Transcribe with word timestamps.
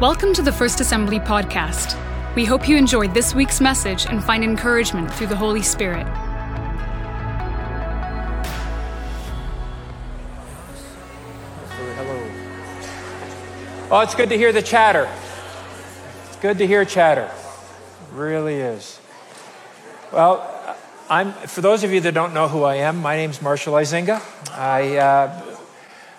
Welcome 0.00 0.34
to 0.34 0.42
the 0.42 0.52
First 0.52 0.80
Assembly 0.80 1.18
podcast. 1.18 1.96
We 2.34 2.44
hope 2.44 2.68
you 2.68 2.76
enjoyed 2.76 3.14
this 3.14 3.34
week's 3.34 3.62
message 3.62 4.04
and 4.04 4.22
find 4.22 4.44
encouragement 4.44 5.10
through 5.10 5.28
the 5.28 5.36
Holy 5.36 5.62
Spirit. 5.62 6.06
Hello. 11.96 12.30
Oh, 13.90 14.00
it's 14.00 14.14
good 14.14 14.28
to 14.28 14.36
hear 14.36 14.52
the 14.52 14.60
chatter. 14.60 15.08
It's 16.26 16.36
good 16.42 16.58
to 16.58 16.66
hear 16.66 16.84
chatter. 16.84 17.30
It 17.32 18.12
really 18.12 18.56
is. 18.56 19.00
Well, 20.12 20.76
I'm, 21.08 21.32
for 21.32 21.62
those 21.62 21.84
of 21.84 21.92
you 21.92 22.02
that 22.02 22.12
don't 22.12 22.34
know 22.34 22.48
who 22.48 22.64
I 22.64 22.74
am, 22.74 22.98
my 22.98 23.16
name's 23.16 23.40
Marshall 23.40 23.72
Izinga. 23.72 24.20
I, 24.52 24.98
uh, 24.98 25.55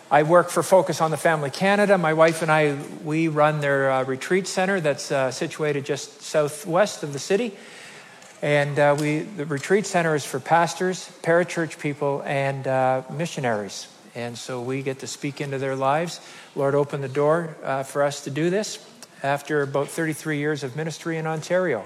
I 0.10 0.24
work 0.24 0.50
for 0.50 0.64
Focus 0.64 1.02
on 1.02 1.12
the 1.12 1.18
Family 1.18 1.50
Canada. 1.50 1.98
My 1.98 2.14
wife 2.14 2.42
and 2.42 2.50
I, 2.50 2.78
we 3.04 3.28
run 3.28 3.60
their 3.60 3.92
uh, 3.92 4.04
retreat 4.06 4.48
center 4.48 4.80
that's 4.80 5.12
uh, 5.12 5.32
situated 5.32 5.84
just 5.84 6.22
southwest 6.22 7.04
of 7.04 7.12
the 7.12 7.20
city. 7.20 7.54
And 8.42 8.80
uh, 8.80 8.96
we, 8.98 9.20
the 9.20 9.46
retreat 9.46 9.86
center 9.86 10.16
is 10.16 10.24
for 10.24 10.40
pastors, 10.40 11.12
parachurch 11.24 11.78
people, 11.80 12.24
and 12.26 12.66
uh, 12.66 13.02
missionaries. 13.12 13.90
And 14.16 14.38
so 14.38 14.62
we 14.62 14.82
get 14.82 15.00
to 15.00 15.08
speak 15.08 15.42
into 15.42 15.58
their 15.58 15.76
lives. 15.76 16.22
Lord 16.56 16.74
opened 16.74 17.04
the 17.04 17.10
door 17.10 17.58
uh, 17.62 17.84
for 17.84 18.02
us 18.02 18.24
to 18.24 18.30
do 18.30 18.50
this 18.50 18.80
after 19.24 19.62
about 19.62 19.90
33 19.90 20.38
years 20.38 20.64
of 20.64 20.78
ministry 20.78 21.18
in 21.18 21.28
Ontario. 21.28 21.86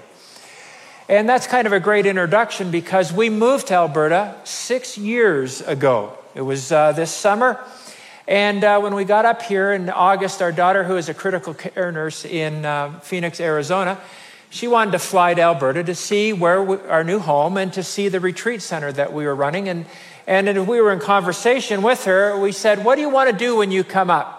And 1.08 1.28
that's 1.28 1.48
kind 1.48 1.66
of 1.66 1.72
a 1.72 1.80
great 1.80 2.06
introduction 2.06 2.70
because 2.70 3.12
we 3.12 3.30
moved 3.30 3.66
to 3.66 3.74
Alberta 3.74 4.36
six 4.44 4.96
years 4.96 5.60
ago. 5.60 6.16
It 6.36 6.42
was 6.42 6.70
uh, 6.70 6.92
this 6.92 7.10
summer. 7.10 7.58
And 8.28 8.62
uh, 8.62 8.80
when 8.80 8.94
we 8.94 9.04
got 9.04 9.24
up 9.24 9.42
here 9.42 9.72
in 9.72 9.90
August, 9.90 10.42
our 10.42 10.52
daughter, 10.52 10.84
who 10.84 10.96
is 10.96 11.08
a 11.08 11.14
critical 11.14 11.54
care 11.54 11.90
nurse 11.90 12.24
in 12.24 12.64
uh, 12.64 13.00
Phoenix, 13.00 13.40
Arizona, 13.40 14.00
she 14.50 14.68
wanted 14.68 14.92
to 14.92 14.98
fly 14.98 15.34
to 15.34 15.40
Alberta 15.40 15.82
to 15.84 15.94
see 15.94 16.32
where 16.32 16.62
we, 16.62 16.76
our 16.88 17.02
new 17.02 17.18
home 17.18 17.56
and 17.56 17.72
to 17.72 17.82
see 17.82 18.08
the 18.08 18.20
retreat 18.20 18.62
center 18.62 18.92
that 18.92 19.12
we 19.12 19.24
were 19.24 19.34
running. 19.34 19.68
And, 19.68 19.86
and 20.26 20.48
as 20.48 20.66
we 20.66 20.80
were 20.80 20.92
in 20.92 21.00
conversation 21.00 21.82
with 21.82 22.04
her, 22.04 22.38
we 22.38 22.52
said, 22.52 22.84
What 22.84 22.96
do 22.96 23.00
you 23.00 23.08
want 23.08 23.30
to 23.30 23.36
do 23.36 23.56
when 23.56 23.72
you 23.72 23.82
come 23.82 24.10
up? 24.10 24.38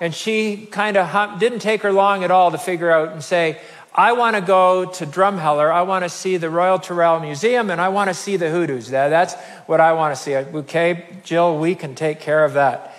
And 0.00 0.14
she 0.14 0.66
kind 0.70 0.96
of 0.96 1.38
didn't 1.38 1.58
take 1.58 1.82
her 1.82 1.92
long 1.92 2.24
at 2.24 2.30
all 2.30 2.50
to 2.50 2.58
figure 2.58 2.90
out 2.90 3.12
and 3.12 3.22
say, 3.22 3.60
I 3.94 4.12
want 4.12 4.36
to 4.36 4.42
go 4.42 4.86
to 4.86 5.06
Drumheller. 5.06 5.70
I 5.70 5.82
want 5.82 6.04
to 6.04 6.08
see 6.08 6.36
the 6.36 6.48
Royal 6.48 6.78
Tyrrell 6.78 7.20
Museum 7.20 7.70
and 7.70 7.80
I 7.80 7.90
want 7.90 8.08
to 8.08 8.14
see 8.14 8.36
the 8.36 8.50
hoodoos. 8.50 8.88
That's 8.88 9.34
what 9.66 9.80
I 9.80 9.92
want 9.92 10.16
to 10.16 10.22
see. 10.22 10.36
Okay, 10.36 11.06
Jill, 11.22 11.58
we 11.58 11.74
can 11.74 11.94
take 11.94 12.20
care 12.20 12.44
of 12.44 12.54
that. 12.54 12.89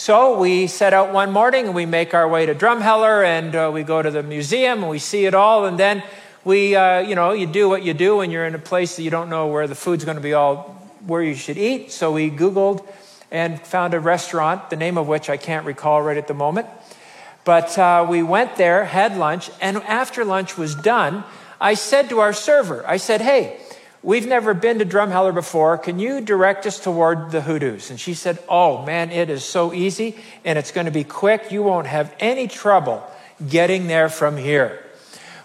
So 0.00 0.38
we 0.38 0.66
set 0.66 0.94
out 0.94 1.12
one 1.12 1.30
morning 1.30 1.66
and 1.66 1.74
we 1.74 1.84
make 1.84 2.14
our 2.14 2.26
way 2.26 2.46
to 2.46 2.54
Drumheller 2.54 3.22
and 3.22 3.54
uh, 3.54 3.70
we 3.70 3.82
go 3.82 4.00
to 4.00 4.10
the 4.10 4.22
museum 4.22 4.78
and 4.78 4.88
we 4.88 4.98
see 4.98 5.26
it 5.26 5.34
all. 5.34 5.66
And 5.66 5.78
then 5.78 6.02
we, 6.42 6.74
uh, 6.74 7.00
you 7.00 7.14
know, 7.14 7.32
you 7.32 7.46
do 7.46 7.68
what 7.68 7.82
you 7.82 7.92
do 7.92 8.16
when 8.16 8.30
you're 8.30 8.46
in 8.46 8.54
a 8.54 8.58
place 8.58 8.96
that 8.96 9.02
you 9.02 9.10
don't 9.10 9.28
know 9.28 9.48
where 9.48 9.66
the 9.66 9.74
food's 9.74 10.06
going 10.06 10.16
to 10.16 10.22
be 10.22 10.32
all 10.32 10.90
where 11.04 11.22
you 11.22 11.34
should 11.34 11.58
eat. 11.58 11.92
So 11.92 12.12
we 12.12 12.30
Googled 12.30 12.82
and 13.30 13.60
found 13.60 13.92
a 13.92 14.00
restaurant, 14.00 14.70
the 14.70 14.76
name 14.76 14.96
of 14.96 15.06
which 15.06 15.28
I 15.28 15.36
can't 15.36 15.66
recall 15.66 16.00
right 16.00 16.16
at 16.16 16.28
the 16.28 16.34
moment. 16.34 16.66
But 17.44 17.76
uh, 17.76 18.06
we 18.08 18.22
went 18.22 18.56
there, 18.56 18.86
had 18.86 19.18
lunch, 19.18 19.50
and 19.60 19.76
after 19.82 20.24
lunch 20.24 20.56
was 20.56 20.74
done, 20.76 21.24
I 21.60 21.74
said 21.74 22.08
to 22.08 22.20
our 22.20 22.32
server, 22.32 22.82
I 22.86 22.96
said, 22.96 23.20
hey, 23.20 23.60
We've 24.02 24.26
never 24.26 24.54
been 24.54 24.78
to 24.78 24.86
Drumheller 24.86 25.34
before. 25.34 25.76
Can 25.76 25.98
you 25.98 26.22
direct 26.22 26.66
us 26.66 26.80
toward 26.80 27.32
the 27.32 27.42
hoodoos? 27.42 27.90
And 27.90 28.00
she 28.00 28.14
said, 28.14 28.38
Oh, 28.48 28.84
man, 28.84 29.10
it 29.10 29.28
is 29.28 29.44
so 29.44 29.74
easy 29.74 30.16
and 30.44 30.58
it's 30.58 30.72
going 30.72 30.86
to 30.86 30.90
be 30.90 31.04
quick. 31.04 31.52
You 31.52 31.62
won't 31.62 31.86
have 31.86 32.14
any 32.18 32.48
trouble 32.48 33.06
getting 33.46 33.88
there 33.88 34.08
from 34.08 34.38
here. 34.38 34.82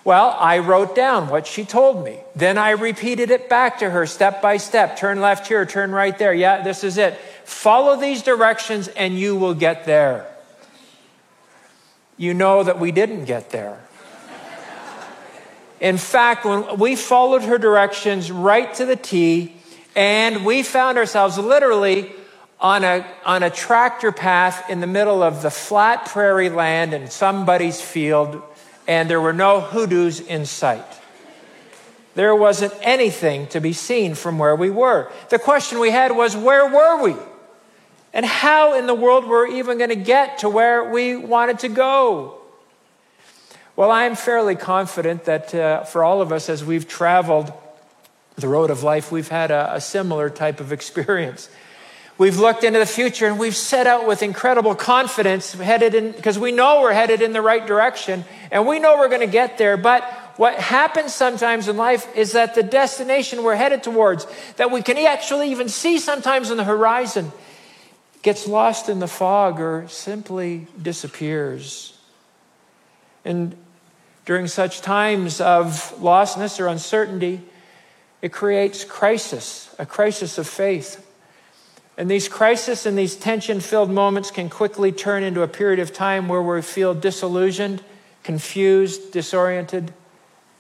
Well, 0.06 0.38
I 0.40 0.60
wrote 0.60 0.96
down 0.96 1.30
what 1.30 1.48
she 1.48 1.66
told 1.66 2.06
me. 2.06 2.20
Then 2.36 2.58
I 2.58 2.72
repeated 2.72 3.32
it 3.32 3.50
back 3.50 3.80
to 3.80 3.90
her 3.90 4.06
step 4.06 4.42
by 4.42 4.58
step. 4.58 4.98
Turn 4.98 5.20
left 5.20 5.48
here, 5.48 5.66
turn 5.66 5.92
right 5.92 6.18
there. 6.18 6.34
Yeah, 6.34 6.64
this 6.64 6.84
is 6.84 6.98
it. 6.98 7.16
Follow 7.44 8.00
these 8.00 8.22
directions 8.22 8.88
and 8.88 9.20
you 9.20 9.36
will 9.36 9.56
get 9.56 9.86
there. 9.86 10.28
You 12.18 12.34
know 12.34 12.64
that 12.64 12.80
we 12.80 12.92
didn't 12.92 13.26
get 13.26 13.50
there. 13.50 13.85
In 15.86 16.00
fact, 16.00 16.46
when 16.46 16.80
we 16.80 16.96
followed 16.96 17.44
her 17.44 17.60
directions 17.60 18.32
right 18.32 18.74
to 18.74 18.88
the 18.88 18.96
T, 18.96 19.54
and 19.96 20.44
we 20.44 20.64
found 20.64 20.98
ourselves 20.98 21.38
literally 21.38 22.12
on 22.60 22.84
a, 22.84 23.06
on 23.24 23.44
a 23.44 23.52
tractor 23.52 24.12
path 24.12 24.68
in 24.68 24.80
the 24.80 24.88
middle 24.88 25.22
of 25.22 25.44
the 25.44 25.52
flat 25.52 26.08
prairie 26.08 26.50
land 26.50 26.96
in 26.96 27.12
somebody's 27.12 27.80
field, 27.80 28.42
and 28.88 29.08
there 29.08 29.22
were 29.22 29.32
no 29.32 29.62
hoodoos 29.62 30.22
in 30.22 30.48
sight. 30.48 30.84
There 32.16 32.36
wasn't 32.36 32.74
anything 32.82 33.46
to 33.50 33.62
be 33.62 33.72
seen 33.72 34.16
from 34.16 34.40
where 34.40 34.56
we 34.56 34.72
were. 34.72 35.12
The 35.30 35.38
question 35.38 35.78
we 35.78 35.92
had 35.92 36.18
was, 36.18 36.36
where 36.36 36.66
were 36.66 37.04
we? 37.04 37.16
And 38.12 38.26
how 38.26 38.74
in 38.76 38.88
the 38.88 38.96
world 38.96 39.28
were 39.28 39.48
we 39.48 39.60
even 39.60 39.78
going 39.78 39.92
to 39.92 39.96
get 39.96 40.40
to 40.40 40.50
where 40.50 40.90
we 40.90 41.16
wanted 41.16 41.60
to 41.60 41.70
go? 41.70 42.42
Well, 43.76 43.92
I'm 43.92 44.16
fairly 44.16 44.56
confident 44.56 45.26
that 45.26 45.54
uh, 45.54 45.84
for 45.84 46.02
all 46.02 46.22
of 46.22 46.32
us, 46.32 46.48
as 46.48 46.64
we've 46.64 46.88
traveled 46.88 47.52
the 48.38 48.48
road 48.48 48.70
of 48.70 48.84
life, 48.84 49.12
we've 49.12 49.28
had 49.28 49.52
a, 49.52 49.76
a 49.76 49.82
similar 49.82 50.30
type 50.30 50.62
of 50.62 50.72
experience. 50.72 51.50
We've 52.18 52.40
looked 52.40 52.64
into 52.64 52.80
the 52.80 52.86
future 52.86 53.28
and 53.28 53.38
we've 53.38 53.56
set 53.56 53.86
out 53.86 54.08
with 54.08 54.24
incredible 54.24 54.76
confidence, 54.76 55.52
headed 55.52 55.94
in, 55.94 56.14
because 56.14 56.40
we 56.40 56.54
know 56.54 56.80
we're 56.80 56.94
headed 56.94 57.22
in 57.22 57.34
the 57.34 57.42
right 57.42 57.68
direction 57.68 58.24
and 58.50 58.66
we 58.66 58.80
know 58.80 58.98
we're 58.98 59.10
going 59.10 59.20
to 59.20 59.28
get 59.28 59.58
there. 59.58 59.76
But 59.76 60.06
what 60.38 60.56
happens 60.56 61.14
sometimes 61.14 61.68
in 61.68 61.76
life 61.76 62.08
is 62.16 62.32
that 62.32 62.56
the 62.56 62.64
destination 62.64 63.44
we're 63.44 63.56
headed 63.56 63.84
towards, 63.84 64.26
that 64.56 64.72
we 64.72 64.84
can 64.84 64.98
actually 65.00 65.52
even 65.52 65.68
see 65.68 66.00
sometimes 66.00 66.50
on 66.50 66.56
the 66.56 66.64
horizon, 66.64 67.34
gets 68.22 68.48
lost 68.48 68.88
in 68.88 69.00
the 69.00 69.08
fog 69.08 69.60
or 69.60 69.86
simply 69.90 70.68
disappears. 70.82 71.98
And 73.26 73.58
during 74.26 74.48
such 74.48 74.82
times 74.82 75.40
of 75.40 75.94
lostness 76.00 76.60
or 76.60 76.68
uncertainty, 76.68 77.42
it 78.22 78.34
creates 78.34 78.84
crisis, 78.84 79.74
a 79.78 79.86
crisis 79.86 80.38
of 80.38 80.48
faith. 80.48 81.02
And 81.98 82.10
these 82.10 82.28
crises 82.28 82.86
and 82.86 82.98
these 82.98 83.16
tension 83.16 83.60
filled 83.60 83.92
moments 83.92 84.32
can 84.32 84.50
quickly 84.50 84.92
turn 84.92 85.24
into 85.24 85.44
a 85.44 85.48
period 85.48 85.80
of 85.80 85.94
time 85.94 86.28
where 86.28 86.42
we 86.42 86.62
feel 86.62 86.94
disillusioned, 86.94 87.84
confused, 88.24 89.12
disoriented, 89.12 89.94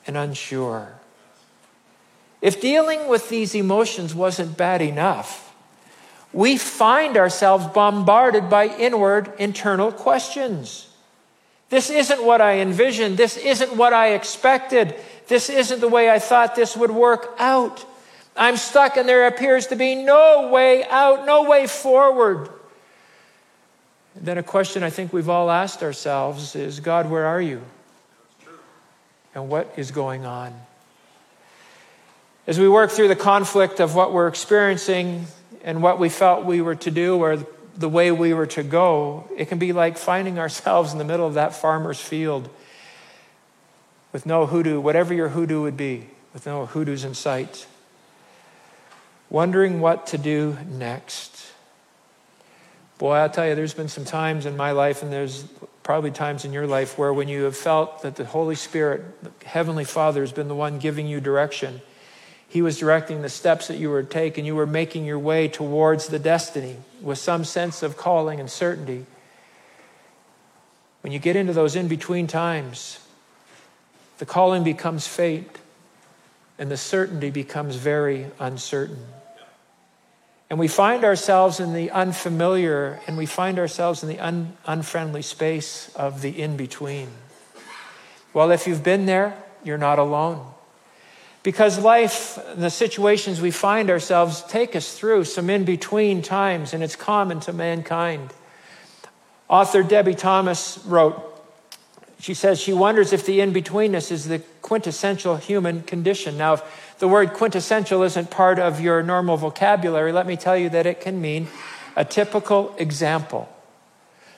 and 0.07 0.15
unsure. 0.15 0.93
If 2.41 2.61
dealing 2.61 3.07
with 3.07 3.29
these 3.29 3.55
emotions 3.55 4.13
wasn't 4.13 4.55
bad 4.55 4.81
enough, 4.81 5.53
we 6.31 6.57
find 6.57 7.17
ourselves 7.17 7.65
bombarded 7.67 8.49
by 8.49 8.67
inward 8.67 9.33
internal 9.39 9.91
questions. 9.91 10.89
This 11.75 11.89
isn't 11.89 12.23
what 12.23 12.39
I 12.39 12.59
envisioned. 12.59 13.17
This 13.17 13.35
isn't 13.35 13.75
what 13.75 13.91
I 13.91 14.13
expected. 14.13 14.95
This 15.27 15.49
isn't 15.49 15.81
the 15.81 15.89
way 15.89 16.09
I 16.09 16.19
thought 16.19 16.55
this 16.55 16.77
would 16.77 16.89
work 16.89 17.35
out. 17.37 17.85
I'm 18.37 18.55
stuck 18.55 18.95
and 18.95 19.09
there 19.09 19.27
appears 19.27 19.67
to 19.67 19.75
be 19.75 19.93
no 19.93 20.49
way 20.53 20.85
out, 20.85 21.25
no 21.25 21.43
way 21.43 21.67
forward. 21.67 22.47
And 24.15 24.25
then 24.25 24.37
a 24.37 24.43
question 24.43 24.83
I 24.83 24.89
think 24.89 25.11
we've 25.11 25.27
all 25.27 25.51
asked 25.51 25.83
ourselves 25.83 26.55
is 26.55 26.79
God, 26.79 27.09
where 27.09 27.25
are 27.25 27.41
you? 27.41 27.61
And 29.33 29.49
what 29.49 29.73
is 29.75 29.91
going 29.91 30.25
on? 30.25 30.53
As 32.47 32.57
we 32.57 32.69
work 32.69 32.89
through 32.89 33.09
the 33.09 33.17
conflict 33.17 33.81
of 33.81 33.95
what 33.95 34.13
we're 34.13 34.29
experiencing 34.29 35.25
and 35.61 35.83
what 35.83 35.99
we 35.99 36.07
felt 36.07 36.45
we 36.45 36.61
were 36.61 36.75
to 36.75 36.89
do 36.89 37.17
or 37.17 37.45
the 37.77 37.89
way 37.89 38.11
we 38.11 38.33
were 38.33 38.45
to 38.47 38.63
go, 38.63 39.29
it 39.35 39.45
can 39.49 39.59
be 39.59 39.73
like 39.73 39.97
finding 39.97 40.39
ourselves 40.45 40.91
in 40.91 40.97
the 40.97 41.05
middle 41.05 41.27
of 41.27 41.35
that 41.35 41.55
farmer's 41.55 41.99
field 41.99 42.49
with 44.11 44.25
no 44.25 44.45
hoodoo, 44.45 44.79
whatever 44.79 45.13
your 45.13 45.29
hoodoo 45.29 45.61
would 45.61 45.75
be, 45.75 46.07
with 46.33 46.45
no 46.45 46.65
hoodoos 46.65 47.03
in 47.03 47.13
sight, 47.13 47.67
wondering 49.29 49.81
what 49.81 50.07
to 50.07 50.17
do 50.17 50.57
next. 50.69 51.51
Boy, 52.97 53.15
I'll 53.15 53.29
tell 53.29 53.45
you, 53.45 53.55
there's 53.55 53.73
been 53.73 53.89
some 53.89 54.05
times 54.05 54.45
in 54.45 54.55
my 54.55 54.71
life, 54.71 55.03
and 55.03 55.11
there's 55.11 55.43
probably 55.83 56.11
times 56.11 56.45
in 56.45 56.53
your 56.53 56.65
life 56.65 56.97
where 56.97 57.13
when 57.13 57.27
you 57.27 57.43
have 57.43 57.57
felt 57.57 58.03
that 58.03 58.15
the 58.15 58.23
Holy 58.23 58.55
Spirit, 58.55 59.03
the 59.21 59.31
Heavenly 59.45 59.83
Father, 59.83 60.21
has 60.21 60.31
been 60.31 60.47
the 60.47 60.55
one 60.55 60.79
giving 60.79 61.07
you 61.07 61.19
direction 61.19 61.81
he 62.47 62.61
was 62.61 62.77
directing 62.77 63.21
the 63.21 63.29
steps 63.29 63.67
that 63.67 63.77
you 63.77 63.89
were 63.89 64.05
and 64.13 64.45
you 64.45 64.55
were 64.55 64.67
making 64.67 65.05
your 65.05 65.19
way 65.19 65.47
towards 65.47 66.07
the 66.07 66.19
destiny 66.19 66.77
with 67.01 67.17
some 67.17 67.43
sense 67.43 67.83
of 67.83 67.97
calling 67.97 68.39
and 68.39 68.49
certainty. 68.49 69.05
When 71.01 71.11
you 71.11 71.19
get 71.19 71.35
into 71.35 71.53
those 71.53 71.75
in 71.75 71.87
between 71.87 72.27
times, 72.27 72.99
the 74.17 74.25
calling 74.25 74.63
becomes 74.63 75.05
faint, 75.05 75.57
and 76.57 76.71
the 76.71 76.77
certainty 76.77 77.29
becomes 77.29 77.75
very 77.75 78.27
uncertain. 78.39 79.05
And 80.49 80.57
we 80.59 80.67
find 80.67 81.03
ourselves 81.03 81.59
in 81.59 81.73
the 81.73 81.91
unfamiliar, 81.91 82.99
and 83.07 83.17
we 83.17 83.25
find 83.25 83.59
ourselves 83.59 84.03
in 84.03 84.09
the 84.09 84.19
un- 84.19 84.55
unfriendly 84.65 85.21
space 85.21 85.93
of 85.95 86.21
the 86.21 86.41
in 86.41 86.55
between. 86.55 87.09
Well, 88.33 88.51
if 88.51 88.67
you've 88.67 88.83
been 88.83 89.05
there, 89.05 89.35
you're 89.63 89.77
not 89.77 89.99
alone. 89.99 90.45
Because 91.45 91.77
life, 91.77 92.39
the 92.55 92.71
situations 92.71 93.39
we 93.39 93.51
find 93.51 93.91
ourselves, 93.91 94.41
take 94.47 94.75
us 94.75 94.97
through 94.97 95.25
some 95.25 95.47
in 95.51 95.63
between 95.63 96.23
times, 96.23 96.73
and 96.73 96.81
it's 96.81 96.95
common 96.95 97.39
to 97.41 97.53
mankind. 97.53 98.33
Author 99.47 99.83
Debie 99.83 100.15
Thomas 100.15 100.79
wrote, 100.87 101.21
she 102.19 102.33
says 102.33 102.59
she 102.59 102.73
wonders 102.73 103.13
if 103.13 103.27
the 103.27 103.41
in 103.41 103.53
betweenness 103.53 104.11
is 104.11 104.27
the 104.27 104.39
quintessential 104.63 105.35
human 105.35 105.83
condition. 105.83 106.35
Now, 106.35 106.55
if 106.55 106.95
the 106.97 107.07
word 107.07 107.33
quintessential 107.33 108.01
isn't 108.01 108.31
part 108.31 108.57
of 108.57 108.81
your 108.81 109.03
normal 109.03 109.37
vocabulary, 109.37 110.11
let 110.11 110.25
me 110.25 110.37
tell 110.37 110.57
you 110.57 110.69
that 110.69 110.87
it 110.87 110.99
can 110.99 111.21
mean 111.21 111.47
a 111.95 112.03
typical 112.03 112.73
example. 112.79 113.47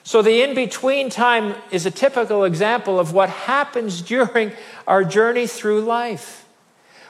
So, 0.02 0.20
the 0.20 0.42
in 0.42 0.54
between 0.54 1.08
time 1.08 1.54
is 1.70 1.86
a 1.86 1.90
typical 1.90 2.44
example 2.44 3.00
of 3.00 3.14
what 3.14 3.30
happens 3.30 4.02
during 4.14 4.52
our 4.86 5.04
journey 5.04 5.46
through 5.46 5.80
life. 5.80 6.44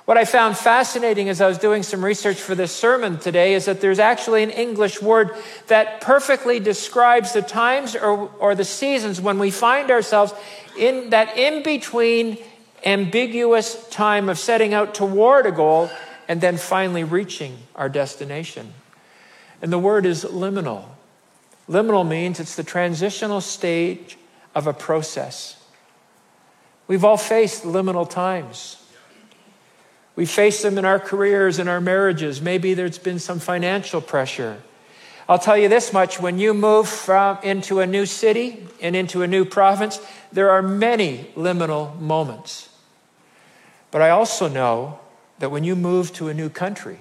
What 0.09 0.17
I 0.17 0.25
found 0.25 0.57
fascinating 0.57 1.29
as 1.29 1.43
I 1.43 1.49
was 1.49 1.59
doing 1.59 1.83
some 1.83 2.03
research 2.03 2.39
for 2.41 2.55
this 2.55 2.75
sermon 2.75 3.19
today 3.19 3.53
is 3.53 3.67
that 3.67 3.83
there's 3.83 3.99
actually 3.99 4.43
an 4.43 4.49
English 4.49 5.03
word 5.03 5.37
that 5.67 6.01
perfectly 6.01 6.61
describes 6.61 7.35
the 7.35 7.43
times 7.43 7.95
or, 7.95 8.31
or 8.39 8.55
the 8.55 8.65
seasons 8.65 9.21
when 9.21 9.39
we 9.39 9.51
find 9.51 9.91
ourselves 9.91 10.33
in 10.79 11.11
that 11.11 11.37
in 11.37 11.63
between 11.63 12.39
ambiguous 12.87 13.87
time 13.91 14.31
of 14.31 14.39
setting 14.39 14.73
out 14.73 14.95
toward 14.95 15.45
a 15.45 15.53
goal 15.53 15.91
and 16.27 16.41
then 16.41 16.57
finally 16.57 17.05
reaching 17.05 17.59
our 17.77 17.91
destination. 17.91 18.73
And 19.61 19.71
the 19.71 19.79
word 19.79 20.07
is 20.07 20.25
liminal. 20.25 20.85
Liminal 21.69 22.09
means 22.09 22.41
it's 22.41 22.57
the 22.57 22.65
transitional 22.65 23.43
stage 23.43 24.17
of 24.55 24.67
a 24.67 24.73
process. 24.73 25.63
We've 26.87 27.05
all 27.05 27.19
faced 27.19 27.65
liminal 27.65 28.09
times. 28.09 28.78
We 30.19 30.27
face 30.27 30.63
them 30.63 30.79
in 30.79 30.85
our 30.85 30.99
careers, 30.99 31.61
in 31.61 31.69
our 31.69 31.81
marriages. 31.81 32.43
Maybe 32.43 32.75
there's 32.75 32.99
been 32.99 33.21
some 33.21 33.39
financial 33.39 34.01
pressure. 34.01 34.61
I'll 35.29 35.39
tell 35.39 35.57
you 35.57 35.69
this 35.69 35.93
much 35.93 36.19
when 36.19 36.41
you 36.41 36.55
move 36.55 36.89
from, 36.89 37.39
into 37.45 37.79
a 37.79 37.87
new 37.87 38.05
city 38.05 38.67
and 38.83 38.97
into 38.97 39.23
a 39.23 39.29
new 39.29 39.45
province, 39.45 40.01
there 40.33 40.51
are 40.51 40.61
many 40.61 41.31
liminal 41.37 41.97
moments. 42.01 42.69
But 43.93 44.03
I 44.03 44.11
also 44.11 44.49
know 44.49 44.99
that 45.39 45.53
when 45.53 45.63
you 45.63 45.77
move 45.77 46.13
to 46.15 46.27
a 46.27 46.35
new 46.35 46.49
country, 46.49 46.99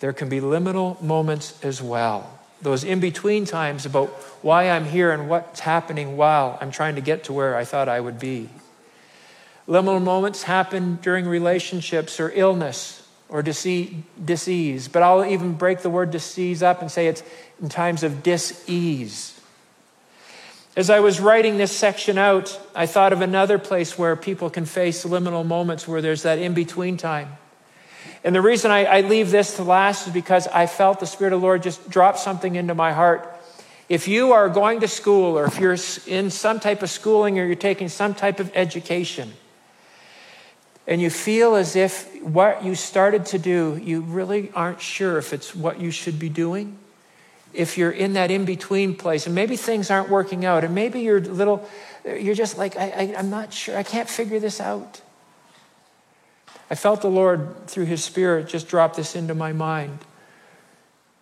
there 0.00 0.14
can 0.14 0.30
be 0.30 0.40
liminal 0.40 0.98
moments 1.02 1.62
as 1.62 1.82
well. 1.82 2.38
Those 2.62 2.84
in 2.84 3.00
between 3.00 3.44
times 3.44 3.84
about 3.84 4.08
why 4.40 4.70
I'm 4.70 4.86
here 4.86 5.12
and 5.12 5.28
what's 5.28 5.60
happening 5.60 6.16
while 6.16 6.56
I'm 6.62 6.70
trying 6.70 6.94
to 6.94 7.02
get 7.02 7.24
to 7.24 7.34
where 7.34 7.54
I 7.54 7.66
thought 7.66 7.86
I 7.86 8.00
would 8.00 8.18
be. 8.18 8.48
Liminal 9.66 10.02
moments 10.02 10.42
happen 10.42 10.98
during 11.00 11.26
relationships 11.26 12.20
or 12.20 12.30
illness 12.34 13.06
or 13.28 13.42
disease, 13.42 14.88
but 14.88 15.02
I'll 15.02 15.24
even 15.24 15.54
break 15.54 15.80
the 15.80 15.90
word 15.90 16.10
disease 16.10 16.62
up 16.62 16.82
and 16.82 16.90
say 16.90 17.06
it's 17.06 17.22
in 17.60 17.68
times 17.68 18.02
of 18.02 18.22
dis-ease. 18.22 19.40
As 20.76 20.90
I 20.90 21.00
was 21.00 21.20
writing 21.20 21.56
this 21.56 21.72
section 21.72 22.18
out, 22.18 22.60
I 22.74 22.86
thought 22.86 23.12
of 23.12 23.20
another 23.20 23.58
place 23.58 23.96
where 23.96 24.16
people 24.16 24.50
can 24.50 24.66
face 24.66 25.04
liminal 25.04 25.46
moments 25.46 25.86
where 25.86 26.02
there's 26.02 26.22
that 26.22 26.38
in 26.38 26.52
between 26.52 26.96
time. 26.96 27.36
And 28.24 28.34
the 28.34 28.42
reason 28.42 28.70
I, 28.70 28.84
I, 28.84 29.00
leave 29.02 29.30
this 29.30 29.56
to 29.56 29.62
last 29.62 30.06
is 30.06 30.12
because 30.12 30.46
I 30.48 30.66
felt 30.66 30.98
the 30.98 31.06
Spirit 31.06 31.32
of 31.32 31.40
the 31.40 31.46
Lord 31.46 31.62
just 31.62 31.88
drop 31.88 32.16
something 32.16 32.56
into 32.56 32.74
my 32.74 32.92
heart. 32.92 33.30
If 33.88 34.08
you 34.08 34.32
are 34.32 34.48
going 34.48 34.80
to 34.80 34.88
school 34.88 35.38
or 35.38 35.44
if 35.44 35.60
you're 35.60 35.76
in 36.06 36.30
some 36.30 36.58
type 36.58 36.82
of 36.82 36.90
schooling 36.90 37.38
or 37.38 37.44
you're 37.46 37.54
taking 37.54 37.88
some 37.88 38.14
type 38.14 38.40
of 38.40 38.50
education, 38.54 39.32
and 40.86 41.00
you 41.00 41.10
feel 41.10 41.54
as 41.54 41.76
if 41.76 42.22
what 42.22 42.64
you 42.64 42.74
started 42.74 43.26
to 43.26 43.38
do, 43.38 43.80
you 43.82 44.02
really 44.02 44.52
aren't 44.54 44.80
sure 44.80 45.18
if 45.18 45.32
it's 45.32 45.54
what 45.54 45.80
you 45.80 45.90
should 45.90 46.18
be 46.18 46.28
doing. 46.28 46.78
If 47.52 47.78
you're 47.78 47.90
in 47.90 48.14
that 48.14 48.30
in 48.30 48.44
between 48.44 48.96
place, 48.96 49.26
and 49.26 49.34
maybe 49.34 49.56
things 49.56 49.90
aren't 49.90 50.10
working 50.10 50.44
out, 50.44 50.64
and 50.64 50.74
maybe 50.74 51.00
you're 51.00 51.20
little, 51.20 51.66
you're 52.04 52.34
just 52.34 52.58
like, 52.58 52.76
I, 52.76 53.14
I'm 53.16 53.30
not 53.30 53.52
sure, 53.52 53.76
I 53.76 53.82
can't 53.82 54.08
figure 54.08 54.40
this 54.40 54.60
out. 54.60 55.00
I 56.70 56.74
felt 56.74 57.02
the 57.02 57.10
Lord, 57.10 57.66
through 57.66 57.84
His 57.84 58.02
Spirit, 58.02 58.48
just 58.48 58.68
drop 58.68 58.96
this 58.96 59.14
into 59.14 59.34
my 59.34 59.52
mind. 59.52 59.98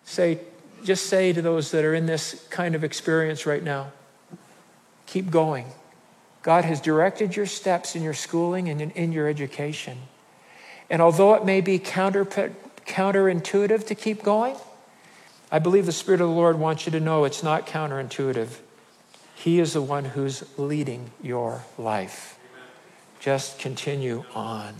Say, 0.05 0.39
just 0.83 1.05
say 1.05 1.31
to 1.31 1.41
those 1.41 1.71
that 1.71 1.85
are 1.85 1.93
in 1.93 2.05
this 2.05 2.45
kind 2.49 2.75
of 2.75 2.83
experience 2.83 3.45
right 3.45 3.63
now, 3.63 3.91
keep 5.05 5.29
going. 5.29 5.67
God 6.43 6.65
has 6.65 6.81
directed 6.81 7.35
your 7.35 7.45
steps 7.45 7.95
in 7.95 8.03
your 8.03 8.13
schooling 8.13 8.69
and 8.69 8.81
in, 8.81 8.91
in 8.91 9.11
your 9.13 9.27
education. 9.27 9.97
And 10.89 11.01
although 11.01 11.33
it 11.33 11.45
may 11.45 11.61
be 11.61 11.79
counter, 11.79 12.25
counterintuitive 12.25 13.87
to 13.87 13.95
keep 13.95 14.21
going, 14.21 14.55
I 15.49 15.59
believe 15.59 15.85
the 15.85 15.93
Spirit 15.93 16.19
of 16.19 16.27
the 16.27 16.33
Lord 16.33 16.59
wants 16.59 16.85
you 16.85 16.91
to 16.91 16.99
know 16.99 17.23
it's 17.23 17.43
not 17.43 17.65
counterintuitive. 17.65 18.59
He 19.35 19.59
is 19.59 19.73
the 19.73 19.81
one 19.81 20.05
who's 20.05 20.43
leading 20.57 21.11
your 21.21 21.63
life. 21.77 22.37
Just 23.19 23.57
continue 23.57 24.25
on. 24.35 24.75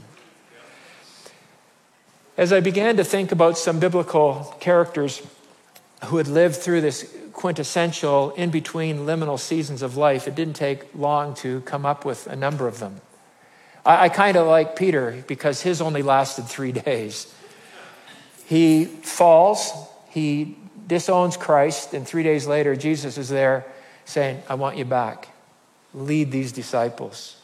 As 2.38 2.52
I 2.52 2.60
began 2.60 2.98
to 2.98 3.04
think 3.04 3.32
about 3.32 3.58
some 3.58 3.80
biblical 3.80 4.56
characters 4.60 5.22
who 6.06 6.18
had 6.18 6.28
lived 6.28 6.58
through 6.58 6.82
this 6.82 7.16
quintessential 7.44 8.32
in 8.36 8.50
between 8.52 9.00
liminal 9.00 9.38
seasons 9.38 9.82
of 9.82 9.98
life. 9.98 10.30
It 10.30 10.34
didn't 10.34 10.54
take 10.54 10.96
long 10.96 11.36
to 11.44 11.60
come 11.66 11.86
up 11.86 12.06
with 12.06 12.26
a 12.28 12.38
number 12.38 12.70
of 12.70 12.80
them. 12.80 13.02
I, 13.86 14.06
I 14.06 14.08
kind 14.08 14.38
of 14.38 14.48
like 14.48 14.78
Peter 14.78 15.22
because 15.28 15.62
his 15.62 15.82
only 15.82 16.04
lasted 16.04 16.46
three 16.46 16.72
days. 16.88 17.36
He 18.46 18.86
falls, 18.86 19.74
he 20.08 20.58
disowns 20.88 21.36
Christ, 21.36 21.94
and 21.94 22.08
three 22.08 22.24
days 22.24 22.48
later, 22.48 22.78
Jesus 22.78 23.18
is 23.18 23.28
there 23.28 23.66
saying, 24.06 24.42
I 24.48 24.56
want 24.56 24.78
you 24.78 24.86
back. 24.86 25.28
Lead 25.94 26.32
these 26.32 26.54
disciples. 26.54 27.36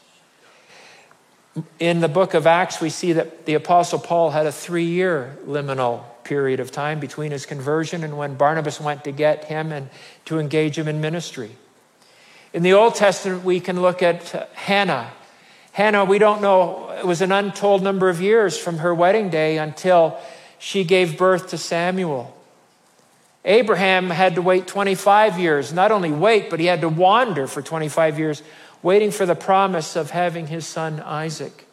In 1.78 2.00
the 2.00 2.07
book 2.07 2.36
of 2.36 2.48
Acts, 2.48 2.80
we 2.80 2.90
see 2.90 3.12
that 3.12 3.46
the 3.46 3.56
Apostle 3.56 4.00
Paul 4.00 4.31
had 4.31 4.46
a 4.46 4.51
three 4.54 4.86
year 4.86 5.38
liminal 5.46 6.06
period 6.29 6.59
of 6.59 6.71
time 6.71 6.99
between 6.99 7.31
his 7.31 7.47
conversion 7.47 8.03
and 8.03 8.15
when 8.15 8.35
Barnabas 8.35 8.79
went 8.79 9.03
to 9.03 9.11
get 9.11 9.45
him 9.45 9.71
and 9.71 9.89
to 10.25 10.37
engage 10.37 10.77
him 10.77 10.87
in 10.87 11.01
ministry. 11.01 11.57
In 12.53 12.62
the 12.62 12.74
Old 12.74 12.93
Testament, 12.93 13.43
we 13.43 13.59
can 13.59 13.81
look 13.81 14.03
at 14.03 14.24
Hannah. 14.53 15.09
Hannah, 15.71 16.05
we 16.05 16.19
don't 16.19 16.39
know, 16.39 16.91
it 16.91 17.05
was 17.05 17.21
an 17.21 17.31
untold 17.31 17.81
number 17.81 18.09
of 18.09 18.21
years 18.21 18.59
from 18.59 18.77
her 18.77 18.93
wedding 18.93 19.29
day 19.29 19.57
until 19.57 20.19
she 20.59 20.83
gave 20.83 21.17
birth 21.17 21.50
to 21.50 21.57
Samuel. 21.57 22.36
Abraham 23.43 24.12
had 24.12 24.36
to 24.36 24.43
wait 24.43 24.67
25 24.67 25.39
years, 25.39 25.74
not 25.74 25.91
only 25.91 26.12
wait, 26.12 26.51
but 26.51 26.59
he 26.59 26.67
had 26.67 26.81
to 26.81 26.89
wander 26.89 27.48
for 27.48 27.63
25 27.63 28.19
years, 28.19 28.43
waiting 28.83 29.09
for 29.09 29.25
the 29.25 29.36
promise 29.36 29.95
of 29.95 30.12
having 30.12 30.45
his 30.45 30.67
son 30.67 31.00
Isaac. 31.00 31.65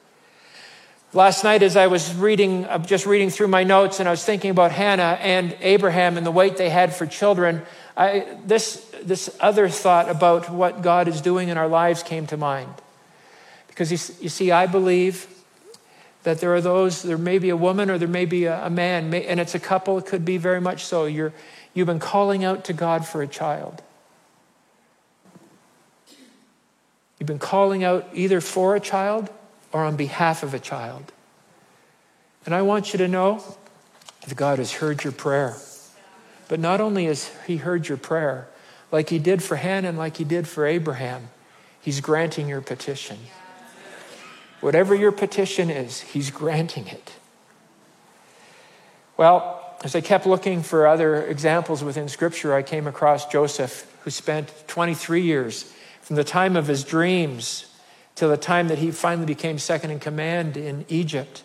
Last 1.16 1.44
night, 1.44 1.62
as 1.62 1.76
I 1.76 1.86
was 1.86 2.14
reading, 2.14 2.66
uh, 2.66 2.76
just 2.76 3.06
reading 3.06 3.30
through 3.30 3.48
my 3.48 3.64
notes, 3.64 4.00
and 4.00 4.06
I 4.06 4.10
was 4.10 4.22
thinking 4.22 4.50
about 4.50 4.70
Hannah 4.70 5.16
and 5.22 5.56
Abraham 5.62 6.18
and 6.18 6.26
the 6.26 6.30
wait 6.30 6.58
they 6.58 6.68
had 6.68 6.94
for 6.94 7.06
children, 7.06 7.62
I, 7.96 8.36
this, 8.44 8.86
this 9.02 9.34
other 9.40 9.70
thought 9.70 10.10
about 10.10 10.50
what 10.50 10.82
God 10.82 11.08
is 11.08 11.22
doing 11.22 11.48
in 11.48 11.56
our 11.56 11.68
lives 11.68 12.02
came 12.02 12.26
to 12.26 12.36
mind. 12.36 12.74
Because 13.66 13.90
you, 13.90 13.96
you 14.20 14.28
see, 14.28 14.50
I 14.50 14.66
believe 14.66 15.26
that 16.24 16.40
there 16.40 16.54
are 16.54 16.60
those, 16.60 17.02
there 17.02 17.16
may 17.16 17.38
be 17.38 17.48
a 17.48 17.56
woman 17.56 17.88
or 17.88 17.96
there 17.96 18.06
may 18.06 18.26
be 18.26 18.44
a, 18.44 18.66
a 18.66 18.68
man, 18.68 19.08
may, 19.08 19.24
and 19.24 19.40
it's 19.40 19.54
a 19.54 19.58
couple, 19.58 19.96
it 19.96 20.04
could 20.04 20.26
be 20.26 20.36
very 20.36 20.60
much 20.60 20.84
so. 20.84 21.06
You're, 21.06 21.32
you've 21.72 21.86
been 21.86 21.98
calling 21.98 22.44
out 22.44 22.62
to 22.66 22.74
God 22.74 23.06
for 23.06 23.22
a 23.22 23.26
child. 23.26 23.82
You've 27.18 27.26
been 27.26 27.38
calling 27.38 27.84
out 27.84 28.06
either 28.12 28.42
for 28.42 28.76
a 28.76 28.80
child 28.80 29.30
or 29.76 29.84
on 29.84 29.94
behalf 29.94 30.42
of 30.42 30.54
a 30.54 30.58
child. 30.58 31.12
And 32.46 32.54
I 32.54 32.62
want 32.62 32.94
you 32.94 32.98
to 32.98 33.06
know 33.06 33.44
that 34.26 34.34
God 34.34 34.56
has 34.56 34.72
heard 34.72 35.04
your 35.04 35.12
prayer. 35.12 35.54
But 36.48 36.60
not 36.60 36.80
only 36.80 37.04
has 37.04 37.30
He 37.46 37.58
heard 37.58 37.86
your 37.86 37.98
prayer, 37.98 38.48
like 38.90 39.10
He 39.10 39.18
did 39.18 39.42
for 39.42 39.56
Hannah 39.56 39.90
and 39.90 39.98
like 39.98 40.16
He 40.16 40.24
did 40.24 40.48
for 40.48 40.64
Abraham, 40.64 41.28
He's 41.78 42.00
granting 42.00 42.48
your 42.48 42.62
petition. 42.62 43.18
Whatever 44.62 44.94
your 44.94 45.12
petition 45.12 45.68
is, 45.68 46.00
He's 46.00 46.30
granting 46.30 46.86
it. 46.86 47.12
Well, 49.18 49.76
as 49.84 49.94
I 49.94 50.00
kept 50.00 50.24
looking 50.24 50.62
for 50.62 50.86
other 50.86 51.22
examples 51.22 51.84
within 51.84 52.08
Scripture, 52.08 52.54
I 52.54 52.62
came 52.62 52.86
across 52.86 53.26
Joseph, 53.26 53.94
who 54.04 54.10
spent 54.10 54.54
23 54.68 55.20
years 55.20 55.70
from 56.00 56.16
the 56.16 56.24
time 56.24 56.56
of 56.56 56.66
his 56.66 56.82
dreams 56.82 57.66
till 58.16 58.30
the 58.30 58.36
time 58.36 58.68
that 58.68 58.78
he 58.78 58.90
finally 58.90 59.26
became 59.26 59.58
second 59.58 59.90
in 59.90 60.00
command 60.00 60.56
in 60.56 60.84
Egypt. 60.88 61.44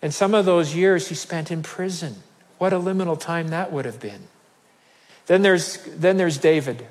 And 0.00 0.14
some 0.14 0.34
of 0.34 0.44
those 0.44 0.74
years 0.74 1.08
he 1.08 1.14
spent 1.14 1.50
in 1.50 1.62
prison. 1.62 2.22
What 2.58 2.72
a 2.72 2.76
liminal 2.76 3.18
time 3.18 3.48
that 3.48 3.72
would 3.72 3.86
have 3.86 3.98
been. 3.98 4.28
Then 5.26 5.42
there's, 5.42 5.78
then 5.86 6.18
there's 6.18 6.38
David. 6.38 6.86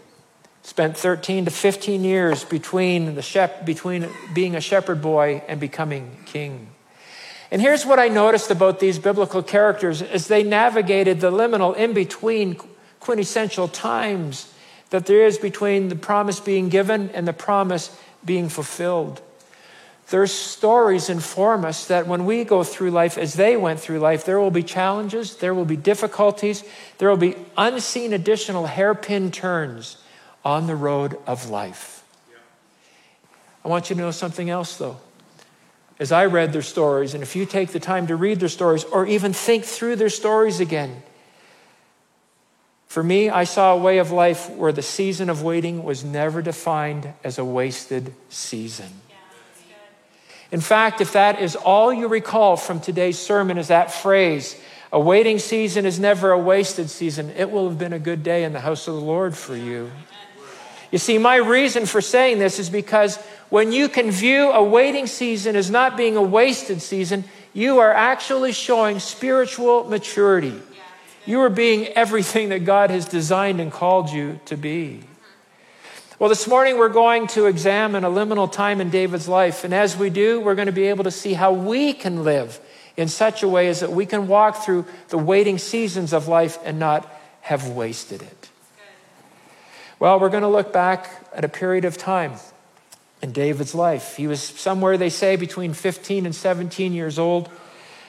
Spent 0.63 0.97
13 0.97 1.45
to 1.45 1.51
15 1.51 2.03
years 2.03 2.43
between, 2.43 3.15
the 3.15 3.21
shep- 3.21 3.65
between 3.65 4.09
being 4.33 4.55
a 4.55 4.61
shepherd 4.61 5.01
boy 5.01 5.43
and 5.47 5.59
becoming 5.59 6.17
king. 6.25 6.69
And 7.51 7.61
here's 7.61 7.85
what 7.85 7.99
I 7.99 8.07
noticed 8.07 8.49
about 8.49 8.79
these 8.79 8.97
biblical 8.97 9.43
characters 9.43 10.01
as 10.01 10.27
they 10.27 10.41
navigated 10.41 11.21
the 11.21 11.31
liminal 11.31 11.75
in 11.77 11.93
between 11.93 12.59
quintessential 12.99 13.67
times 13.67 14.51
that 14.89 15.05
there 15.05 15.25
is 15.25 15.37
between 15.37 15.89
the 15.89 15.95
promise 15.95 16.39
being 16.39 16.69
given 16.69 17.09
and 17.11 17.27
the 17.27 17.33
promise 17.33 17.95
being 18.25 18.49
fulfilled. 18.49 19.21
Their 20.09 20.27
stories 20.27 21.09
inform 21.09 21.65
us 21.65 21.87
that 21.87 22.05
when 22.05 22.25
we 22.25 22.43
go 22.43 22.63
through 22.63 22.91
life 22.91 23.17
as 23.17 23.33
they 23.33 23.57
went 23.57 23.79
through 23.79 23.99
life, 23.99 24.23
there 24.23 24.39
will 24.39 24.51
be 24.51 24.61
challenges, 24.61 25.37
there 25.37 25.53
will 25.53 25.65
be 25.65 25.77
difficulties, 25.77 26.63
there 26.99 27.09
will 27.09 27.17
be 27.17 27.35
unseen 27.57 28.13
additional 28.13 28.67
hairpin 28.67 29.31
turns 29.31 29.97
on 30.43 30.67
the 30.67 30.75
road 30.75 31.17
of 31.25 31.49
life. 31.49 32.03
I 33.63 33.67
want 33.67 33.89
you 33.89 33.95
to 33.95 34.01
know 34.01 34.11
something 34.11 34.47
else, 34.47 34.77
though. 34.77 34.97
As 35.97 36.11
I 36.11 36.27
read 36.27 36.53
their 36.53 36.61
stories, 36.61 37.15
and 37.15 37.23
if 37.23 37.35
you 37.35 37.47
take 37.47 37.69
the 37.69 37.79
time 37.79 38.05
to 38.07 38.15
read 38.15 38.39
their 38.39 38.49
stories 38.49 38.83
or 38.83 39.07
even 39.07 39.33
think 39.33 39.63
through 39.63 39.95
their 39.95 40.09
stories 40.09 40.59
again, 40.59 41.01
for 42.87 43.03
me, 43.03 43.29
I 43.29 43.43
saw 43.43 43.73
a 43.73 43.77
way 43.77 43.97
of 43.97 44.11
life 44.11 44.49
where 44.49 44.71
the 44.71 44.81
season 44.81 45.29
of 45.29 45.43
waiting 45.43 45.83
was 45.83 46.03
never 46.03 46.41
defined 46.41 47.13
as 47.23 47.37
a 47.37 47.45
wasted 47.45 48.13
season. 48.29 48.89
In 50.51 50.61
fact, 50.61 51.01
if 51.01 51.13
that 51.13 51.41
is 51.41 51.55
all 51.55 51.91
you 51.91 52.07
recall 52.07 52.55
from 52.55 52.79
today's 52.79 53.19
sermon, 53.19 53.57
is 53.57 53.67
that 53.67 53.91
phrase, 53.91 54.55
a 54.91 54.99
waiting 54.99 55.39
season 55.39 55.85
is 55.85 55.99
never 55.99 56.31
a 56.31 56.39
wasted 56.39 56.89
season, 56.89 57.31
it 57.31 57.51
will 57.51 57.67
have 57.67 57.77
been 57.77 57.93
a 57.93 57.99
good 57.99 58.23
day 58.23 58.43
in 58.43 58.53
the 58.53 58.61
house 58.61 58.87
of 58.87 58.93
the 58.93 59.01
Lord 59.01 59.35
for 59.35 59.55
you. 59.55 59.91
You 60.91 60.99
see, 60.99 61.17
my 61.17 61.35
reason 61.35 61.85
for 61.85 61.99
saying 61.99 62.39
this 62.39 62.59
is 62.59 62.69
because 62.69 63.17
when 63.49 63.71
you 63.71 63.89
can 63.89 64.11
view 64.11 64.51
a 64.51 64.63
waiting 64.63 65.07
season 65.07 65.55
as 65.57 65.69
not 65.69 65.97
being 65.97 66.15
a 66.15 66.21
wasted 66.21 66.81
season, 66.81 67.25
you 67.53 67.79
are 67.79 67.91
actually 67.91 68.53
showing 68.53 68.99
spiritual 68.99 69.83
maturity. 69.85 70.61
You 71.25 71.41
are 71.41 71.49
being 71.49 71.87
everything 71.87 72.49
that 72.49 72.65
God 72.65 72.91
has 72.91 73.05
designed 73.05 73.59
and 73.59 73.71
called 73.71 74.11
you 74.11 74.39
to 74.45 74.55
be. 74.55 75.01
Well, 76.19 76.29
this 76.29 76.47
morning 76.47 76.77
we're 76.77 76.89
going 76.89 77.25
to 77.29 77.47
examine 77.47 78.03
a 78.03 78.09
liminal 78.09 78.49
time 78.49 78.79
in 78.79 78.91
David's 78.91 79.27
life. 79.27 79.63
And 79.63 79.73
as 79.73 79.97
we 79.97 80.11
do, 80.11 80.39
we're 80.39 80.55
going 80.55 80.67
to 80.67 80.71
be 80.71 80.85
able 80.85 81.03
to 81.05 81.11
see 81.11 81.33
how 81.33 81.51
we 81.51 81.93
can 81.93 82.23
live 82.23 82.59
in 82.95 83.07
such 83.07 83.41
a 83.41 83.47
way 83.47 83.67
as 83.67 83.79
that 83.79 83.91
we 83.91 84.05
can 84.05 84.27
walk 84.27 84.63
through 84.63 84.85
the 85.09 85.17
waiting 85.17 85.57
seasons 85.57 86.13
of 86.13 86.27
life 86.27 86.59
and 86.63 86.77
not 86.77 87.11
have 87.41 87.69
wasted 87.69 88.21
it. 88.21 88.49
Well, 89.99 90.19
we're 90.19 90.29
going 90.29 90.43
to 90.43 90.47
look 90.47 90.71
back 90.71 91.09
at 91.33 91.43
a 91.43 91.49
period 91.49 91.85
of 91.85 91.97
time 91.97 92.33
in 93.21 93.31
David's 93.31 93.73
life. 93.73 94.15
He 94.15 94.27
was 94.27 94.41
somewhere, 94.41 94.97
they 94.97 95.09
say, 95.09 95.35
between 95.37 95.73
15 95.73 96.25
and 96.25 96.35
17 96.35 96.93
years 96.93 97.17
old. 97.17 97.49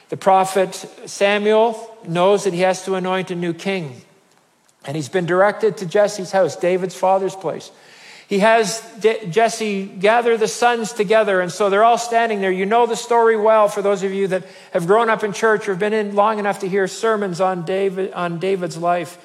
The 0.09 0.17
prophet 0.17 0.73
Samuel 1.05 1.97
knows 2.07 2.45
that 2.45 2.53
he 2.53 2.61
has 2.61 2.85
to 2.85 2.95
anoint 2.95 3.31
a 3.31 3.35
new 3.35 3.53
king. 3.53 4.01
And 4.85 4.95
he's 4.95 5.09
been 5.09 5.25
directed 5.25 5.77
to 5.77 5.85
Jesse's 5.85 6.31
house, 6.31 6.55
David's 6.55 6.95
father's 6.95 7.35
place. 7.35 7.71
He 8.27 8.39
has 8.39 8.83
Jesse 8.99 9.85
gather 9.85 10.35
the 10.37 10.49
sons 10.49 10.91
together, 10.91 11.39
and 11.39 11.49
so 11.49 11.69
they're 11.69 11.83
all 11.83 11.97
standing 11.97 12.41
there. 12.41 12.51
You 12.51 12.65
know 12.65 12.85
the 12.85 12.95
story 12.95 13.37
well 13.37 13.69
for 13.69 13.81
those 13.81 14.03
of 14.03 14.11
you 14.11 14.27
that 14.27 14.43
have 14.73 14.85
grown 14.85 15.09
up 15.09 15.23
in 15.23 15.31
church 15.31 15.67
or 15.67 15.71
have 15.71 15.79
been 15.79 15.93
in 15.93 16.13
long 16.13 16.37
enough 16.37 16.59
to 16.59 16.67
hear 16.67 16.87
sermons 16.87 17.39
on 17.39 17.63
David 17.63 18.11
on 18.11 18.39
David's 18.39 18.77
life. 18.77 19.17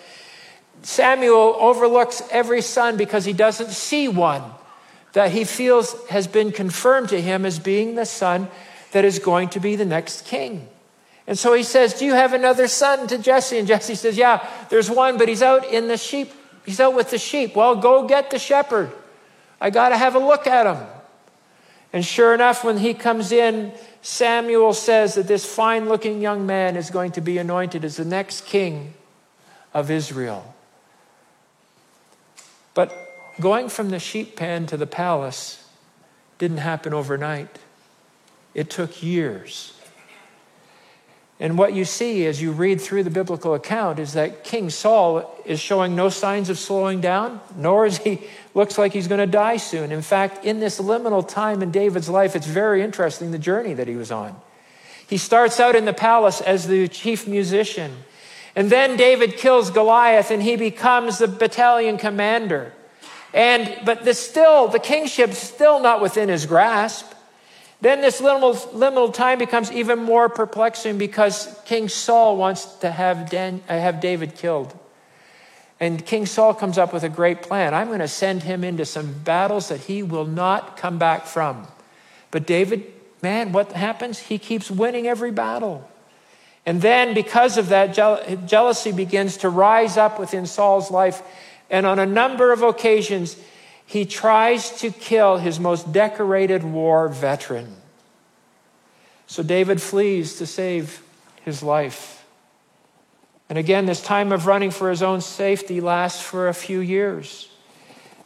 Samuel 0.82 1.56
overlooks 1.58 2.22
every 2.30 2.62
son 2.62 2.96
because 2.96 3.24
he 3.24 3.32
doesn't 3.32 3.70
see 3.70 4.06
one 4.06 4.42
that 5.14 5.32
he 5.32 5.44
feels 5.44 5.94
has 6.08 6.26
been 6.26 6.52
confirmed 6.52 7.08
to 7.10 7.20
him 7.20 7.44
as 7.44 7.58
being 7.58 7.96
the 7.96 8.06
son 8.06 8.48
that 8.92 9.04
is 9.04 9.18
going 9.18 9.48
to 9.50 9.60
be 9.60 9.74
the 9.74 9.84
next 9.84 10.24
king. 10.24 10.68
And 11.26 11.38
so 11.38 11.54
he 11.54 11.62
says, 11.62 11.94
Do 11.94 12.04
you 12.04 12.14
have 12.14 12.32
another 12.32 12.68
son 12.68 13.06
to 13.08 13.18
Jesse? 13.18 13.58
And 13.58 13.68
Jesse 13.68 13.94
says, 13.94 14.16
Yeah, 14.16 14.46
there's 14.68 14.90
one, 14.90 15.18
but 15.18 15.28
he's 15.28 15.42
out 15.42 15.64
in 15.66 15.88
the 15.88 15.96
sheep. 15.96 16.32
He's 16.64 16.80
out 16.80 16.94
with 16.94 17.10
the 17.10 17.18
sheep. 17.18 17.56
Well, 17.56 17.76
go 17.76 18.06
get 18.06 18.30
the 18.30 18.38
shepherd. 18.38 18.92
I 19.60 19.70
got 19.70 19.90
to 19.90 19.96
have 19.96 20.14
a 20.14 20.18
look 20.18 20.46
at 20.46 20.66
him. 20.66 20.84
And 21.92 22.04
sure 22.04 22.34
enough, 22.34 22.64
when 22.64 22.78
he 22.78 22.94
comes 22.94 23.32
in, 23.32 23.72
Samuel 24.00 24.72
says 24.72 25.14
that 25.14 25.28
this 25.28 25.44
fine 25.44 25.88
looking 25.88 26.20
young 26.20 26.46
man 26.46 26.76
is 26.76 26.90
going 26.90 27.12
to 27.12 27.20
be 27.20 27.38
anointed 27.38 27.84
as 27.84 27.96
the 27.96 28.04
next 28.04 28.46
king 28.46 28.94
of 29.74 29.90
Israel. 29.90 30.54
But 32.74 32.92
going 33.40 33.68
from 33.68 33.90
the 33.90 33.98
sheep 33.98 34.36
pen 34.36 34.66
to 34.66 34.76
the 34.76 34.86
palace 34.86 35.68
didn't 36.38 36.58
happen 36.58 36.94
overnight, 36.94 37.58
it 38.54 38.70
took 38.70 39.02
years. 39.02 39.74
And 41.42 41.58
what 41.58 41.74
you 41.74 41.84
see 41.84 42.24
as 42.26 42.40
you 42.40 42.52
read 42.52 42.80
through 42.80 43.02
the 43.02 43.10
biblical 43.10 43.54
account 43.54 43.98
is 43.98 44.12
that 44.12 44.44
King 44.44 44.70
Saul 44.70 45.28
is 45.44 45.58
showing 45.58 45.96
no 45.96 46.08
signs 46.08 46.48
of 46.48 46.56
slowing 46.56 47.00
down, 47.00 47.40
nor 47.56 47.84
is 47.84 47.98
he 47.98 48.20
looks 48.54 48.78
like 48.78 48.92
he's 48.92 49.08
going 49.08 49.18
to 49.18 49.26
die 49.26 49.56
soon. 49.56 49.90
In 49.90 50.02
fact, 50.02 50.44
in 50.44 50.60
this 50.60 50.80
liminal 50.80 51.26
time 51.26 51.60
in 51.60 51.72
David's 51.72 52.08
life, 52.08 52.36
it's 52.36 52.46
very 52.46 52.80
interesting 52.80 53.32
the 53.32 53.40
journey 53.40 53.74
that 53.74 53.88
he 53.88 53.96
was 53.96 54.12
on. 54.12 54.40
He 55.08 55.16
starts 55.16 55.58
out 55.58 55.74
in 55.74 55.84
the 55.84 55.92
palace 55.92 56.40
as 56.40 56.68
the 56.68 56.86
chief 56.86 57.26
musician. 57.26 57.90
And 58.54 58.70
then 58.70 58.96
David 58.96 59.36
kills 59.36 59.72
Goliath 59.72 60.30
and 60.30 60.40
he 60.40 60.54
becomes 60.54 61.18
the 61.18 61.26
battalion 61.26 61.98
commander. 61.98 62.72
And 63.34 63.84
but 63.84 64.04
the 64.04 64.14
still 64.14 64.68
the 64.68 64.78
kingship's 64.78 65.38
still 65.38 65.80
not 65.80 66.00
within 66.00 66.28
his 66.28 66.46
grasp. 66.46 67.11
Then 67.82 68.00
this 68.00 68.20
liminal, 68.20 68.54
liminal 68.74 69.12
time 69.12 69.40
becomes 69.40 69.72
even 69.72 69.98
more 69.98 70.28
perplexing 70.28 70.98
because 70.98 71.52
King 71.64 71.88
Saul 71.88 72.36
wants 72.36 72.64
to 72.76 72.92
have, 72.92 73.28
Dan, 73.28 73.60
uh, 73.68 73.72
have 73.72 74.00
David 74.00 74.36
killed. 74.36 74.72
And 75.80 76.06
King 76.06 76.24
Saul 76.26 76.54
comes 76.54 76.78
up 76.78 76.92
with 76.92 77.02
a 77.02 77.08
great 77.08 77.42
plan. 77.42 77.74
I'm 77.74 77.88
going 77.88 77.98
to 77.98 78.06
send 78.06 78.44
him 78.44 78.62
into 78.62 78.84
some 78.84 79.12
battles 79.24 79.68
that 79.68 79.80
he 79.80 80.04
will 80.04 80.26
not 80.26 80.76
come 80.76 80.96
back 80.96 81.26
from. 81.26 81.66
But 82.30 82.46
David, 82.46 82.84
man, 83.20 83.50
what 83.50 83.72
happens? 83.72 84.20
He 84.20 84.38
keeps 84.38 84.70
winning 84.70 85.08
every 85.08 85.32
battle. 85.32 85.90
And 86.64 86.80
then, 86.80 87.14
because 87.14 87.58
of 87.58 87.70
that, 87.70 87.94
jealousy 88.46 88.92
begins 88.92 89.38
to 89.38 89.48
rise 89.48 89.96
up 89.96 90.20
within 90.20 90.46
Saul's 90.46 90.92
life. 90.92 91.20
And 91.68 91.84
on 91.84 91.98
a 91.98 92.06
number 92.06 92.52
of 92.52 92.62
occasions, 92.62 93.36
he 93.92 94.06
tries 94.06 94.70
to 94.80 94.90
kill 94.90 95.36
his 95.36 95.60
most 95.60 95.92
decorated 95.92 96.64
war 96.64 97.08
veteran. 97.08 97.76
So 99.26 99.42
David 99.42 99.82
flees 99.82 100.36
to 100.38 100.46
save 100.46 101.02
his 101.44 101.62
life. 101.62 102.24
And 103.50 103.58
again, 103.58 103.84
this 103.84 104.00
time 104.00 104.32
of 104.32 104.46
running 104.46 104.70
for 104.70 104.88
his 104.88 105.02
own 105.02 105.20
safety 105.20 105.82
lasts 105.82 106.22
for 106.22 106.48
a 106.48 106.54
few 106.54 106.80
years. 106.80 107.50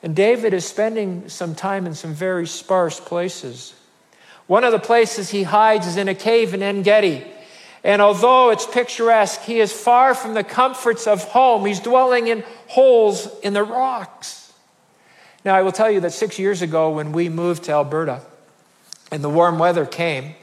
And 0.04 0.14
David 0.14 0.54
is 0.54 0.64
spending 0.64 1.28
some 1.28 1.56
time 1.56 1.84
in 1.84 1.94
some 1.94 2.14
very 2.14 2.46
sparse 2.46 3.00
places. 3.00 3.74
One 4.46 4.62
of 4.62 4.70
the 4.70 4.78
places 4.78 5.30
he 5.30 5.42
hides 5.42 5.88
is 5.88 5.96
in 5.96 6.06
a 6.06 6.14
cave 6.14 6.54
in 6.54 6.62
En 6.62 6.82
Gedi. 6.82 7.24
And 7.82 8.00
although 8.00 8.50
it's 8.50 8.66
picturesque, 8.66 9.40
he 9.40 9.58
is 9.58 9.72
far 9.72 10.14
from 10.14 10.34
the 10.34 10.44
comforts 10.44 11.08
of 11.08 11.24
home. 11.24 11.66
He's 11.66 11.80
dwelling 11.80 12.28
in 12.28 12.44
holes 12.68 13.28
in 13.40 13.52
the 13.52 13.64
rocks. 13.64 14.45
Now, 15.46 15.54
I 15.54 15.62
will 15.62 15.70
tell 15.70 15.88
you 15.88 16.00
that 16.00 16.12
six 16.12 16.40
years 16.40 16.60
ago, 16.60 16.90
when 16.90 17.12
we 17.12 17.28
moved 17.28 17.62
to 17.64 17.72
Alberta 17.72 18.20
and 19.12 19.22
the 19.22 19.30
warm 19.30 19.60
weather 19.60 19.86
came, 19.86 20.34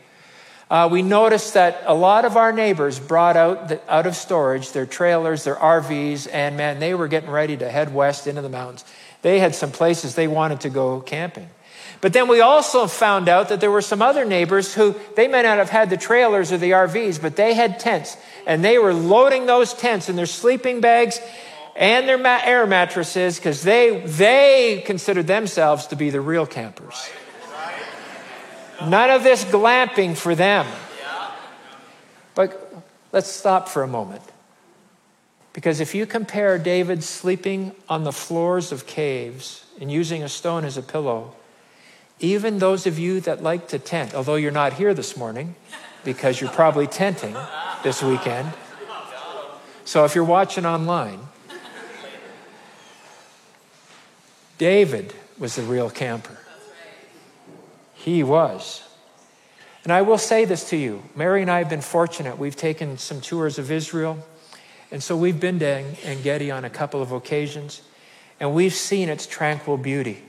uh, 0.72 0.88
we 0.89 1.01
noticed 1.01 1.55
that 1.55 1.83
a 1.86 1.93
lot 1.93 2.24
of 2.24 2.38
our 2.38 2.53
neighbors 2.53 3.01
brought 3.01 3.36
out, 3.36 3.67
the, 3.67 3.81
out 3.93 4.07
of 4.07 4.15
storage 4.15 4.72
their 4.72 4.86
trailers, 4.86 5.43
their 5.43 5.57
RVs, 5.57 6.29
and 6.31 6.55
man, 6.55 6.79
they 6.79 6.93
were 6.93 7.10
getting 7.10 7.29
ready 7.29 7.57
to 7.57 7.69
head 7.69 7.93
west 7.93 8.27
into 8.27 8.41
the 8.41 8.48
mountains. 8.48 8.86
They 9.24 9.39
had 9.39 9.53
some 9.53 9.72
places 9.72 10.15
they 10.15 10.29
wanted 10.29 10.62
to 10.62 10.69
go 10.69 11.01
camping. 11.01 11.50
But 12.00 12.13
then 12.13 12.29
we 12.29 12.39
also 12.39 12.88
found 12.88 13.27
out 13.27 13.50
that 13.50 13.60
there 13.60 13.72
were 13.72 13.81
some 13.81 14.01
other 14.01 14.24
neighbors 14.24 14.74
who 14.74 14.95
they 15.17 15.27
may 15.27 15.43
not 15.43 15.57
have 15.57 15.69
had 15.69 15.89
the 15.89 15.98
trailers 15.98 16.53
or 16.53 16.57
the 16.57 16.72
RVs, 16.72 17.22
but 17.22 17.36
they 17.36 17.55
had 17.55 17.77
tents. 17.77 18.15
And 18.48 18.63
they 18.63 18.77
were 18.77 18.93
loading 18.93 19.48
those 19.48 19.74
tents 19.74 20.07
in 20.07 20.15
their 20.15 20.25
sleeping 20.25 20.79
bags 20.79 21.19
and 21.75 22.08
their 22.08 22.25
air 22.25 22.68
mattresses 22.68 23.38
because 23.38 23.63
they, 23.63 24.00
they 24.01 24.84
considered 24.86 25.27
themselves 25.27 25.88
to 25.88 25.96
be 25.96 26.10
the 26.10 26.22
real 26.22 26.46
campers. 26.46 27.10
None 28.86 29.10
of 29.10 29.24
this 29.24 29.46
glamping 29.46 30.18
for 30.18 30.36
them. 30.36 30.68
But 32.36 32.74
let's 33.12 33.32
stop 33.32 33.70
for 33.70 33.84
a 33.84 33.88
moment. 33.88 34.24
Because 35.53 35.80
if 35.80 35.94
you 35.94 36.06
compare 36.06 36.58
David 36.58 37.03
sleeping 37.03 37.74
on 37.88 38.03
the 38.03 38.12
floors 38.12 38.72
of 38.72 38.88
caves 38.88 39.65
and 39.80 39.92
using 39.92 40.24
a 40.24 40.30
stone 40.30 40.65
as 40.65 40.77
a 40.77 40.82
pillow, 40.82 41.36
even 42.20 42.60
those 42.60 42.88
of 42.88 42.98
you 42.98 43.20
that 43.22 43.44
like 43.44 43.68
to 43.70 43.80
tent, 43.80 44.15
although 44.15 44.36
you're 44.36 44.51
not 44.51 44.74
here 44.74 44.94
this 44.94 45.15
morning 45.15 45.56
because 46.03 46.42
you're 46.42 46.50
probably 46.50 46.88
tenting 46.88 47.36
this 47.84 48.01
weekend. 48.01 48.51
So 49.86 50.06
if 50.06 50.15
you're 50.15 50.24
watching 50.24 50.65
online, 50.65 51.20
David 54.63 55.13
was 55.38 55.58
the 55.58 55.62
real 55.62 55.89
camper. 55.89 56.38
He 57.96 58.24
was. 58.24 58.82
And 59.84 59.91
I 59.91 60.03
will 60.03 60.17
say 60.17 60.46
this 60.46 60.70
to 60.70 60.77
you 60.77 61.03
Mary 61.17 61.41
and 61.41 61.51
I 61.51 61.58
have 61.58 61.67
been 61.67 61.82
fortunate. 61.82 62.38
We've 62.38 62.55
taken 62.55 62.98
some 62.98 63.20
tours 63.20 63.60
of 63.60 63.70
Israel. 63.70 64.25
And 64.89 65.03
so 65.03 65.17
we've 65.17 65.38
been 65.38 65.60
to 65.60 65.67
En 66.05 66.22
Gedi 66.22 66.50
on 66.50 66.63
a 66.63 66.70
couple 66.70 67.01
of 67.01 67.12
occasions, 67.12 67.82
and 68.39 68.53
we've 68.53 68.74
seen 68.74 69.10
its 69.10 69.27
tranquil 69.27 69.75
beauty. 69.75 70.24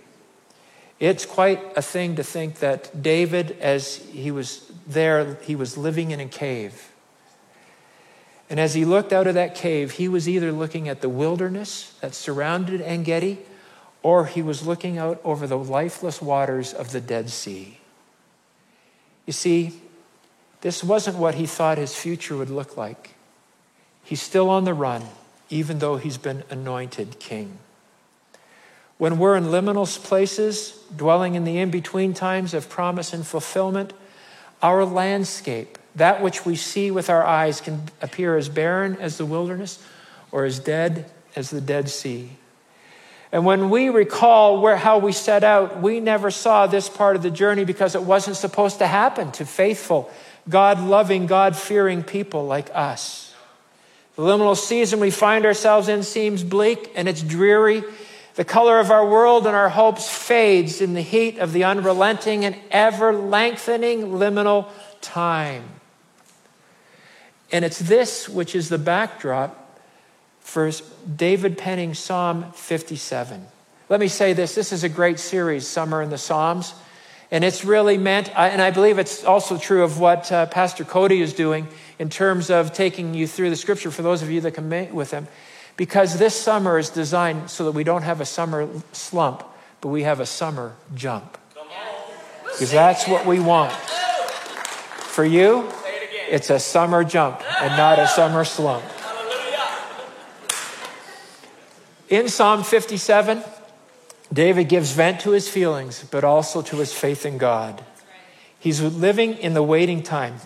It's 0.99 1.25
quite 1.25 1.61
a 1.77 1.83
thing 1.83 2.17
to 2.17 2.25
think 2.25 2.57
that 2.57 3.01
David, 3.01 3.57
as 3.61 3.99
he 3.99 4.33
was 4.33 4.69
there, 4.85 5.35
he 5.43 5.55
was 5.55 5.79
living 5.79 6.11
in 6.11 6.19
a 6.19 6.27
cave. 6.27 6.91
And 8.51 8.59
as 8.59 8.75
he 8.75 8.85
looked 8.85 9.13
out 9.13 9.29
of 9.29 9.35
that 9.35 9.55
cave, 9.55 9.93
he 9.93 10.09
was 10.09 10.29
either 10.29 10.51
looking 10.51 10.89
at 10.89 11.03
the 11.03 11.09
wilderness 11.09 11.95
that 12.01 12.17
surrounded 12.17 12.83
En 12.83 13.05
Gedi, 13.05 13.39
or 14.05 14.27
he 14.27 14.43
was 14.43 14.67
looking 14.67 14.99
out 14.99 15.19
over 15.25 15.47
the 15.47 15.59
lifeless 15.59 16.21
waters 16.21 16.75
of 16.75 16.93
the 16.93 17.01
Dead 17.01 17.31
Sea. 17.31 17.79
You 19.27 19.33
see, 19.33 19.81
this 20.61 20.85
wasn't 20.85 21.17
what 21.17 21.37
he 21.37 21.47
thought 21.47 21.79
his 21.79 21.97
future 21.97 22.37
would 22.37 22.51
look 22.51 22.77
like. 22.77 23.15
He's 24.05 24.21
still 24.21 24.51
on 24.51 24.65
the 24.65 24.75
run, 24.75 25.03
even 25.49 25.79
though 25.79 25.97
he's 25.97 26.19
been 26.19 26.45
anointed 26.51 27.19
king. 27.19 27.59
When 28.99 29.19
we're 29.19 29.37
in 29.37 29.45
liminal 29.45 29.87
places, 30.05 30.79
dwelling 30.95 31.35
in 31.35 31.45
the 31.45 31.59
in 31.59 31.71
between 31.71 32.13
times 32.13 32.53
of 32.53 32.69
promise 32.69 33.15
and 33.15 33.27
fulfillment, 33.27 33.95
our 34.63 34.85
landscape, 34.85 35.79
that 35.97 36.23
which 36.23 36.45
we 36.45 36.57
see 36.57 36.91
with 36.91 37.09
our 37.09 37.25
eyes, 37.25 37.63
can 37.63 37.85
appear 38.03 38.37
as 38.37 38.51
barren 38.51 38.99
as 39.01 39.17
the 39.17 39.25
wilderness 39.25 39.83
or 40.31 40.45
as 40.45 40.59
dead 40.59 41.11
as 41.35 41.49
the 41.49 41.63
Dead 41.63 41.89
Sea. 41.89 42.37
And 43.35 43.45
when 43.45 43.69
we 43.69 43.89
recall 43.89 44.61
where, 44.61 44.77
how 44.77 44.99
we 44.99 45.11
set 45.11 45.43
out, 45.43 45.83
we 45.83 45.99
never 45.99 46.31
saw 46.31 46.69
this 46.69 46.89
part 46.89 47.17
of 47.17 47.23
the 47.25 47.33
journey 47.33 47.65
because 47.65 47.97
it 47.97 48.03
wasn't 48.05 48.37
supposed 48.37 48.79
to 48.79 48.87
happen 48.87 49.33
to 49.33 49.45
faithful, 49.45 50.09
God 50.49 50.79
loving, 50.79 51.27
God 51.27 51.57
fearing 51.57 52.05
people 52.05 52.47
like 52.47 52.71
us. 52.73 53.35
The 54.15 54.23
liminal 54.23 54.57
season 54.57 55.01
we 55.01 55.11
find 55.11 55.47
ourselves 55.47 55.89
in 55.89 56.05
seems 56.05 56.45
bleak 56.45 56.93
and 56.95 57.09
it's 57.09 57.25
dreary. 57.25 57.83
The 58.37 58.45
color 58.45 58.79
of 58.79 58.93
our 58.93 59.05
world 59.05 59.49
and 59.49 59.57
our 59.57 59.69
hopes 59.69 60.09
fades 60.09 60.81
in 60.81 60.95
the 60.95 61.03
heat 61.03 61.39
of 61.39 61.53
the 61.53 61.65
unrelenting 61.65 62.45
and 62.45 62.55
ever 62.71 63.13
lengthening 63.13 64.11
liminal 64.11 64.69
time. 65.01 65.65
And 67.51 67.65
it's 67.65 67.81
this 67.81 68.29
which 68.29 68.55
is 68.55 68.69
the 68.69 68.79
backdrop 68.79 69.64
for 70.45 70.71
David 71.17 71.59
penning 71.59 71.95
Psalm 71.95 72.53
57. 72.53 73.45
Let 73.89 73.99
me 73.99 74.07
say 74.07 74.35
this 74.35 74.55
this 74.55 74.73
is 74.73 74.85
a 74.85 74.89
great 74.89 75.19
series, 75.19 75.67
Summer 75.67 76.01
in 76.01 76.11
the 76.11 76.19
Psalms. 76.19 76.75
And 77.31 77.43
it's 77.43 77.65
really 77.65 77.99
meant, 77.99 78.29
and 78.39 78.63
I 78.63 78.71
believe 78.71 78.99
it's 78.99 79.25
also 79.25 79.59
true 79.59 79.83
of 79.83 79.99
what 79.99 80.31
uh, 80.31 80.47
Pastor 80.47 80.85
Cody 80.85 81.21
is 81.21 81.33
doing 81.33 81.67
in 81.99 82.09
terms 82.09 82.51
of 82.51 82.73
taking 82.73 83.15
you 83.15 83.27
through 83.27 83.51
the 83.51 83.57
scripture 83.57 83.91
for 83.91 84.03
those 84.03 84.23
of 84.23 84.31
you 84.31 84.43
that 84.43 84.63
meet 84.63 84.93
with 84.93 85.11
him. 85.11 85.27
Because 85.77 86.19
this 86.19 86.41
summer 86.41 86.79
is 86.79 86.91
designed 86.91 87.51
so 87.51 87.65
that 87.65 87.73
we 87.73 87.83
don't 87.83 88.03
have 88.03 88.21
a 88.21 88.27
summer 88.27 88.69
slump, 88.93 89.43
but 89.81 89.89
we 89.89 90.05
have 90.05 90.21
a 90.21 90.27
summer 90.27 90.77
jump. 90.95 91.37
Because 92.45 92.71
that's 92.71 93.09
what 93.09 93.27
we 93.27 93.41
want. 93.41 93.73
For 93.73 95.25
you, 95.25 95.69
it's 96.29 96.51
a 96.51 96.61
summer 96.61 97.03
jump 97.03 97.43
and 97.61 97.77
not 97.77 97.99
a 97.99 98.07
summer 98.07 98.45
slump. 98.45 98.85
In 102.15 102.29
Psalm 102.29 102.63
57, 102.63 103.43
David 104.33 104.69
gives 104.69 104.93
vent 104.93 105.23
to 105.23 105.33
his 105.33 105.49
feelings, 105.49 106.05
but 106.13 106.23
also 106.23 106.63
to 106.63 106.77
his 106.77 106.93
faith 106.93 107.27
in 107.27 107.39
God. 107.39 107.85
He's 108.57 108.81
living 108.81 109.37
in 109.39 109.55
the 109.55 109.65
waiting 109.65 110.01
time 110.01 110.37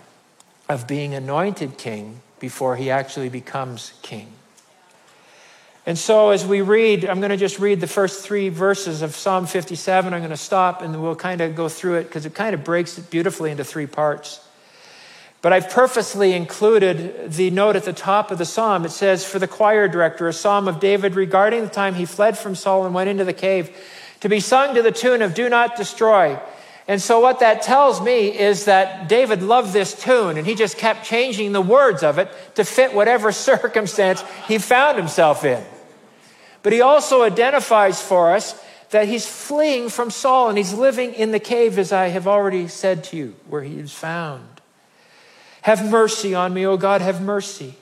of 0.67 0.87
being 0.87 1.13
anointed 1.13 1.77
king 1.77 2.21
before 2.39 2.75
he 2.75 2.89
actually 2.89 3.29
becomes 3.29 3.93
king. 4.01 4.31
And 5.85 5.95
so, 5.95 6.31
as 6.31 6.43
we 6.43 6.61
read, 6.61 7.05
I'm 7.05 7.19
going 7.19 7.29
to 7.29 7.37
just 7.37 7.59
read 7.59 7.81
the 7.81 7.87
first 7.87 8.25
three 8.25 8.49
verses 8.49 9.03
of 9.03 9.15
Psalm 9.15 9.45
57. 9.45 10.11
I'm 10.11 10.21
going 10.21 10.31
to 10.31 10.37
stop 10.37 10.81
and 10.81 10.99
we'll 10.99 11.15
kind 11.15 11.39
of 11.39 11.55
go 11.55 11.69
through 11.69 11.97
it 11.97 12.05
because 12.05 12.25
it 12.25 12.33
kind 12.33 12.55
of 12.55 12.63
breaks 12.63 12.97
it 12.97 13.11
beautifully 13.11 13.51
into 13.51 13.63
three 13.63 13.85
parts. 13.85 14.43
But 15.41 15.53
I've 15.53 15.69
purposely 15.69 16.33
included 16.33 17.31
the 17.31 17.49
note 17.49 17.77
at 17.77 17.85
the 17.85 17.93
top 17.93 18.29
of 18.29 18.37
the 18.37 18.45
psalm. 18.45 18.83
It 18.83 18.91
says, 18.91 19.23
For 19.23 19.39
the 19.39 19.47
choir 19.47 19.87
director, 19.87 20.27
a 20.27 20.33
psalm 20.33 20.67
of 20.67 20.81
David 20.81 21.15
regarding 21.15 21.61
the 21.61 21.69
time 21.69 21.95
he 21.95 22.05
fled 22.05 22.37
from 22.37 22.55
Saul 22.55 22.85
and 22.85 22.93
went 22.93 23.09
into 23.09 23.23
the 23.23 23.33
cave, 23.33 23.75
to 24.19 24.27
be 24.27 24.41
sung 24.41 24.75
to 24.75 24.81
the 24.81 24.91
tune 24.91 25.21
of 25.21 25.33
Do 25.33 25.47
Not 25.47 25.77
Destroy. 25.77 26.37
And 26.89 27.01
so, 27.01 27.19
what 27.19 27.39
that 27.39 27.61
tells 27.61 28.01
me 28.01 28.37
is 28.37 28.65
that 28.65 29.07
David 29.07 29.41
loved 29.41 29.71
this 29.71 29.93
tune 29.93 30.37
and 30.37 30.45
he 30.45 30.55
just 30.55 30.77
kept 30.77 31.05
changing 31.05 31.53
the 31.53 31.61
words 31.61 32.03
of 32.03 32.17
it 32.17 32.29
to 32.55 32.65
fit 32.65 32.93
whatever 32.93 33.31
circumstance 33.31 34.23
he 34.47 34.57
found 34.57 34.97
himself 34.97 35.45
in. 35.45 35.63
But 36.63 36.73
he 36.73 36.81
also 36.81 37.21
identifies 37.21 38.01
for 38.01 38.33
us 38.33 38.61
that 38.89 39.07
he's 39.07 39.25
fleeing 39.25 39.89
from 39.89 40.09
Saul 40.09 40.49
and 40.49 40.57
he's 40.57 40.73
living 40.73 41.13
in 41.13 41.31
the 41.31 41.39
cave, 41.39 41.77
as 41.77 41.93
I 41.93 42.07
have 42.07 42.27
already 42.27 42.67
said 42.67 43.03
to 43.05 43.17
you, 43.17 43.35
where 43.47 43.61
he 43.61 43.77
is 43.77 43.93
found. 43.93 44.58
Have 45.61 45.89
mercy 45.89 46.33
on 46.33 46.53
me, 46.53 46.65
O 46.65 46.77
God, 46.77 47.01
have 47.01 47.21
mercy. 47.21 47.75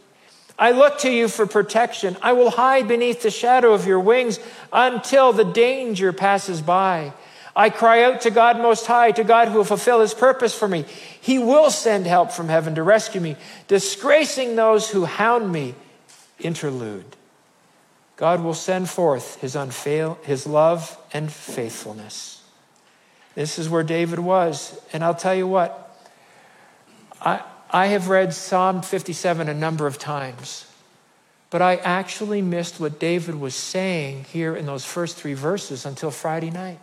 I 0.60 0.72
look 0.72 1.00
to 1.00 1.12
you 1.12 1.28
for 1.28 1.46
protection. 1.46 2.18
I 2.22 2.34
will 2.34 2.50
hide 2.50 2.88
beneath 2.88 3.22
the 3.22 3.30
shadow 3.30 3.74
of 3.74 3.86
your 3.86 4.00
wings 4.00 4.40
until 4.74 5.32
the 5.32 5.46
danger 5.46 6.12
passes 6.12 6.62
by. 6.62 7.14
I 7.56 7.70
cry 7.70 8.04
out 8.04 8.22
to 8.22 8.32
God 8.32 8.58
Most 8.58 8.86
High, 8.86 9.12
to 9.12 9.24
God 9.24 9.48
who 9.48 9.56
will 9.56 9.64
fulfill 9.64 10.02
his 10.02 10.14
purpose 10.14 10.54
for 10.54 10.68
me. 10.68 10.86
He 11.20 11.40
will 11.40 11.72
send 11.72 12.06
help 12.06 12.32
from 12.32 12.50
heaven 12.50 12.76
to 12.76 12.84
rescue 12.84 13.22
me, 13.22 13.36
disgracing 13.68 14.56
those 14.56 14.90
who 14.90 15.06
hound 15.06 15.52
me. 15.52 15.76
Interlude. 16.40 17.16
God 18.16 18.44
will 18.44 18.54
send 18.54 18.90
forth 18.90 19.40
his, 19.42 19.56
unfail, 19.56 20.20
his 20.24 20.48
love 20.48 20.98
and 21.14 21.32
faithfulness. 21.32 22.44
This 23.36 23.60
is 23.60 23.70
where 23.70 23.84
David 23.84 24.20
was. 24.20 24.80
And 24.92 25.04
I'll 25.04 25.16
tell 25.16 25.36
you 25.36 25.48
what, 25.48 25.96
I, 27.22 27.44
I 27.70 27.88
have 27.88 28.08
read 28.08 28.34
Psalm 28.34 28.82
57 28.82 29.50
a 29.50 29.54
number 29.54 29.88
of 29.88 30.00
times, 30.00 30.66
but 31.50 31.62
I 31.62 31.76
actually 31.76 32.42
missed 32.42 32.80
what 32.80 33.00
David 33.00 33.36
was 33.36 33.56
saying 33.56 34.26
here 34.26 34.56
in 34.56 34.66
those 34.66 34.86
first 34.86 35.18
three 35.18 35.34
verses 35.34 35.86
until 35.86 36.12
Friday 36.12 36.50
night. 36.50 36.80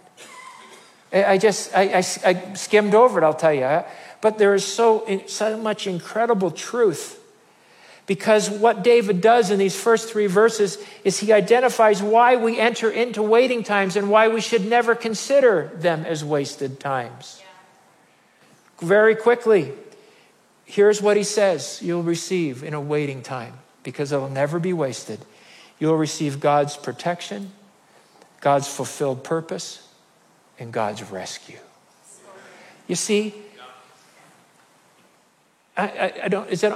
I 1.13 1.39
just, 1.39 1.75
I, 1.75 1.83
I, 1.85 2.05
I 2.25 2.55
skimmed 2.55 2.95
over 2.95 3.21
it, 3.21 3.25
I'll 3.25 3.35
tell 3.35 3.55
you. 3.55 3.85
But 4.21 4.39
there 4.39 4.55
is 4.55 4.65
so, 4.65 5.23
so 5.27 5.57
much 5.57 5.87
incredible 5.87 6.51
truth 6.51 7.21
because 8.07 8.51
what 8.51 8.83
David 8.83 9.21
does 9.21 9.51
in 9.51 9.59
these 9.59 9.79
first 9.79 10.11
three 10.11 10.27
verses 10.27 10.77
is 11.05 11.21
he 11.21 11.33
identifies 11.33 12.03
why 12.03 12.37
we 12.37 12.59
enter 12.59 12.91
into 12.91 13.23
waiting 13.23 13.63
times 13.63 13.97
and 13.97 14.11
why 14.11 14.29
we 14.29 14.41
should 14.41 14.67
never 14.67 14.95
consider 14.95 15.71
them 15.77 16.05
as 16.05 16.25
wasted 16.25 16.81
times. 16.81 17.41
Very 18.81 19.15
quickly, 19.15 19.73
Here's 20.65 21.03
what 21.03 21.17
he 21.17 21.25
says 21.25 21.81
you'll 21.83 22.03
receive 22.03 22.63
in 22.63 22.75
a 22.75 22.81
waiting 22.81 23.23
time 23.23 23.55
because 23.83 24.13
it'll 24.13 24.31
never 24.31 24.59
be 24.59 24.73
wasted. 24.73 25.21
You'll 25.79 25.97
receive 25.97 26.41
God's 26.41 26.77
protection, 26.77 27.53
God's 28.41 28.69
fulfilled 28.69 29.25
purpose, 29.25 29.87
and 30.59 30.73
God's 30.73 31.03
rescue. 31.11 31.59
You 32.87 32.95
see, 32.95 33.35
I, 35.77 35.89
I, 35.89 36.13
I 36.25 36.29
don't, 36.29 36.49
is 36.51 36.63
it, 36.63 36.73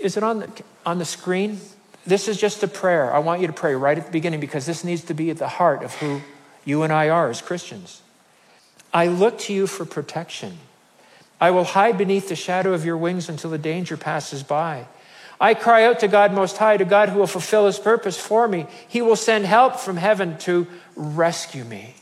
is 0.00 0.16
it 0.16 0.22
on, 0.22 0.40
the, 0.40 0.62
on 0.84 0.98
the 0.98 1.04
screen? 1.04 1.60
This 2.06 2.28
is 2.28 2.36
just 2.36 2.62
a 2.62 2.68
prayer. 2.68 3.12
I 3.12 3.20
want 3.20 3.40
you 3.40 3.46
to 3.46 3.52
pray 3.52 3.74
right 3.74 3.96
at 3.96 4.06
the 4.06 4.12
beginning 4.12 4.40
because 4.40 4.66
this 4.66 4.84
needs 4.84 5.04
to 5.04 5.14
be 5.14 5.30
at 5.30 5.38
the 5.38 5.48
heart 5.48 5.82
of 5.82 5.94
who 5.94 6.20
you 6.64 6.82
and 6.82 6.92
I 6.92 7.08
are 7.08 7.30
as 7.30 7.40
Christians. 7.40 8.02
I 8.92 9.06
look 9.06 9.38
to 9.40 9.52
you 9.52 9.66
for 9.66 9.84
protection. 9.84 10.58
I 11.42 11.50
will 11.50 11.64
hide 11.64 11.98
beneath 11.98 12.28
the 12.28 12.36
shadow 12.36 12.72
of 12.72 12.84
your 12.84 12.96
wings 12.96 13.28
until 13.28 13.50
the 13.50 13.58
danger 13.58 13.96
passes 13.96 14.44
by. 14.44 14.86
I 15.40 15.54
cry 15.54 15.86
out 15.86 15.98
to 15.98 16.06
God 16.06 16.32
Most 16.32 16.56
High, 16.56 16.76
to 16.76 16.84
God 16.84 17.08
who 17.08 17.18
will 17.18 17.26
fulfill 17.26 17.66
his 17.66 17.80
purpose 17.80 18.16
for 18.16 18.46
me. 18.46 18.66
He 18.86 19.02
will 19.02 19.16
send 19.16 19.44
help 19.44 19.80
from 19.80 19.96
heaven 19.96 20.38
to 20.38 20.68
rescue 20.94 21.64
me. 21.64 21.96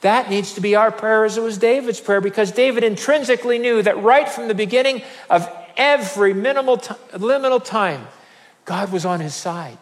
That 0.00 0.30
needs 0.30 0.54
to 0.54 0.62
be 0.62 0.74
our 0.74 0.90
prayer 0.90 1.26
as 1.26 1.36
it 1.36 1.42
was 1.42 1.58
David's 1.58 2.00
prayer 2.00 2.22
because 2.22 2.50
David 2.50 2.82
intrinsically 2.82 3.58
knew 3.58 3.82
that 3.82 4.02
right 4.02 4.26
from 4.26 4.48
the 4.48 4.54
beginning 4.54 5.02
of 5.28 5.46
every 5.76 6.32
minimal 6.32 6.78
t- 6.78 6.94
liminal 7.12 7.62
time, 7.62 8.08
God 8.64 8.90
was 8.90 9.04
on 9.04 9.20
his 9.20 9.34
side. 9.34 9.76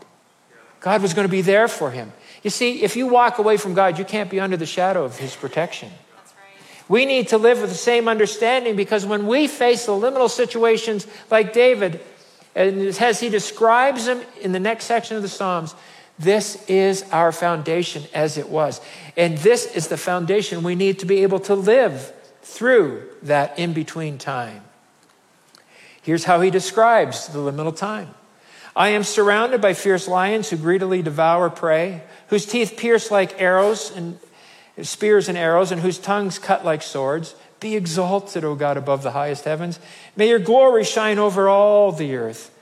God 0.81 1.01
was 1.01 1.15
going 1.15 1.29
to 1.29 1.31
be 1.31 1.43
there 1.43 1.69
for 1.69 1.93
him. 1.93 2.13
You 2.43 2.51
see, 2.51 2.83
if 2.83 2.97
you 2.97 3.07
walk 3.07 3.39
away 3.39 3.57
from 3.57 3.75
God, 3.75 4.01
you 4.01 4.05
can't 4.05 4.29
be 4.29 4.41
under 4.41 4.57
the 4.57 4.67
shadow 4.67 5.05
of 5.05 5.17
his 5.17 5.37
protection. 5.37 5.93
We 6.89 7.05
need 7.05 7.29
to 7.29 7.39
live 7.39 7.61
with 7.61 7.71
the 7.71 7.77
same 7.77 8.09
understanding 8.09 8.75
because 8.75 9.05
when 9.05 9.27
we 9.27 9.47
face 9.47 9.87
the 9.87 9.93
liminal 9.93 10.31
situations 10.31 11.07
like 11.31 11.53
David, 11.53 12.01
and 12.55 12.81
as 13.01 13.21
he 13.21 13.29
describes 13.29 14.07
them 14.07 14.23
in 14.41 14.53
the 14.53 14.61
next 14.61 14.87
section 14.87 15.17
of 15.17 15.23
the 15.23 15.29
Psalms, 15.29 15.75
This 16.19 16.65
is 16.69 17.05
our 17.13 17.31
foundation 17.31 18.03
as 18.13 18.39
it 18.39 18.49
was. 18.49 18.81
And 19.17 19.39
this 19.39 19.75
is 19.77 19.89
the 19.89 19.97
foundation 19.97 20.63
we 20.63 20.75
need 20.75 20.99
to 20.99 21.07
be 21.07 21.23
able 21.23 21.41
to 21.41 21.55
live 21.55 22.13
through 22.43 23.09
that 23.23 23.59
in 23.59 23.73
between 23.73 24.19
time. 24.19 24.63
Here's 26.03 26.25
how 26.25 26.41
he 26.41 26.51
describes 26.51 27.29
the 27.29 27.39
liminal 27.39 27.77
time 27.77 28.15
I 28.75 28.91
am 28.91 29.05
surrounded 29.05 29.61
by 29.61 29.75
fierce 29.75 30.09
lions 30.09 30.51
who 30.51 30.57
greedily 30.57 31.03
devour 31.03 31.51
prey, 31.51 32.03
whose 32.29 32.47
teeth 32.47 32.77
pierce 32.77 33.11
like 33.11 33.41
arrows 33.41 33.93
and 33.95 34.19
spears 34.83 35.29
and 35.29 35.37
arrows, 35.37 35.73
and 35.73 35.81
whose 35.81 35.99
tongues 35.99 36.39
cut 36.39 36.65
like 36.65 36.83
swords. 36.83 37.35
Be 37.61 37.75
exalted, 37.75 38.45
O 38.45 38.55
God, 38.55 38.77
above 38.77 39.03
the 39.03 39.11
highest 39.11 39.45
heavens. 39.45 39.81
May 40.17 40.29
your 40.29 40.39
glory 40.39 40.85
shine 40.85 41.19
over 41.19 41.49
all 41.49 41.93
the 41.93 42.15
earth. 42.17 42.55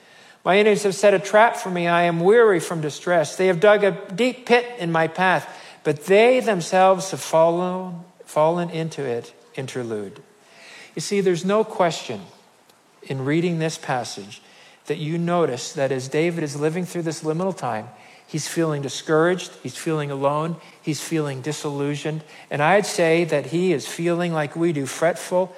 My 0.44 0.58
enemies 0.58 0.84
have 0.84 0.94
set 0.94 1.12
a 1.12 1.18
trap 1.18 1.56
for 1.56 1.70
me. 1.70 1.88
I 1.88 2.02
am 2.02 2.20
weary 2.20 2.60
from 2.60 2.80
distress. 2.80 3.36
They 3.36 3.48
have 3.48 3.60
dug 3.60 3.82
a 3.84 3.90
deep 4.14 4.46
pit 4.46 4.64
in 4.78 4.92
my 4.92 5.08
path, 5.08 5.48
but 5.82 6.06
they 6.06 6.40
themselves 6.40 7.10
have 7.10 7.20
fallen, 7.20 8.00
fallen 8.24 8.70
into 8.70 9.02
it. 9.02 9.34
Interlude. 9.56 10.22
You 10.94 11.00
see, 11.00 11.20
there's 11.20 11.44
no 11.44 11.64
question 11.64 12.22
in 13.02 13.24
reading 13.24 13.58
this 13.58 13.76
passage 13.76 14.40
that 14.86 14.98
you 14.98 15.18
notice 15.18 15.72
that 15.72 15.92
as 15.92 16.08
David 16.08 16.44
is 16.44 16.58
living 16.58 16.84
through 16.84 17.02
this 17.02 17.22
liminal 17.22 17.56
time, 17.56 17.88
he's 18.26 18.48
feeling 18.48 18.82
discouraged, 18.82 19.52
he's 19.62 19.76
feeling 19.76 20.10
alone, 20.10 20.56
he's 20.82 21.00
feeling 21.00 21.40
disillusioned, 21.40 22.22
and 22.50 22.62
I'd 22.62 22.86
say 22.86 23.24
that 23.24 23.46
he 23.46 23.72
is 23.72 23.86
feeling 23.86 24.32
like 24.32 24.56
we 24.56 24.72
do, 24.72 24.86
fretful 24.86 25.54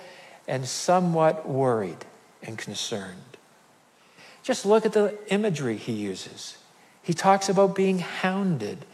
and 0.47 0.67
somewhat 0.67 1.49
worried 1.49 2.05
and 2.43 2.57
concerned. 2.57 3.23
Just 4.43 4.65
look 4.65 4.87
at 4.87 4.93
the 4.93 5.19
imagery 5.29 5.77
he 5.77 5.93
uses. 5.93 6.57
He 7.03 7.13
talks 7.13 7.49
about 7.49 7.75
being 7.75 7.99
hounded, 7.99 8.85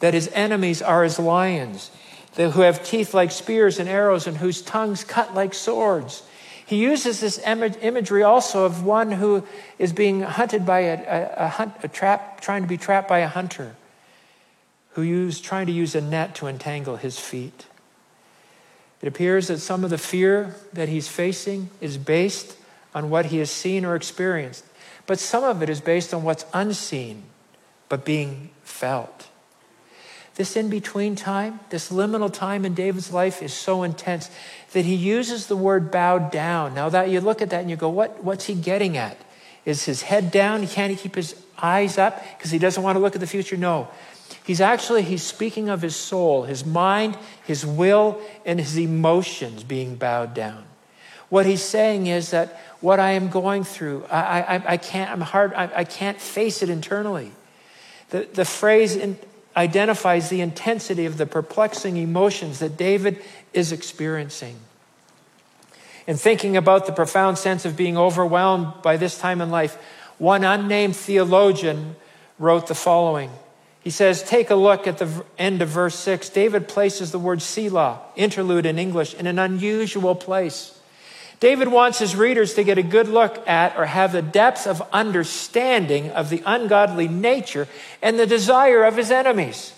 that 0.00 0.14
his 0.14 0.28
enemies 0.32 0.80
are 0.80 1.04
as 1.04 1.18
lions, 1.18 1.90
who 2.36 2.60
have 2.60 2.84
teeth 2.84 3.14
like 3.14 3.30
spears 3.30 3.78
and 3.78 3.88
arrows, 3.88 4.26
and 4.26 4.36
whose 4.36 4.62
tongues 4.62 5.02
cut 5.04 5.34
like 5.34 5.54
swords. 5.54 6.22
He 6.68 6.76
uses 6.76 7.20
this 7.20 7.38
imagery 7.38 8.22
also 8.22 8.66
of 8.66 8.84
one 8.84 9.10
who 9.10 9.42
is 9.78 9.94
being 9.94 10.20
hunted 10.20 10.66
by 10.66 10.80
a, 10.80 10.98
a, 10.98 11.44
a, 11.46 11.48
hunt, 11.48 11.72
a 11.82 11.88
trap, 11.88 12.42
trying 12.42 12.60
to 12.60 12.68
be 12.68 12.76
trapped 12.76 13.08
by 13.08 13.20
a 13.20 13.26
hunter, 13.26 13.74
who 14.90 15.02
is 15.02 15.40
trying 15.40 15.64
to 15.68 15.72
use 15.72 15.94
a 15.94 16.02
net 16.02 16.34
to 16.34 16.46
entangle 16.46 16.96
his 16.96 17.18
feet. 17.18 17.64
It 19.00 19.08
appears 19.08 19.48
that 19.48 19.60
some 19.60 19.82
of 19.82 19.88
the 19.88 19.96
fear 19.96 20.56
that 20.74 20.90
he's 20.90 21.08
facing 21.08 21.70
is 21.80 21.96
based 21.96 22.58
on 22.94 23.08
what 23.08 23.26
he 23.26 23.38
has 23.38 23.50
seen 23.50 23.86
or 23.86 23.96
experienced, 23.96 24.66
but 25.06 25.18
some 25.18 25.44
of 25.44 25.62
it 25.62 25.70
is 25.70 25.80
based 25.80 26.12
on 26.12 26.22
what's 26.22 26.44
unseen 26.52 27.22
but 27.88 28.04
being 28.04 28.50
felt. 28.62 29.27
This 30.38 30.56
in 30.56 30.70
between 30.70 31.16
time, 31.16 31.58
this 31.70 31.90
liminal 31.90 32.32
time 32.32 32.64
in 32.64 32.72
David's 32.72 33.12
life 33.12 33.42
is 33.42 33.52
so 33.52 33.82
intense 33.82 34.30
that 34.72 34.84
he 34.84 34.94
uses 34.94 35.48
the 35.48 35.56
word 35.56 35.90
bowed 35.90 36.30
down. 36.30 36.74
Now 36.74 36.88
that 36.90 37.08
you 37.08 37.20
look 37.20 37.42
at 37.42 37.50
that 37.50 37.62
and 37.62 37.68
you 37.68 37.74
go, 37.74 37.88
what, 37.88 38.22
what's 38.22 38.44
he 38.44 38.54
getting 38.54 38.96
at? 38.96 39.16
Is 39.64 39.86
his 39.86 40.02
head 40.02 40.30
down? 40.30 40.60
He 40.62 40.68
Can't 40.68 40.96
keep 40.96 41.16
his 41.16 41.34
eyes 41.60 41.98
up 41.98 42.22
because 42.36 42.52
he 42.52 42.58
doesn't 42.60 42.80
want 42.80 42.94
to 42.94 43.00
look 43.00 43.16
at 43.16 43.20
the 43.20 43.26
future? 43.26 43.56
No. 43.56 43.88
He's 44.44 44.60
actually 44.60 45.02
he's 45.02 45.24
speaking 45.24 45.68
of 45.68 45.82
his 45.82 45.96
soul, 45.96 46.44
his 46.44 46.64
mind, 46.64 47.18
his 47.44 47.66
will, 47.66 48.20
and 48.46 48.60
his 48.60 48.78
emotions 48.78 49.64
being 49.64 49.96
bowed 49.96 50.34
down. 50.34 50.62
What 51.30 51.46
he's 51.46 51.64
saying 51.64 52.06
is 52.06 52.30
that 52.30 52.60
what 52.80 53.00
I 53.00 53.10
am 53.10 53.28
going 53.28 53.64
through, 53.64 54.04
I, 54.08 54.40
I, 54.40 54.62
I 54.68 54.76
can't, 54.76 55.10
I'm 55.10 55.20
hard, 55.20 55.52
I, 55.52 55.68
I 55.78 55.84
can't 55.84 56.20
face 56.20 56.62
it 56.62 56.70
internally. 56.70 57.32
The, 58.10 58.28
the 58.32 58.44
phrase 58.44 58.94
in, 58.94 59.18
identifies 59.56 60.28
the 60.28 60.40
intensity 60.40 61.06
of 61.06 61.18
the 61.18 61.26
perplexing 61.26 61.96
emotions 61.96 62.58
that 62.60 62.76
David 62.76 63.22
is 63.52 63.72
experiencing. 63.72 64.56
In 66.06 66.16
thinking 66.16 66.56
about 66.56 66.86
the 66.86 66.92
profound 66.92 67.38
sense 67.38 67.64
of 67.64 67.76
being 67.76 67.98
overwhelmed 67.98 68.82
by 68.82 68.96
this 68.96 69.18
time 69.18 69.40
in 69.40 69.50
life, 69.50 69.76
one 70.16 70.44
unnamed 70.44 70.96
theologian 70.96 71.96
wrote 72.38 72.66
the 72.66 72.74
following. 72.74 73.30
He 73.80 73.90
says, 73.90 74.22
Take 74.22 74.50
a 74.50 74.54
look 74.54 74.86
at 74.86 74.98
the 74.98 75.24
end 75.38 75.62
of 75.62 75.68
verse 75.68 75.94
6. 75.96 76.28
David 76.30 76.68
places 76.68 77.12
the 77.12 77.18
word 77.18 77.42
Selah, 77.42 78.00
interlude 78.16 78.66
in 78.66 78.78
English, 78.78 79.14
in 79.14 79.26
an 79.26 79.38
unusual 79.38 80.14
place. 80.14 80.77
David 81.40 81.68
wants 81.68 82.00
his 82.00 82.16
readers 82.16 82.54
to 82.54 82.64
get 82.64 82.78
a 82.78 82.82
good 82.82 83.08
look 83.08 83.46
at 83.48 83.76
or 83.76 83.86
have 83.86 84.12
the 84.12 84.22
depth 84.22 84.66
of 84.66 84.82
understanding 84.92 86.10
of 86.10 86.30
the 86.30 86.42
ungodly 86.44 87.06
nature 87.06 87.68
and 88.02 88.18
the 88.18 88.26
desire 88.26 88.84
of 88.84 88.96
his 88.96 89.10
enemies. 89.10 89.72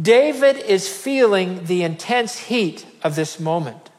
David 0.00 0.56
is 0.56 0.88
feeling 0.88 1.64
the 1.64 1.82
intense 1.82 2.38
heat 2.38 2.86
of 3.02 3.14
this 3.14 3.38
moment. 3.38 3.90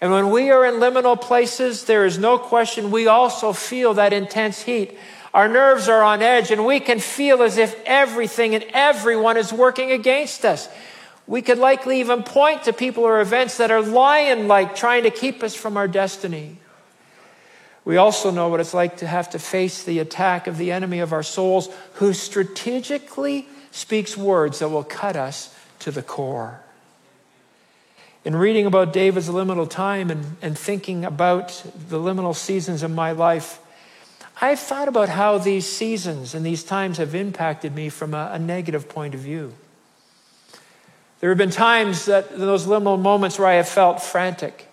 And 0.00 0.12
when 0.12 0.30
we 0.30 0.50
are 0.50 0.64
in 0.64 0.74
liminal 0.74 1.20
places, 1.20 1.84
there 1.84 2.04
is 2.04 2.18
no 2.18 2.38
question 2.38 2.90
we 2.90 3.08
also 3.08 3.52
feel 3.52 3.94
that 3.94 4.12
intense 4.12 4.62
heat. 4.62 4.96
Our 5.34 5.48
nerves 5.48 5.88
are 5.88 6.02
on 6.02 6.22
edge, 6.22 6.50
and 6.50 6.64
we 6.64 6.80
can 6.80 7.00
feel 7.00 7.42
as 7.42 7.58
if 7.58 7.80
everything 7.84 8.54
and 8.54 8.64
everyone 8.72 9.36
is 9.36 9.52
working 9.52 9.90
against 9.90 10.44
us. 10.44 10.68
We 11.28 11.42
could 11.42 11.58
likely 11.58 12.00
even 12.00 12.22
point 12.22 12.64
to 12.64 12.72
people 12.72 13.04
or 13.04 13.20
events 13.20 13.58
that 13.58 13.70
are 13.70 13.82
lion 13.82 14.48
like, 14.48 14.74
trying 14.74 15.02
to 15.02 15.10
keep 15.10 15.42
us 15.42 15.54
from 15.54 15.76
our 15.76 15.86
destiny. 15.86 16.56
We 17.84 17.98
also 17.98 18.30
know 18.30 18.48
what 18.48 18.60
it's 18.60 18.72
like 18.72 18.96
to 18.98 19.06
have 19.06 19.30
to 19.30 19.38
face 19.38 19.82
the 19.82 19.98
attack 19.98 20.46
of 20.46 20.56
the 20.56 20.72
enemy 20.72 21.00
of 21.00 21.12
our 21.12 21.22
souls, 21.22 21.68
who 21.94 22.14
strategically 22.14 23.46
speaks 23.70 24.16
words 24.16 24.60
that 24.60 24.70
will 24.70 24.84
cut 24.84 25.16
us 25.16 25.54
to 25.80 25.90
the 25.90 26.02
core. 26.02 26.60
In 28.24 28.34
reading 28.34 28.64
about 28.64 28.94
David's 28.94 29.28
liminal 29.28 29.68
time 29.68 30.10
and, 30.10 30.36
and 30.40 30.58
thinking 30.58 31.04
about 31.04 31.48
the 31.88 31.98
liminal 31.98 32.34
seasons 32.34 32.82
in 32.82 32.94
my 32.94 33.12
life, 33.12 33.60
I've 34.40 34.60
thought 34.60 34.88
about 34.88 35.10
how 35.10 35.36
these 35.36 35.66
seasons 35.66 36.34
and 36.34 36.44
these 36.44 36.64
times 36.64 36.96
have 36.96 37.14
impacted 37.14 37.74
me 37.74 37.90
from 37.90 38.14
a, 38.14 38.30
a 38.32 38.38
negative 38.38 38.88
point 38.88 39.14
of 39.14 39.20
view. 39.20 39.52
There 41.20 41.30
have 41.30 41.38
been 41.38 41.50
times 41.50 42.06
that 42.06 42.36
those 42.38 42.66
liminal 42.66 43.00
moments 43.00 43.38
where 43.38 43.48
I 43.48 43.54
have 43.54 43.68
felt 43.68 44.02
frantic. 44.02 44.68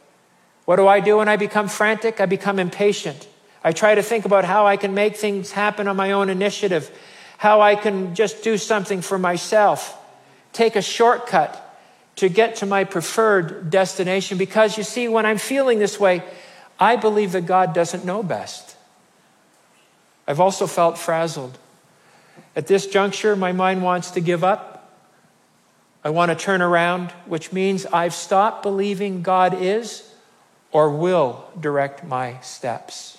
What 0.66 0.76
do 0.78 0.88
I 0.88 1.00
do 1.00 1.18
when 1.18 1.30
I 1.30 1.38
become 1.38 1.68
frantic? 1.68 2.20
I 2.20 2.26
become 2.26 2.60
impatient. 2.60 3.28
I 3.64 3.72
try 3.72 3.96
to 3.96 4.04
think 4.04 4.26
about 4.26 4.46
how 4.46 4.68
I 4.68 4.78
can 4.78 4.94
make 4.94 5.16
things 5.16 5.52
happen 5.52 5.88
on 5.88 5.96
my 5.96 6.12
own 6.12 6.30
initiative, 6.30 6.92
how 7.38 7.62
I 7.62 7.76
can 7.76 8.14
just 8.14 8.44
do 8.44 8.58
something 8.58 9.02
for 9.02 9.18
myself, 9.18 9.98
take 10.54 10.76
a 10.76 10.82
shortcut 10.82 11.62
to 12.18 12.30
get 12.30 12.58
to 12.58 12.66
my 12.66 12.84
preferred 12.84 13.70
destination. 13.70 14.38
Because 14.38 14.78
you 14.78 14.84
see, 14.84 15.08
when 15.08 15.26
I'm 15.26 15.38
feeling 15.40 15.80
this 15.80 16.00
way, 16.00 16.24
I 16.80 16.96
believe 16.96 17.32
that 17.32 17.46
God 17.46 17.74
doesn't 17.74 18.06
know 18.06 18.22
best. 18.22 18.76
I've 20.28 20.40
also 20.40 20.68
felt 20.68 20.98
frazzled. 20.98 21.58
At 22.56 22.68
this 22.68 22.88
juncture, 22.88 23.36
my 23.36 23.52
mind 23.52 23.84
wants 23.84 24.12
to 24.12 24.22
give 24.22 24.44
up. 24.44 24.75
I 26.06 26.10
want 26.10 26.30
to 26.30 26.36
turn 26.36 26.62
around, 26.62 27.10
which 27.26 27.52
means 27.52 27.88
I've 27.88 28.14
stopped 28.14 28.62
believing 28.62 29.24
God 29.24 29.60
is 29.60 30.08
or 30.72 30.92
will 30.92 31.44
direct 31.60 32.04
my 32.04 32.40
steps. 32.42 33.18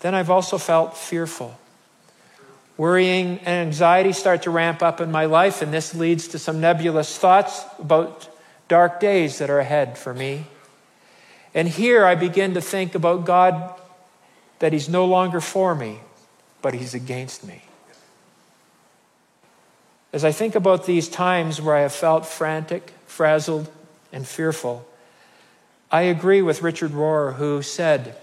Then 0.00 0.12
I've 0.12 0.28
also 0.28 0.58
felt 0.58 0.96
fearful. 0.96 1.56
Worrying 2.76 3.38
and 3.38 3.68
anxiety 3.68 4.12
start 4.12 4.42
to 4.42 4.50
ramp 4.50 4.82
up 4.82 5.00
in 5.00 5.12
my 5.12 5.26
life, 5.26 5.62
and 5.62 5.72
this 5.72 5.94
leads 5.94 6.26
to 6.28 6.38
some 6.40 6.60
nebulous 6.60 7.16
thoughts 7.16 7.64
about 7.78 8.28
dark 8.66 8.98
days 8.98 9.38
that 9.38 9.48
are 9.48 9.60
ahead 9.60 9.96
for 9.96 10.12
me. 10.12 10.46
And 11.54 11.68
here 11.68 12.04
I 12.04 12.16
begin 12.16 12.54
to 12.54 12.60
think 12.60 12.96
about 12.96 13.24
God 13.24 13.78
that 14.58 14.72
He's 14.72 14.88
no 14.88 15.04
longer 15.04 15.40
for 15.40 15.76
me, 15.76 16.00
but 16.60 16.74
He's 16.74 16.92
against 16.92 17.46
me. 17.46 17.62
As 20.14 20.24
I 20.24 20.30
think 20.30 20.54
about 20.54 20.86
these 20.86 21.08
times 21.08 21.60
where 21.60 21.74
I 21.74 21.80
have 21.80 21.92
felt 21.92 22.24
frantic, 22.24 22.92
frazzled, 23.04 23.68
and 24.12 24.24
fearful, 24.24 24.86
I 25.90 26.02
agree 26.02 26.40
with 26.40 26.62
Richard 26.62 26.92
Rohr, 26.92 27.34
who 27.34 27.62
said, 27.62 28.14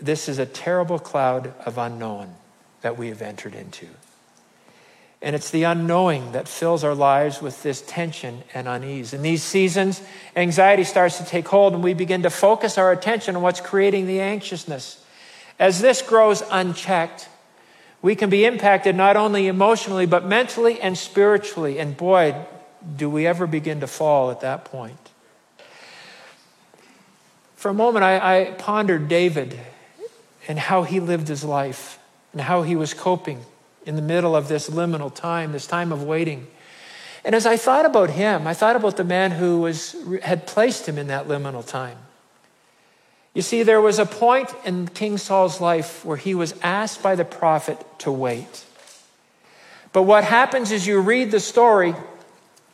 This 0.00 0.28
is 0.28 0.38
a 0.38 0.46
terrible 0.46 1.00
cloud 1.00 1.52
of 1.66 1.78
unknown 1.78 2.36
that 2.82 2.96
we 2.96 3.08
have 3.08 3.22
entered 3.22 3.56
into. 3.56 3.88
And 5.20 5.34
it's 5.34 5.50
the 5.50 5.64
unknowing 5.64 6.30
that 6.30 6.46
fills 6.46 6.84
our 6.84 6.94
lives 6.94 7.42
with 7.42 7.60
this 7.64 7.82
tension 7.82 8.44
and 8.54 8.68
unease. 8.68 9.12
In 9.12 9.22
these 9.22 9.42
seasons, 9.42 10.00
anxiety 10.36 10.84
starts 10.84 11.18
to 11.18 11.24
take 11.24 11.48
hold, 11.48 11.74
and 11.74 11.82
we 11.82 11.92
begin 11.92 12.22
to 12.22 12.30
focus 12.30 12.78
our 12.78 12.92
attention 12.92 13.34
on 13.34 13.42
what's 13.42 13.60
creating 13.60 14.06
the 14.06 14.20
anxiousness. 14.20 15.04
As 15.58 15.80
this 15.80 16.02
grows 16.02 16.44
unchecked, 16.52 17.28
we 18.02 18.14
can 18.14 18.30
be 18.30 18.44
impacted 18.44 18.96
not 18.96 19.16
only 19.16 19.46
emotionally, 19.46 20.06
but 20.06 20.24
mentally 20.24 20.80
and 20.80 20.96
spiritually. 20.96 21.78
And 21.78 21.96
boy, 21.96 22.34
do 22.96 23.10
we 23.10 23.26
ever 23.26 23.46
begin 23.46 23.80
to 23.80 23.86
fall 23.86 24.30
at 24.30 24.40
that 24.40 24.64
point. 24.64 24.96
For 27.56 27.68
a 27.68 27.74
moment, 27.74 28.04
I, 28.04 28.40
I 28.40 28.50
pondered 28.52 29.08
David 29.08 29.58
and 30.48 30.58
how 30.58 30.82
he 30.82 30.98
lived 30.98 31.28
his 31.28 31.44
life 31.44 31.98
and 32.32 32.40
how 32.40 32.62
he 32.62 32.74
was 32.74 32.94
coping 32.94 33.44
in 33.84 33.96
the 33.96 34.02
middle 34.02 34.34
of 34.34 34.48
this 34.48 34.70
liminal 34.70 35.14
time, 35.14 35.52
this 35.52 35.66
time 35.66 35.92
of 35.92 36.02
waiting. 36.02 36.46
And 37.22 37.34
as 37.34 37.44
I 37.44 37.58
thought 37.58 37.84
about 37.84 38.10
him, 38.10 38.46
I 38.46 38.54
thought 38.54 38.76
about 38.76 38.96
the 38.96 39.04
man 39.04 39.32
who 39.32 39.60
was, 39.60 39.94
had 40.22 40.46
placed 40.46 40.88
him 40.88 40.96
in 40.96 41.08
that 41.08 41.28
liminal 41.28 41.66
time. 41.66 41.98
You 43.34 43.42
see, 43.42 43.62
there 43.62 43.80
was 43.80 43.98
a 43.98 44.06
point 44.06 44.52
in 44.64 44.88
King 44.88 45.16
Saul's 45.16 45.60
life 45.60 46.04
where 46.04 46.16
he 46.16 46.34
was 46.34 46.54
asked 46.62 47.02
by 47.02 47.14
the 47.14 47.24
prophet 47.24 47.78
to 48.00 48.10
wait. 48.10 48.64
But 49.92 50.02
what 50.02 50.24
happens 50.24 50.72
as 50.72 50.86
you 50.86 51.00
read 51.00 51.30
the 51.30 51.40
story 51.40 51.94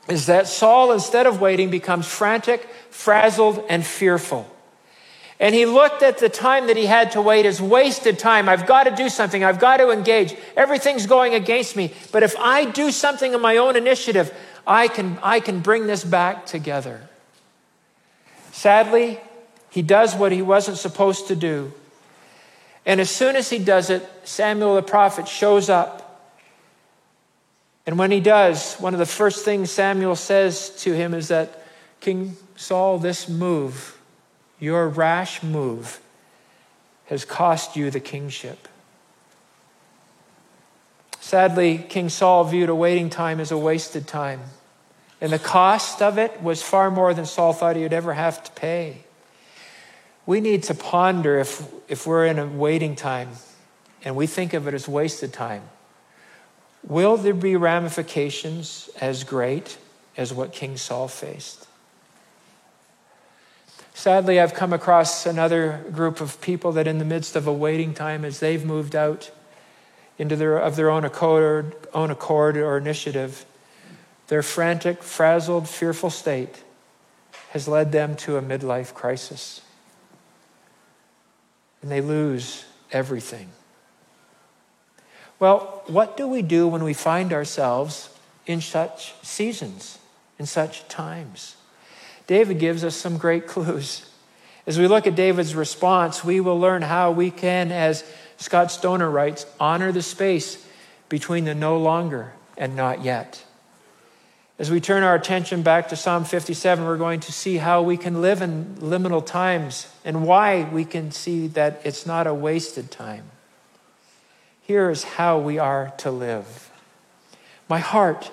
is 0.09 0.27
that 0.27 0.47
Saul, 0.47 0.93
instead 0.93 1.27
of 1.27 1.41
waiting, 1.41 1.71
becomes 1.71 2.07
frantic, 2.07 2.67
frazzled, 2.91 3.65
and 3.69 3.85
fearful. 3.85 4.51
And 5.39 5.55
he 5.55 5.67
looked 5.67 6.03
at 6.03 6.19
the 6.19 6.31
time 6.31 6.69
that 6.69 6.79
he 6.79 6.87
had 6.87 7.11
to 7.13 7.21
wait 7.21 7.45
as 7.45 7.61
wasted 7.61 8.19
time. 8.19 8.49
I've 8.49 8.67
got 8.67 8.85
to 8.85 8.91
do 8.91 9.11
something. 9.11 9.45
I've 9.45 9.59
got 9.59 9.79
to 9.79 9.91
engage. 9.91 10.35
Everything's 10.57 11.07
going 11.07 11.35
against 11.35 11.77
me. 11.77 11.93
But 12.13 12.23
if 12.23 12.35
I 12.39 12.65
do 12.65 12.91
something 12.91 13.35
of 13.35 13.43
my 13.43 13.59
own 13.59 13.77
initiative, 13.77 14.33
I 14.67 14.89
can, 14.89 15.19
I 15.23 15.41
can 15.41 15.61
bring 15.61 15.87
this 15.87 16.05
back 16.05 16.47
together. 16.47 17.07
Sadly, 18.53 19.21
he 19.77 19.83
does 19.83 20.15
what 20.15 20.33
he 20.33 20.41
wasn't 20.41 20.79
supposed 20.79 21.29
to 21.29 21.37
do. 21.37 21.71
And 22.87 22.99
as 22.99 23.11
soon 23.11 23.37
as 23.37 23.51
he 23.51 23.59
does 23.59 23.91
it, 23.91 24.09
Samuel 24.25 24.75
the 24.75 24.81
prophet 24.81 25.29
shows 25.29 25.69
up. 25.69 26.33
And 27.85 27.99
when 27.99 28.11
he 28.11 28.21
does, 28.21 28.77
one 28.77 28.95
of 28.95 28.99
the 28.99 29.05
first 29.05 29.45
things 29.45 29.71
Samuel 29.71 30.17
says 30.17 30.71
to 30.85 30.95
him 30.95 31.13
is 31.13 31.29
that, 31.29 31.63
King 32.01 32.39
Saul, 32.57 32.99
this 32.99 33.29
move, 33.29 34.01
your 34.59 34.89
rash 34.89 35.43
move 35.43 36.01
has 37.05 37.27
cost 37.27 37.77
you 37.77 37.91
the 37.91 38.01
kingship. 38.01 38.69
Sadly, 41.21 41.85
King 41.87 42.09
Saul 42.09 42.45
viewed 42.45 42.71
a 42.71 42.75
waiting 42.75 43.11
time 43.11 43.41
as 43.41 43.53
a 43.53 43.59
wasted 43.59 44.07
time. 44.07 44.41
And 45.21 45.31
the 45.31 45.39
cost 45.39 46.01
of 46.01 46.17
it 46.17 46.43
was 46.43 46.63
far 46.63 46.91
more 46.91 47.13
than 47.13 47.27
Saul 47.27 47.53
thought 47.53 47.77
he 47.77 47.83
would 47.83 47.93
ever 47.93 48.15
have 48.15 48.43
to 48.43 48.51
pay. 48.53 49.03
We 50.27 50.41
need 50.41 50.65
to 50.65 50.75
ponder 50.75 51.39
if, 51.39 51.65
if 51.89 52.07
we're 52.07 52.27
in 52.27 52.39
a 52.39 52.47
waiting 52.47 52.97
time 52.97 53.31
and 54.05 54.17
we 54.17 54.27
think 54.27 54.53
of 54.53 54.67
it 54.67 54.75
as 54.75 54.89
wasted 54.89 55.33
time. 55.33 55.63
Will 56.83 57.17
there 57.17 57.35
be 57.35 57.57
ramifications 57.57 58.91
as 59.01 59.25
great 59.25 59.79
as 60.17 60.33
what 60.33 60.53
King 60.53 60.77
Saul 60.77 61.09
faced? 61.09 61.67
Sadly, 63.95 64.39
I've 64.39 64.55
come 64.55 64.73
across 64.73 65.27
another 65.27 65.85
group 65.91 66.21
of 66.21 66.41
people 66.41 66.73
that, 66.73 66.87
in 66.87 66.99
the 66.99 67.05
midst 67.05 67.35
of 67.35 67.47
a 67.47 67.53
waiting 67.53 67.95
time, 67.95 68.25
as 68.25 68.41
they've 68.41 68.65
moved 68.65 68.95
out 68.95 69.31
into 70.19 70.37
their, 70.37 70.59
of 70.59 70.77
their 70.77 70.91
own 70.91 71.05
accord, 71.05 71.75
own 71.95 72.11
accord 72.11 72.57
or 72.57 72.77
initiative, 72.77 73.45
their 74.29 74.43
frantic, 74.43 75.03
frazzled, 75.03 75.69
fearful 75.69 76.11
state 76.11 76.63
has 77.51 77.67
led 77.67 77.91
them 77.91 78.17
to 78.17 78.37
a 78.37 78.43
midlife 78.43 78.93
crisis. 78.93 79.63
And 81.87 81.93
they 81.93 82.01
lose 82.01 82.65
everything. 82.91 83.49
Well, 85.39 85.85
what 85.87 86.17
do 86.17 86.27
we 86.27 86.43
do 86.43 86.67
when 86.67 86.83
we 86.83 86.95
find 86.95 87.33
ourselves 87.33 88.11
in 88.45 88.61
such 88.61 89.15
seasons, 89.23 90.01
in 90.37 90.47
such 90.47 90.89
times? 90.89 91.55
David 92.27 92.59
gives 92.59 92.83
us 92.83 92.97
some 92.97 93.19
great 93.19 93.47
clues. 93.53 94.11
As 94.67 94.81
we 94.81 94.89
look 94.89 95.07
at 95.07 95.15
David's 95.15 95.55
response, 95.55 96.25
we 96.25 96.41
will 96.41 96.59
learn 96.59 96.83
how 96.83 97.13
we 97.13 97.31
can, 97.31 97.71
as 97.71 98.03
Scott 98.37 98.73
Stoner 98.73 99.09
writes, 99.09 99.47
honor 99.61 99.93
the 99.93 100.03
space 100.03 100.67
between 101.09 101.45
the 101.45 101.55
no 101.55 101.79
longer 101.79 102.33
and 102.59 102.75
not 102.75 103.05
yet. 103.05 103.45
As 104.59 104.71
we 104.71 104.81
turn 104.81 105.03
our 105.03 105.15
attention 105.15 105.61
back 105.61 105.89
to 105.89 105.97
Psalm 105.97 106.25
57, 106.25 106.83
we're 106.83 106.97
going 106.97 107.21
to 107.21 107.33
see 107.33 107.59
how 107.59 107.83
we 107.83 107.99
can 107.99 108.23
live 108.23 108.41
in 108.41 108.77
liminal 108.77 109.25
times 109.25 109.87
and 110.03 110.27
why 110.27 110.67
we 110.73 110.87
can 110.87 111.11
see 111.11 111.47
that 111.49 111.83
it's 111.85 112.07
not 112.07 112.27
a 112.27 112.33
wasted 112.33 112.91
time. 112.91 113.25
Here 114.63 114.89
is 114.89 115.05
how 115.05 115.39
we 115.39 115.59
are 115.59 115.93
to 115.99 116.11
live. 116.11 116.71
My 117.69 117.81
heart 117.81 118.31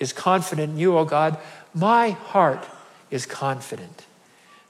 is 0.00 0.12
confident 0.12 0.72
in 0.72 0.78
you, 0.78 0.98
O 0.98 1.04
God. 1.04 1.38
My 1.72 2.10
heart 2.10 2.66
is 3.12 3.24
confident. 3.24 4.04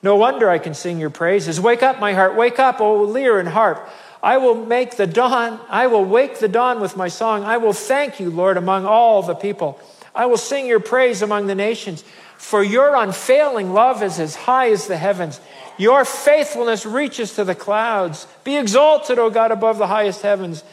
No 0.03 0.17
wonder 0.17 0.51
I 0.51 0.59
can 0.59 0.75
sing 0.75 0.99
your 0.99 1.09
praises. 1.09 1.59
Wake 1.59 1.83
up, 1.83 1.99
my 1.99 2.13
heart. 2.13 2.37
Wake 2.37 2.59
up, 2.59 2.79
O 2.79 3.05
lyre 3.05 3.39
and 3.39 3.49
harp. 3.49 3.89
I 4.23 4.37
will 4.37 4.55
make 4.55 4.99
the 4.99 5.07
dawn. 5.07 5.61
I 5.71 5.87
will 5.87 6.05
wake 6.05 6.41
the 6.41 6.49
dawn 6.49 6.79
with 6.79 6.95
my 6.95 7.09
song. 7.09 7.43
I 7.43 7.57
will 7.57 7.73
thank 7.73 8.21
you, 8.21 8.29
Lord, 8.29 8.59
among 8.59 8.85
all 8.85 9.23
the 9.23 9.35
people. 9.35 9.81
I 10.15 10.27
will 10.27 10.37
sing 10.37 10.67
your 10.67 10.81
praise 10.81 11.23
among 11.23 11.47
the 11.47 11.55
nations. 11.55 12.05
For 12.37 12.63
your 12.63 12.97
unfailing 12.97 13.73
love 13.73 14.03
is 14.03 14.19
as 14.19 14.35
high 14.35 14.71
as 14.71 14.87
the 14.87 14.97
heavens. 14.97 15.41
Your 15.79 16.05
faithfulness 16.05 16.85
reaches 16.87 17.35
to 17.35 17.45
the 17.45 17.55
clouds. 17.55 18.27
Be 18.45 18.57
exalted, 18.57 19.19
O 19.19 19.31
God, 19.31 19.51
above 19.51 19.79
the 19.79 19.87
highest 19.87 20.23
heavens. 20.23 20.65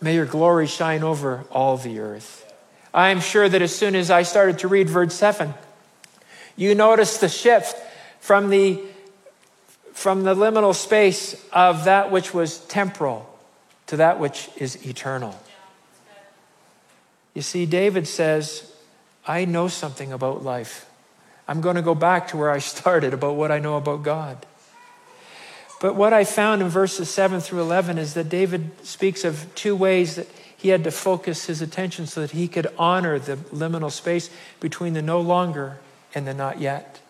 May 0.00 0.14
your 0.14 0.26
glory 0.26 0.66
shine 0.66 1.02
over 1.02 1.44
all 1.50 1.76
the 1.76 2.00
earth. 2.00 2.52
I 2.94 3.08
am 3.08 3.20
sure 3.20 3.48
that 3.48 3.62
as 3.62 3.74
soon 3.74 3.94
as 3.94 4.10
I 4.10 4.22
started 4.22 4.58
to 4.60 4.68
read 4.68 4.88
verse 4.88 5.14
7, 5.14 5.54
you 6.56 6.74
noticed 6.74 7.20
the 7.20 7.28
shift 7.28 7.76
from 8.20 8.50
the, 8.50 8.80
from 9.92 10.24
the 10.24 10.34
liminal 10.34 10.74
space 10.74 11.34
of 11.52 11.84
that 11.84 12.10
which 12.10 12.34
was 12.34 12.58
temporal 12.58 13.28
to 13.86 13.96
that 13.96 14.18
which 14.18 14.48
is 14.56 14.86
eternal. 14.86 15.38
You 17.34 17.42
see, 17.42 17.66
David 17.66 18.06
says, 18.06 18.72
I 19.26 19.44
know 19.44 19.68
something 19.68 20.12
about 20.12 20.44
life. 20.44 20.88
I'm 21.48 21.60
going 21.60 21.76
to 21.76 21.82
go 21.82 21.94
back 21.94 22.28
to 22.28 22.36
where 22.36 22.50
I 22.50 22.58
started 22.74 23.14
about 23.14 23.36
what 23.36 23.50
I 23.50 23.58
know 23.58 23.76
about 23.76 24.02
God. 24.02 24.46
But 25.80 25.96
what 25.96 26.12
I 26.12 26.24
found 26.24 26.62
in 26.62 26.68
verses 26.68 27.10
7 27.10 27.40
through 27.40 27.60
11 27.60 27.98
is 27.98 28.14
that 28.14 28.28
David 28.28 28.70
speaks 28.86 29.24
of 29.24 29.52
two 29.56 29.74
ways 29.74 30.14
that 30.14 30.28
he 30.56 30.68
had 30.68 30.84
to 30.84 30.92
focus 30.92 31.46
his 31.46 31.60
attention 31.60 32.06
so 32.06 32.20
that 32.20 32.30
he 32.30 32.46
could 32.46 32.68
honor 32.78 33.18
the 33.18 33.36
liminal 33.36 33.90
space 33.90 34.30
between 34.60 34.92
the 34.92 35.02
no 35.02 35.20
longer 35.20 35.78
and 36.14 36.24
the 36.24 36.34
not 36.34 36.60
yet. 36.60 37.00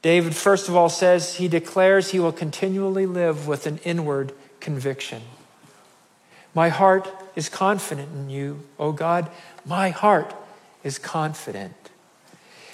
David, 0.00 0.34
first 0.34 0.66
of 0.66 0.74
all, 0.74 0.88
says 0.88 1.34
he 1.34 1.46
declares 1.46 2.10
he 2.10 2.18
will 2.18 2.32
continually 2.32 3.04
live 3.04 3.46
with 3.46 3.66
an 3.66 3.78
inward 3.84 4.32
conviction. 4.60 5.20
My 6.54 6.68
heart 6.68 7.08
is 7.36 7.48
confident 7.48 8.08
in 8.14 8.30
you, 8.30 8.60
O 8.78 8.92
God. 8.92 9.30
My 9.64 9.90
heart 9.90 10.34
is 10.82 10.98
confident. 10.98 11.74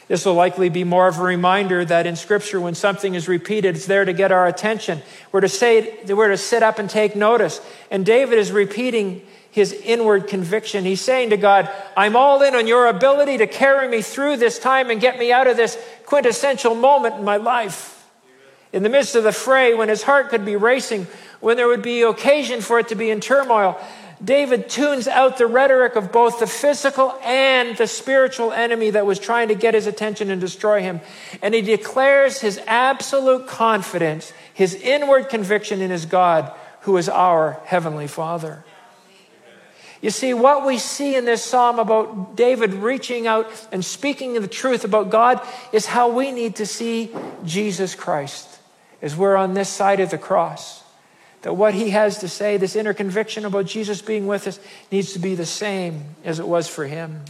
This 0.08 0.24
will 0.24 0.34
likely 0.34 0.68
be 0.68 0.84
more 0.84 1.08
of 1.08 1.18
a 1.18 1.22
reminder 1.22 1.84
that 1.84 2.06
in 2.06 2.14
Scripture, 2.14 2.60
when 2.60 2.76
something 2.76 3.14
is 3.14 3.26
repeated, 3.26 3.74
it's 3.74 3.86
there 3.86 4.04
to 4.04 4.12
get 4.12 4.30
our 4.30 4.46
attention. 4.46 5.02
We're 5.32 5.40
to 5.40 5.48
say, 5.48 5.98
we're 6.06 6.28
to 6.28 6.36
sit 6.36 6.62
up 6.62 6.78
and 6.78 6.88
take 6.88 7.16
notice. 7.16 7.60
And 7.90 8.06
David 8.06 8.38
is 8.38 8.52
repeating 8.52 9.26
his 9.50 9.72
inward 9.72 10.28
conviction. 10.28 10.84
He's 10.84 11.00
saying 11.00 11.30
to 11.30 11.36
God, 11.36 11.68
I'm 11.96 12.14
all 12.14 12.42
in 12.42 12.54
on 12.54 12.68
your 12.68 12.86
ability 12.86 13.38
to 13.38 13.46
carry 13.46 13.88
me 13.88 14.00
through 14.00 14.36
this 14.36 14.58
time 14.60 14.90
and 14.90 15.00
get 15.00 15.18
me 15.18 15.32
out 15.32 15.48
of 15.48 15.56
this 15.56 15.76
quintessential 16.04 16.74
moment 16.74 17.16
in 17.16 17.24
my 17.24 17.38
life. 17.38 18.06
In 18.72 18.82
the 18.82 18.88
midst 18.88 19.14
of 19.14 19.24
the 19.24 19.32
fray, 19.32 19.74
when 19.74 19.88
his 19.88 20.02
heart 20.02 20.28
could 20.28 20.44
be 20.44 20.56
racing, 20.56 21.06
when 21.40 21.56
there 21.56 21.68
would 21.68 21.82
be 21.82 22.02
occasion 22.02 22.60
for 22.60 22.78
it 22.78 22.88
to 22.88 22.94
be 22.94 23.10
in 23.10 23.20
turmoil, 23.20 23.78
David 24.24 24.70
tunes 24.70 25.06
out 25.08 25.36
the 25.36 25.46
rhetoric 25.46 25.94
of 25.94 26.10
both 26.10 26.38
the 26.38 26.46
physical 26.46 27.18
and 27.22 27.76
the 27.76 27.86
spiritual 27.86 28.50
enemy 28.50 28.90
that 28.90 29.04
was 29.04 29.18
trying 29.18 29.48
to 29.48 29.54
get 29.54 29.74
his 29.74 29.86
attention 29.86 30.30
and 30.30 30.40
destroy 30.40 30.80
him. 30.80 31.00
And 31.42 31.52
he 31.52 31.60
declares 31.60 32.40
his 32.40 32.58
absolute 32.66 33.46
confidence, 33.46 34.32
his 34.54 34.74
inward 34.74 35.28
conviction 35.28 35.82
in 35.82 35.90
his 35.90 36.06
God, 36.06 36.50
who 36.82 36.96
is 36.96 37.08
our 37.08 37.60
Heavenly 37.64 38.06
Father. 38.06 38.64
You 40.00 40.10
see, 40.10 40.34
what 40.34 40.64
we 40.64 40.78
see 40.78 41.14
in 41.16 41.24
this 41.24 41.42
psalm 41.42 41.78
about 41.78 42.36
David 42.36 42.72
reaching 42.74 43.26
out 43.26 43.46
and 43.72 43.84
speaking 43.84 44.34
the 44.34 44.46
truth 44.46 44.84
about 44.84 45.10
God 45.10 45.40
is 45.72 45.86
how 45.86 46.10
we 46.10 46.32
need 46.32 46.56
to 46.56 46.66
see 46.66 47.10
Jesus 47.44 47.94
Christ 47.94 48.48
as 49.02 49.16
we're 49.16 49.36
on 49.36 49.54
this 49.54 49.68
side 49.68 50.00
of 50.00 50.10
the 50.10 50.18
cross. 50.18 50.82
That 51.46 51.54
what 51.54 51.74
he 51.74 51.90
has 51.90 52.18
to 52.18 52.28
say, 52.28 52.56
this 52.56 52.74
inner 52.74 52.92
conviction 52.92 53.44
about 53.44 53.66
Jesus 53.66 54.02
being 54.02 54.26
with 54.26 54.48
us, 54.48 54.58
needs 54.90 55.12
to 55.12 55.20
be 55.20 55.36
the 55.36 55.46
same 55.46 56.02
as 56.24 56.40
it 56.40 56.48
was 56.48 56.66
for 56.66 56.84
him. 56.86 57.22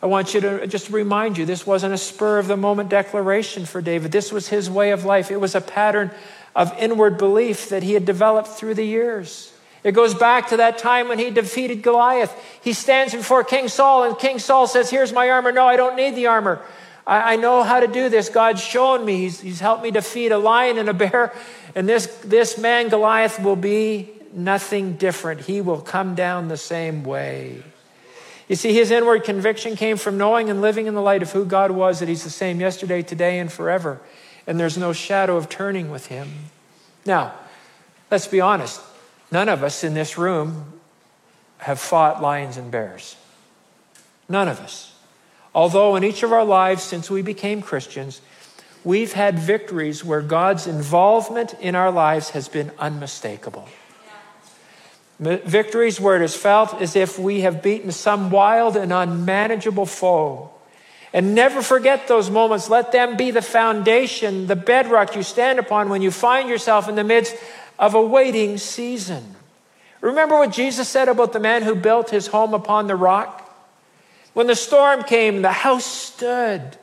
I 0.00 0.06
want 0.06 0.32
you 0.32 0.40
to 0.42 0.68
just 0.68 0.90
remind 0.90 1.36
you 1.36 1.44
this 1.44 1.66
wasn't 1.66 1.92
a 1.92 1.98
spur 1.98 2.38
of 2.38 2.46
the 2.46 2.56
moment 2.56 2.88
declaration 2.88 3.66
for 3.66 3.82
David. 3.82 4.12
This 4.12 4.30
was 4.30 4.46
his 4.46 4.70
way 4.70 4.92
of 4.92 5.04
life. 5.04 5.32
It 5.32 5.40
was 5.40 5.56
a 5.56 5.60
pattern 5.60 6.12
of 6.54 6.72
inward 6.78 7.18
belief 7.18 7.70
that 7.70 7.82
he 7.82 7.94
had 7.94 8.04
developed 8.04 8.46
through 8.46 8.74
the 8.74 8.86
years. 8.86 9.52
It 9.82 9.90
goes 9.90 10.14
back 10.14 10.50
to 10.50 10.58
that 10.58 10.78
time 10.78 11.08
when 11.08 11.18
he 11.18 11.30
defeated 11.30 11.82
Goliath. 11.82 12.32
He 12.62 12.74
stands 12.74 13.12
before 13.12 13.42
King 13.42 13.66
Saul, 13.66 14.04
and 14.04 14.16
King 14.16 14.38
Saul 14.38 14.68
says, 14.68 14.88
Here's 14.88 15.12
my 15.12 15.30
armor. 15.30 15.50
No, 15.50 15.66
I 15.66 15.74
don't 15.74 15.96
need 15.96 16.14
the 16.14 16.28
armor. 16.28 16.62
I, 17.06 17.32
I 17.32 17.36
know 17.36 17.62
how 17.62 17.80
to 17.80 17.86
do 17.86 18.08
this. 18.08 18.28
God's 18.28 18.62
shown 18.62 19.04
me. 19.04 19.16
He's, 19.18 19.40
he's 19.40 19.60
helped 19.60 19.82
me 19.82 19.90
defeat 19.90 20.32
a 20.32 20.38
lion 20.38 20.78
and 20.78 20.88
a 20.88 20.94
bear. 20.94 21.32
And 21.76 21.86
this, 21.86 22.06
this 22.24 22.56
man, 22.56 22.88
Goliath, 22.88 23.38
will 23.38 23.54
be 23.54 24.08
nothing 24.32 24.94
different. 24.94 25.42
He 25.42 25.60
will 25.60 25.80
come 25.80 26.14
down 26.14 26.48
the 26.48 26.56
same 26.56 27.04
way. 27.04 27.62
You 28.48 28.56
see, 28.56 28.72
his 28.72 28.90
inward 28.90 29.24
conviction 29.24 29.76
came 29.76 29.98
from 29.98 30.16
knowing 30.16 30.48
and 30.48 30.62
living 30.62 30.86
in 30.86 30.94
the 30.94 31.02
light 31.02 31.22
of 31.22 31.32
who 31.32 31.44
God 31.44 31.70
was, 31.70 32.00
that 32.00 32.08
he's 32.08 32.24
the 32.24 32.30
same 32.30 32.60
yesterday, 32.60 33.02
today, 33.02 33.38
and 33.38 33.52
forever. 33.52 34.00
And 34.46 34.58
there's 34.58 34.78
no 34.78 34.94
shadow 34.94 35.36
of 35.36 35.50
turning 35.50 35.90
with 35.90 36.06
him. 36.06 36.30
Now, 37.04 37.34
let's 38.10 38.26
be 38.26 38.40
honest. 38.40 38.80
None 39.30 39.48
of 39.48 39.62
us 39.62 39.84
in 39.84 39.92
this 39.92 40.16
room 40.16 40.80
have 41.58 41.78
fought 41.78 42.22
lions 42.22 42.56
and 42.56 42.70
bears. 42.70 43.16
None 44.28 44.48
of 44.48 44.60
us. 44.60 44.94
Although 45.54 45.96
in 45.96 46.04
each 46.04 46.22
of 46.22 46.32
our 46.32 46.44
lives 46.44 46.82
since 46.82 47.10
we 47.10 47.20
became 47.20 47.60
Christians, 47.60 48.22
we've 48.86 49.12
had 49.12 49.36
victories 49.36 50.04
where 50.04 50.22
God's 50.22 50.68
involvement 50.68 51.54
in 51.54 51.74
our 51.74 51.90
lives 51.90 52.30
has 52.30 52.48
been 52.48 52.70
unmistakable. 52.78 53.68
Victories 55.18 56.00
where 56.00 56.14
it 56.14 56.22
is 56.22 56.36
felt 56.36 56.80
as 56.80 56.94
if 56.94 57.18
we 57.18 57.40
have 57.40 57.64
beaten 57.64 57.90
some 57.90 58.30
wild 58.30 58.76
and 58.76 58.92
unmanageable 58.92 59.86
foe. 59.86 60.50
And 61.12 61.34
never 61.34 61.62
forget 61.62 62.06
those 62.06 62.30
moments. 62.30 62.70
Let 62.70 62.92
them 62.92 63.16
be 63.16 63.32
the 63.32 63.42
foundation, 63.42 64.46
the 64.46 64.56
bedrock 64.56 65.16
you 65.16 65.24
stand 65.24 65.58
upon 65.58 65.88
when 65.88 66.00
you 66.00 66.12
find 66.12 66.48
yourself 66.48 66.88
in 66.88 66.94
the 66.94 67.04
midst 67.04 67.34
of 67.78 67.94
a 67.94 68.02
waiting 68.02 68.56
season. 68.56 69.34
Remember 70.00 70.38
what 70.38 70.52
Jesus 70.52 70.88
said 70.88 71.08
about 71.08 71.32
the 71.32 71.40
man 71.40 71.62
who 71.62 71.74
built 71.74 72.10
his 72.10 72.28
home 72.28 72.54
upon 72.54 72.86
the 72.86 72.94
rock? 72.94 73.42
When 74.32 74.46
the 74.46 74.54
storm 74.54 75.02
came, 75.02 75.42
the 75.42 75.50
house 75.50 75.86
stood. 75.86 76.78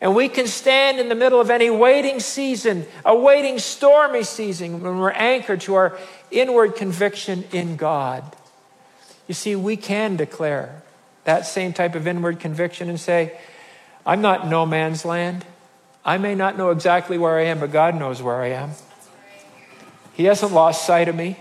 And 0.00 0.14
we 0.14 0.28
can 0.28 0.46
stand 0.46 1.00
in 1.00 1.08
the 1.08 1.14
middle 1.14 1.40
of 1.40 1.50
any 1.50 1.70
waiting 1.70 2.20
season, 2.20 2.86
a 3.04 3.16
waiting 3.16 3.58
stormy 3.58 4.22
season, 4.22 4.80
when 4.80 4.98
we're 4.98 5.10
anchored 5.10 5.62
to 5.62 5.74
our 5.74 5.98
inward 6.30 6.76
conviction 6.76 7.44
in 7.52 7.76
God. 7.76 8.24
You 9.26 9.34
see, 9.34 9.56
we 9.56 9.76
can 9.76 10.16
declare 10.16 10.82
that 11.24 11.46
same 11.46 11.72
type 11.72 11.94
of 11.94 12.06
inward 12.06 12.38
conviction 12.38 12.88
and 12.88 12.98
say, 12.98 13.38
I'm 14.06 14.22
not 14.22 14.46
no 14.46 14.64
man's 14.64 15.04
land. 15.04 15.44
I 16.04 16.16
may 16.16 16.34
not 16.34 16.56
know 16.56 16.70
exactly 16.70 17.18
where 17.18 17.36
I 17.36 17.46
am, 17.46 17.60
but 17.60 17.72
God 17.72 17.94
knows 17.98 18.22
where 18.22 18.40
I 18.40 18.48
am. 18.50 18.70
He 20.14 20.24
hasn't 20.24 20.52
lost 20.52 20.86
sight 20.86 21.08
of 21.08 21.14
me. 21.14 21.38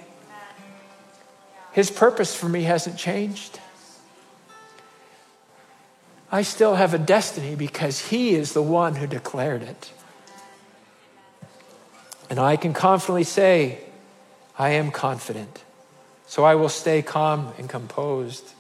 His 1.72 1.90
purpose 1.90 2.36
for 2.36 2.50
me 2.50 2.64
hasn't 2.64 2.98
changed. 2.98 3.60
I 6.32 6.42
still 6.42 6.76
have 6.76 6.94
a 6.94 6.98
destiny 6.98 7.56
because 7.56 8.10
He 8.10 8.36
is 8.36 8.54
the 8.54 8.62
one 8.62 8.96
who 8.96 9.08
declared 9.08 9.62
it. 9.64 9.92
And 12.30 12.40
I 12.40 12.58
can 12.58 12.74
confidently 12.74 13.24
say, 13.24 13.80
I 14.60 14.72
am 14.72 14.92
confident. 14.92 15.64
So 16.26 16.44
I 16.44 16.56
will 16.56 16.70
stay 16.70 17.02
calm 17.02 17.54
and 17.58 17.70
composed. 17.70 18.52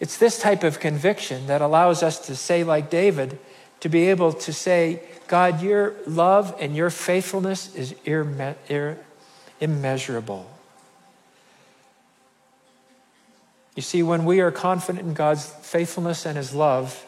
It's 0.00 0.18
this 0.18 0.38
type 0.38 0.62
of 0.64 0.80
conviction 0.80 1.46
that 1.46 1.62
allows 1.62 2.02
us 2.02 2.26
to 2.26 2.36
say, 2.36 2.62
like 2.62 2.90
David, 2.90 3.38
to 3.80 3.88
be 3.88 4.10
able 4.10 4.32
to 4.34 4.52
say, 4.52 5.00
God, 5.26 5.62
your 5.62 5.94
love 6.06 6.54
and 6.60 6.76
your 6.76 6.90
faithfulness 6.90 7.74
is 7.74 7.94
immeasurable. 9.60 10.53
You 13.74 13.82
see, 13.82 14.02
when 14.02 14.24
we 14.24 14.40
are 14.40 14.50
confident 14.50 15.06
in 15.06 15.14
God's 15.14 15.46
faithfulness 15.46 16.26
and 16.26 16.36
His 16.36 16.54
love, 16.54 17.04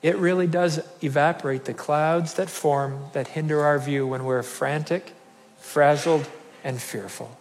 it 0.00 0.16
really 0.16 0.46
does 0.46 0.80
evaporate 1.02 1.64
the 1.64 1.74
clouds 1.74 2.34
that 2.34 2.50
form 2.50 3.04
that 3.12 3.28
hinder 3.28 3.62
our 3.62 3.78
view 3.78 4.06
when 4.06 4.24
we're 4.24 4.42
frantic, 4.42 5.12
frazzled, 5.58 6.28
and 6.64 6.80
fearful. 6.80 7.36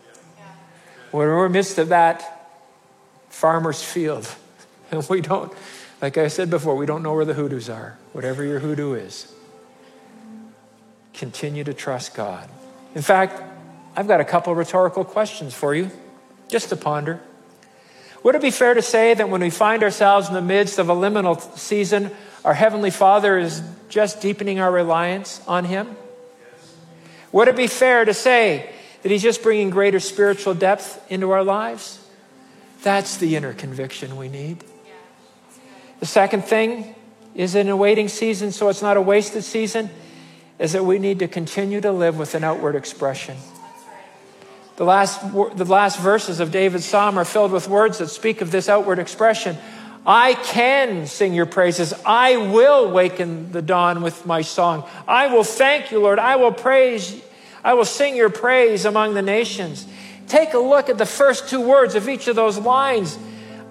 When 1.12 1.28
we're 1.28 1.46
in 1.46 1.52
the 1.52 1.58
midst 1.58 1.78
of 1.78 1.90
that 1.90 2.50
farmer's 3.30 3.84
field, 3.84 4.28
and 4.92 5.06
we 5.10 5.22
don't, 5.22 5.52
like 6.02 6.18
I 6.18 6.28
said 6.28 6.50
before, 6.50 6.76
we 6.76 6.86
don't 6.86 7.04
know 7.04 7.14
where 7.14 7.26
the 7.26 7.34
hoodoos 7.34 7.70
are, 7.70 7.98
whatever 8.14 8.44
your 8.44 8.60
hoodoo 8.60 8.94
is. 8.94 9.32
Continue 11.14 11.64
to 11.64 11.74
trust 11.74 12.16
God. 12.16 12.50
In 12.96 13.02
fact, 13.02 13.42
I've 13.96 14.08
got 14.08 14.22
a 14.22 14.26
couple 14.26 14.54
rhetorical 14.56 15.04
questions 15.04 15.54
for 15.54 15.76
you, 15.76 15.92
just 16.48 16.70
to 16.70 16.76
ponder. 16.76 17.22
Would 18.24 18.36
it 18.36 18.42
be 18.42 18.52
fair 18.52 18.74
to 18.74 18.82
say 18.82 19.14
that 19.14 19.30
when 19.30 19.42
we 19.42 19.50
find 19.50 19.84
ourselves 19.84 20.28
in 20.28 20.34
the 20.34 20.42
midst 20.42 20.78
of 20.78 20.90
a 20.90 20.94
liminal 20.94 21.42
season, 21.58 22.12
our 22.46 22.54
Heavenly 22.54 22.92
Father 22.92 23.38
is 23.38 23.64
just 23.90 24.22
deepening 24.22 24.60
our 24.60 24.72
reliance 24.72 25.42
on 25.48 25.66
Him? 25.66 25.96
Would 27.32 27.48
it 27.48 27.56
be 27.56 27.68
fair 27.68 28.06
to 28.06 28.14
say 28.14 28.70
that 29.02 29.12
He's 29.12 29.24
just 29.24 29.42
bringing 29.42 29.70
greater 29.70 30.00
spiritual 30.00 30.54
depth 30.54 31.04
into 31.10 31.32
our 31.32 31.44
lives? 31.44 32.00
That's 32.84 33.18
the 33.18 33.36
inner 33.36 33.54
conviction 33.54 34.18
we 34.18 34.30
need. 34.30 34.64
The 36.00 36.06
second 36.06 36.46
thing 36.46 36.96
is 37.36 37.56
in 37.56 37.70
a 37.70 37.78
waiting 37.78 38.08
season, 38.08 38.52
so 38.52 38.70
it's 38.70 38.82
not 38.82 38.98
a 38.98 39.02
wasted 39.02 39.44
season, 39.44 39.90
is 40.60 40.74
that 40.74 40.84
we 40.84 41.00
need 41.00 41.20
to 41.20 41.28
continue 41.28 41.82
to 41.82 41.92
live 41.92 42.18
with 42.18 42.36
an 42.36 42.44
outward 42.44 42.76
expression. 42.76 43.38
The 44.82 44.86
last, 44.86 45.22
the 45.32 45.66
last 45.66 46.00
verses 46.00 46.40
of 46.40 46.52
David's 46.52 46.86
psalm 46.86 47.20
are 47.20 47.24
filled 47.24 47.52
with 47.52 47.68
words 47.68 48.00
that 48.00 48.08
speak 48.08 48.42
of 48.42 48.50
this 48.50 48.68
outward 48.68 48.98
expression. 48.98 49.56
I 50.08 50.34
can 50.34 51.06
sing 51.06 51.36
your 51.36 51.46
praises. 51.46 51.94
I 52.04 52.38
will 52.38 52.90
waken 52.90 53.52
the 53.52 53.62
dawn 53.62 54.02
with 54.02 54.26
my 54.26 54.42
song. 54.42 54.90
I 55.08 55.28
will 55.28 55.44
thank 55.44 55.92
you, 55.92 56.00
Lord. 56.00 56.18
I 56.18 56.38
will 56.38 56.52
praise. 56.52 57.22
I 57.64 57.76
will 57.76 57.86
sing 57.86 58.16
your 58.16 58.32
praise 58.32 58.86
among 58.86 59.14
the 59.14 59.22
nations. 59.22 59.86
Take 60.28 60.56
a 60.56 60.60
look 60.60 60.90
at 60.90 60.98
the 60.98 61.06
first 61.06 61.48
two 61.48 61.62
words 61.62 61.94
of 61.94 62.10
each 62.10 62.28
of 62.28 62.36
those 62.36 62.58
lines. 62.58 63.20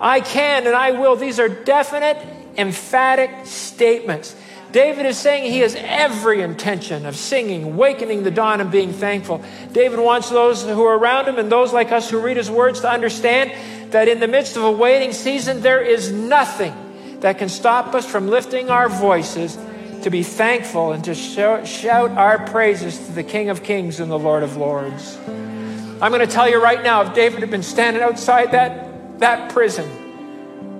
I 0.01 0.21
can 0.21 0.69
and 0.69 0.77
I 0.77 0.93
will. 0.93 1.17
These 1.17 1.41
are 1.41 1.49
definite, 1.49 2.25
emphatic 2.57 3.47
statements. 3.47 4.37
David 4.73 5.07
is 5.07 5.19
saying 5.19 5.51
he 5.51 5.61
has 5.61 5.75
every 5.77 6.43
intention 6.43 7.05
of 7.05 7.17
singing, 7.17 7.77
wakening 7.77 8.23
the 8.23 8.31
dawn, 8.31 8.61
and 8.61 8.71
being 8.71 8.93
thankful. 8.93 9.43
David 9.73 9.99
wants 9.99 10.31
those 10.31 10.63
who 10.63 10.85
are 10.85 10.97
around 10.97 11.27
him 11.27 11.39
and 11.39 11.51
those 11.51 11.73
like 11.73 11.91
us 11.91 12.09
who 12.09 12.21
read 12.21 12.37
his 12.37 12.51
words 12.51 12.81
to 12.81 12.91
understand 12.91 13.53
that 13.93 14.07
in 14.07 14.21
the 14.21 14.29
midst 14.29 14.57
of 14.57 14.63
a 14.63 14.71
waiting 14.71 15.13
season, 15.13 15.61
there 15.63 15.83
is 15.83 16.13
nothing 16.13 16.73
that 17.21 17.39
can 17.39 17.49
stop 17.49 17.95
us 17.95 18.09
from 18.09 18.29
lifting 18.29 18.71
our 18.71 18.89
voices 18.89 19.59
to 20.03 20.11
be 20.11 20.23
thankful 20.23 20.93
and 20.93 21.05
to 21.05 21.15
shout, 21.15 22.11
our 22.13 22.47
praises 22.47 22.97
to 23.07 23.13
the 23.13 23.23
King 23.23 23.51
of 23.51 23.63
Kings 23.63 24.01
and 24.01 24.11
the 24.11 24.19
Lord 24.19 24.43
of 24.43 24.57
Lords. 24.57 25.19
I'm 25.27 26.13
going 26.13 26.27
to 26.27 26.33
tell 26.33 26.49
you 26.49 26.63
right 26.63 26.83
now 26.83 27.03
if 27.03 27.15
David 27.15 27.41
had 27.41 27.51
been 27.51 27.63
standing 27.63 28.03
outside 28.03 28.53
that, 28.53 29.19
that 29.21 29.53
prison, 29.53 30.10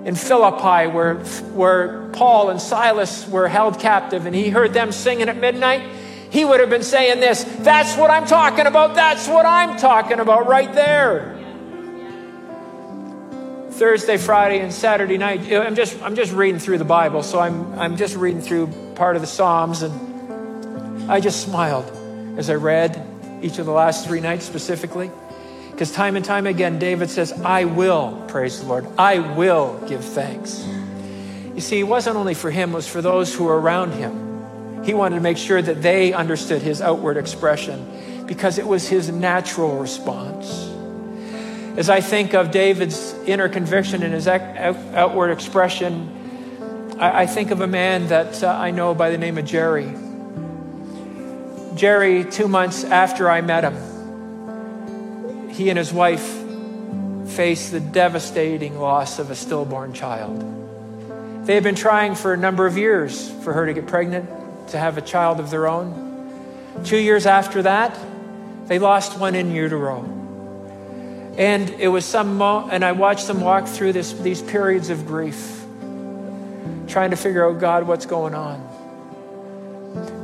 in 0.05 0.15
Philippi 0.15 0.91
where, 0.91 1.15
where 1.53 2.09
Paul 2.09 2.49
and 2.49 2.61
Silas 2.61 3.27
were 3.27 3.47
held 3.47 3.79
captive 3.79 4.25
and 4.25 4.35
he 4.35 4.49
heard 4.49 4.73
them 4.73 4.91
singing 4.91 5.29
at 5.29 5.37
midnight, 5.37 5.83
he 6.29 6.45
would 6.45 6.59
have 6.59 6.69
been 6.69 6.83
saying 6.83 7.19
this 7.19 7.43
That's 7.59 7.97
what 7.97 8.09
I'm 8.09 8.25
talking 8.25 8.65
about. 8.65 8.95
That's 8.95 9.27
what 9.27 9.45
I'm 9.45 9.77
talking 9.77 10.19
about 10.19 10.47
right 10.47 10.73
there. 10.73 11.37
Thursday, 13.71 14.17
Friday, 14.17 14.59
and 14.59 14.71
Saturday 14.71 15.17
night, 15.17 15.51
I'm 15.51 15.73
just, 15.73 15.99
I'm 16.03 16.15
just 16.15 16.31
reading 16.33 16.59
through 16.59 16.77
the 16.77 16.85
Bible, 16.85 17.23
so 17.23 17.39
I'm, 17.39 17.79
I'm 17.79 17.97
just 17.97 18.15
reading 18.15 18.41
through 18.41 18.67
part 18.93 19.15
of 19.15 19.23
the 19.23 19.27
Psalms, 19.27 19.81
and 19.81 21.11
I 21.11 21.19
just 21.19 21.41
smiled 21.41 21.91
as 22.37 22.49
I 22.51 22.55
read 22.55 23.03
each 23.41 23.57
of 23.57 23.65
the 23.65 23.71
last 23.71 24.05
three 24.05 24.19
nights 24.19 24.45
specifically. 24.45 25.09
Because 25.81 25.95
time 25.95 26.15
and 26.15 26.23
time 26.23 26.45
again, 26.45 26.77
David 26.77 27.09
says, 27.09 27.33
I 27.41 27.65
will 27.65 28.23
praise 28.27 28.59
the 28.59 28.67
Lord. 28.67 28.85
I 28.99 29.17
will 29.17 29.83
give 29.87 30.05
thanks. 30.05 30.63
You 31.55 31.59
see, 31.59 31.79
it 31.79 31.87
wasn't 31.87 32.17
only 32.17 32.35
for 32.35 32.51
him, 32.51 32.73
it 32.73 32.75
was 32.75 32.87
for 32.87 33.01
those 33.01 33.33
who 33.33 33.45
were 33.45 33.59
around 33.59 33.93
him. 33.93 34.83
He 34.83 34.93
wanted 34.93 35.15
to 35.15 35.21
make 35.21 35.37
sure 35.39 35.59
that 35.59 35.81
they 35.81 36.13
understood 36.13 36.61
his 36.61 36.83
outward 36.83 37.17
expression 37.17 38.27
because 38.27 38.59
it 38.59 38.67
was 38.67 38.87
his 38.87 39.09
natural 39.09 39.79
response. 39.79 40.69
As 41.79 41.89
I 41.89 41.99
think 41.99 42.35
of 42.35 42.51
David's 42.51 43.15
inner 43.25 43.49
conviction 43.49 44.03
and 44.03 44.13
his 44.13 44.27
outward 44.27 45.31
expression, 45.31 46.95
I 46.99 47.25
think 47.25 47.49
of 47.49 47.61
a 47.61 47.67
man 47.67 48.05
that 48.09 48.43
uh, 48.43 48.49
I 48.49 48.69
know 48.69 48.93
by 48.93 49.09
the 49.09 49.17
name 49.17 49.39
of 49.39 49.45
Jerry. 49.45 49.91
Jerry, 51.75 52.23
two 52.23 52.47
months 52.47 52.83
after 52.83 53.27
I 53.27 53.41
met 53.41 53.63
him, 53.63 53.90
he 55.51 55.69
and 55.69 55.77
his 55.77 55.93
wife 55.93 56.25
faced 57.27 57.71
the 57.71 57.79
devastating 57.79 58.79
loss 58.79 59.19
of 59.19 59.31
a 59.31 59.35
stillborn 59.35 59.93
child. 59.93 61.45
They 61.45 61.55
had 61.55 61.63
been 61.63 61.75
trying 61.75 62.15
for 62.15 62.33
a 62.33 62.37
number 62.37 62.65
of 62.65 62.77
years 62.77 63.31
for 63.43 63.53
her 63.53 63.65
to 63.65 63.73
get 63.73 63.87
pregnant, 63.87 64.69
to 64.69 64.77
have 64.77 64.97
a 64.97 65.01
child 65.01 65.39
of 65.39 65.49
their 65.49 65.67
own. 65.67 66.09
Two 66.83 66.97
years 66.97 67.25
after 67.25 67.63
that, 67.63 67.97
they 68.67 68.79
lost 68.79 69.19
one 69.19 69.35
in 69.35 69.51
utero. 69.51 70.03
And 71.37 71.69
it 71.71 71.87
was 71.87 72.05
some, 72.05 72.37
mo- 72.37 72.69
and 72.71 72.83
I 72.83 72.91
watched 72.91 73.27
them 73.27 73.41
walk 73.41 73.67
through 73.67 73.93
this, 73.93 74.13
these 74.13 74.41
periods 74.41 74.89
of 74.89 75.05
grief, 75.05 75.63
trying 76.87 77.11
to 77.11 77.17
figure 77.17 77.49
out, 77.49 77.59
God, 77.59 77.87
what's 77.87 78.05
going 78.05 78.35
on? 78.35 78.67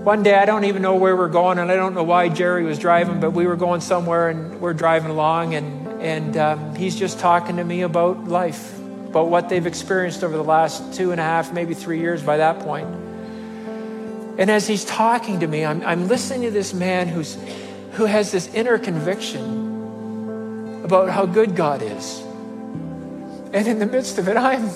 One 0.03 0.23
day, 0.23 0.35
I 0.35 0.45
don't 0.45 0.65
even 0.65 0.81
know 0.81 0.95
where 0.95 1.15
we're 1.15 1.29
going, 1.29 1.59
and 1.59 1.71
I 1.71 1.75
don't 1.75 1.93
know 1.93 2.03
why 2.03 2.29
Jerry 2.29 2.63
was 2.63 2.79
driving, 2.79 3.19
but 3.19 3.31
we 3.31 3.45
were 3.45 3.57
going 3.57 3.81
somewhere 3.81 4.29
and 4.29 4.61
we're 4.61 4.73
driving 4.73 5.11
along, 5.11 5.55
and 5.55 5.87
And 5.97 6.37
um, 6.37 6.75
he's 6.75 6.95
just 6.95 7.17
talking 7.19 7.57
to 7.57 7.63
me 7.63 7.81
about 7.81 8.25
life, 8.25 8.77
about 9.09 9.29
what 9.29 9.49
they've 9.49 9.65
experienced 9.65 10.23
over 10.23 10.37
the 10.37 10.43
last 10.43 10.93
two 10.93 11.11
and 11.11 11.19
a 11.19 11.23
half, 11.23 11.51
maybe 11.51 11.73
three 11.73 11.99
years 11.99 12.21
by 12.21 12.37
that 12.37 12.59
point. 12.59 12.87
And 14.37 14.51
as 14.51 14.67
he's 14.67 14.85
talking 14.85 15.39
to 15.39 15.47
me, 15.47 15.65
I'm, 15.65 15.83
I'm 15.83 16.07
listening 16.07 16.43
to 16.43 16.51
this 16.51 16.71
man 16.71 17.07
who's, 17.07 17.35
who 17.93 18.05
has 18.05 18.31
this 18.31 18.47
inner 18.53 18.77
conviction 18.77 20.83
about 20.85 21.09
how 21.09 21.25
good 21.25 21.55
God 21.55 21.81
is. 21.81 22.21
And 23.51 23.67
in 23.67 23.79
the 23.79 23.87
midst 23.87 24.19
of 24.19 24.29
it, 24.29 24.37
I'm, 24.37 24.69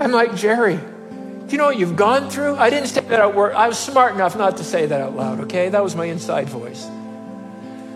I'm 0.00 0.10
like, 0.10 0.34
Jerry, 0.34 0.80
do 1.48 1.52
you 1.52 1.58
know 1.58 1.64
what 1.64 1.78
you've 1.78 1.96
gone 1.96 2.28
through? 2.28 2.56
I 2.56 2.68
didn't 2.68 2.88
say 2.88 3.00
that 3.00 3.20
out 3.20 3.34
word. 3.34 3.54
I 3.54 3.68
was 3.68 3.78
smart 3.78 4.14
enough 4.14 4.36
not 4.36 4.58
to 4.58 4.64
say 4.64 4.84
that 4.84 5.00
out 5.00 5.16
loud, 5.16 5.40
okay? 5.40 5.70
That 5.70 5.82
was 5.82 5.96
my 5.96 6.04
inside 6.04 6.46
voice. 6.46 6.86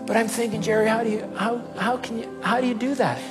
But 0.07 0.17
I'm 0.17 0.27
thinking, 0.27 0.63
Jerry, 0.63 0.87
how 0.87 1.03
do 1.03 1.11
you 1.11 1.31
how 1.35 1.61
how 1.77 1.97
can 1.97 2.17
you 2.17 2.39
how 2.41 2.59
do 2.59 2.65
you 2.65 2.73
do 2.73 2.95
that? 2.95 3.21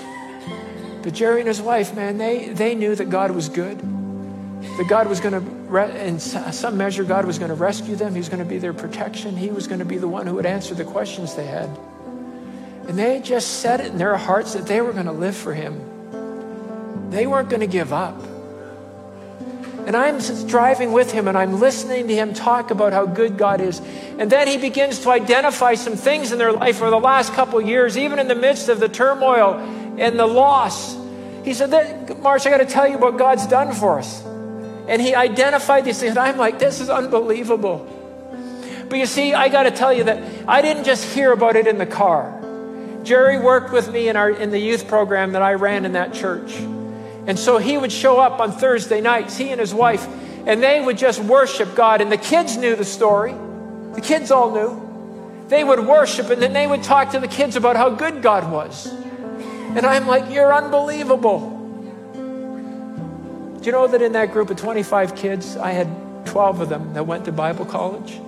But 1.03 1.12
Jerry 1.12 1.41
and 1.41 1.49
his 1.49 1.61
wife, 1.61 1.97
man, 1.97 2.18
they 2.18 2.51
they 2.51 2.77
knew 2.77 2.95
that 2.95 3.11
God 3.11 3.33
was 3.33 3.49
good. 3.49 3.81
That 3.81 4.87
God 4.89 5.09
was 5.09 5.18
going 5.18 5.35
to, 5.35 6.07
in 6.07 6.20
some 6.20 6.77
measure, 6.77 7.03
God 7.03 7.25
was 7.25 7.37
going 7.39 7.49
to 7.49 7.57
rescue 7.57 7.97
them. 7.97 8.12
He 8.12 8.18
was 8.18 8.29
going 8.29 8.39
to 8.39 8.49
be 8.49 8.59
their 8.59 8.73
protection. 8.73 9.37
He 9.37 9.51
was 9.51 9.66
going 9.66 9.81
to 9.81 9.85
be 9.85 9.99
the 9.99 10.07
one 10.07 10.27
who 10.27 10.37
would 10.37 10.47
answer 10.47 10.73
the 10.73 10.85
questions 10.85 11.35
they 11.35 11.47
had. 11.47 11.68
And 12.87 12.97
they 12.97 13.20
just 13.20 13.61
said 13.61 13.81
it 13.81 13.87
in 13.87 13.99
their 13.99 14.16
hearts 14.16 14.53
that 14.55 14.66
they 14.66 14.81
were 14.81 14.93
going 14.93 15.07
to 15.07 15.12
live 15.12 15.37
for 15.37 15.53
Him. 15.53 17.11
They 17.11 17.27
weren't 17.27 17.51
going 17.51 17.61
to 17.61 17.66
give 17.66 17.93
up. 17.93 18.16
And 19.87 19.97
I'm 19.97 20.18
driving 20.47 20.93
with 20.93 21.11
him 21.11 21.26
and 21.26 21.37
I'm 21.37 21.59
listening 21.59 22.07
to 22.09 22.14
him 22.14 22.35
talk 22.35 22.70
about 22.70 22.93
how 22.93 23.05
good 23.05 23.37
God 23.37 23.61
is. 23.61 23.80
And 24.18 24.30
then 24.30 24.47
he 24.47 24.57
begins 24.57 25.01
to 25.01 25.11
identify 25.11 25.74
some 25.74 25.97
things 25.97 26.30
in 26.30 26.39
their 26.39 26.53
life 26.53 26.80
over 26.80 26.91
the 26.91 27.01
last 27.01 27.33
couple 27.33 27.61
years, 27.61 27.99
even 27.99 28.18
in 28.18 28.28
the 28.28 28.35
midst 28.35 28.68
of 28.68 28.78
the 28.78 28.89
turmoil 28.89 29.55
and 29.99 30.18
the 30.18 30.26
loss. 30.26 30.97
He 31.45 31.53
said, 31.53 32.20
Marsh, 32.20 32.47
I 32.47 32.51
got 32.51 32.59
to 32.59 32.66
tell 32.66 32.87
you 32.87 32.99
what 32.99 33.18
God's 33.18 33.47
done 33.47 33.72
for 33.72 33.99
us. 33.99 34.22
And 34.87 35.03
he 35.03 35.14
identified 35.14 35.85
these 35.85 35.99
things. 35.99 36.11
And 36.11 36.20
I'm 36.20 36.37
like, 36.37 36.59
this 36.59 36.80
is 36.80 36.89
unbelievable. 36.89 37.89
But 38.89 38.99
you 38.99 39.07
see, 39.07 39.35
I 39.35 39.49
got 39.49 39.64
to 39.64 39.70
tell 39.70 39.93
you 39.93 40.05
that 40.05 40.22
I 40.47 40.62
didn't 40.62 40.85
just 40.85 41.12
hear 41.12 41.33
about 41.33 41.57
it 41.57 41.66
in 41.66 41.78
the 41.78 41.87
car. 41.87 42.39
Jerry 43.03 43.39
worked 43.39 43.72
with 43.72 43.91
me 43.91 44.09
in, 44.09 44.16
our, 44.16 44.30
in 44.30 44.51
the 44.51 44.59
youth 44.59 44.87
program 44.87 45.33
that 45.33 45.43
I 45.43 45.55
ran 45.55 45.85
in 45.85 45.93
that 45.93 46.14
church. 46.14 46.57
And 47.27 47.39
so 47.39 47.59
he 47.59 47.79
would 47.79 47.93
show 47.93 48.18
up 48.18 48.41
on 48.41 48.53
Thursday 48.53 49.01
nights, 49.01 49.37
he 49.37 49.51
and 49.51 49.61
his 49.61 49.73
wife, 49.73 50.07
and 50.47 50.62
they 50.62 50.81
would 50.81 50.99
just 50.99 51.20
worship 51.20 51.75
God. 51.75 52.01
And 52.01 52.11
the 52.11 52.16
kids 52.16 52.57
knew 52.57 52.75
the 52.75 52.85
story. 52.85 53.35
The 53.95 54.01
kids 54.01 54.31
all 54.31 54.51
knew. 54.51 55.47
They 55.49 55.62
would 55.62 55.81
worship, 55.81 56.31
and 56.31 56.41
then 56.41 56.53
they 56.53 56.66
would 56.66 56.83
talk 56.83 57.11
to 57.11 57.20
the 57.20 57.29
kids 57.29 57.57
about 57.57 57.77
how 57.77 57.91
good 57.91 58.23
God 58.23 58.51
was. 58.51 58.87
And 58.87 59.87
I'm 59.87 60.07
like, 60.07 60.33
you're 60.33 60.53
unbelievable. 60.53 61.59
Do 63.61 63.66
you 63.66 63.73
know 63.73 63.87
that 63.87 64.03
in 64.03 64.12
that 64.12 64.33
group 64.33 64.51
of 64.51 64.57
25 64.57 65.14
kids, 65.14 65.57
I 65.57 65.70
had 65.70 65.89
12 66.27 66.62
of 66.62 66.68
them 66.68 66.95
that 66.95 67.07
went 67.07 67.25
to 67.27 67.33
Bible 67.33 67.64
college? 67.64 68.18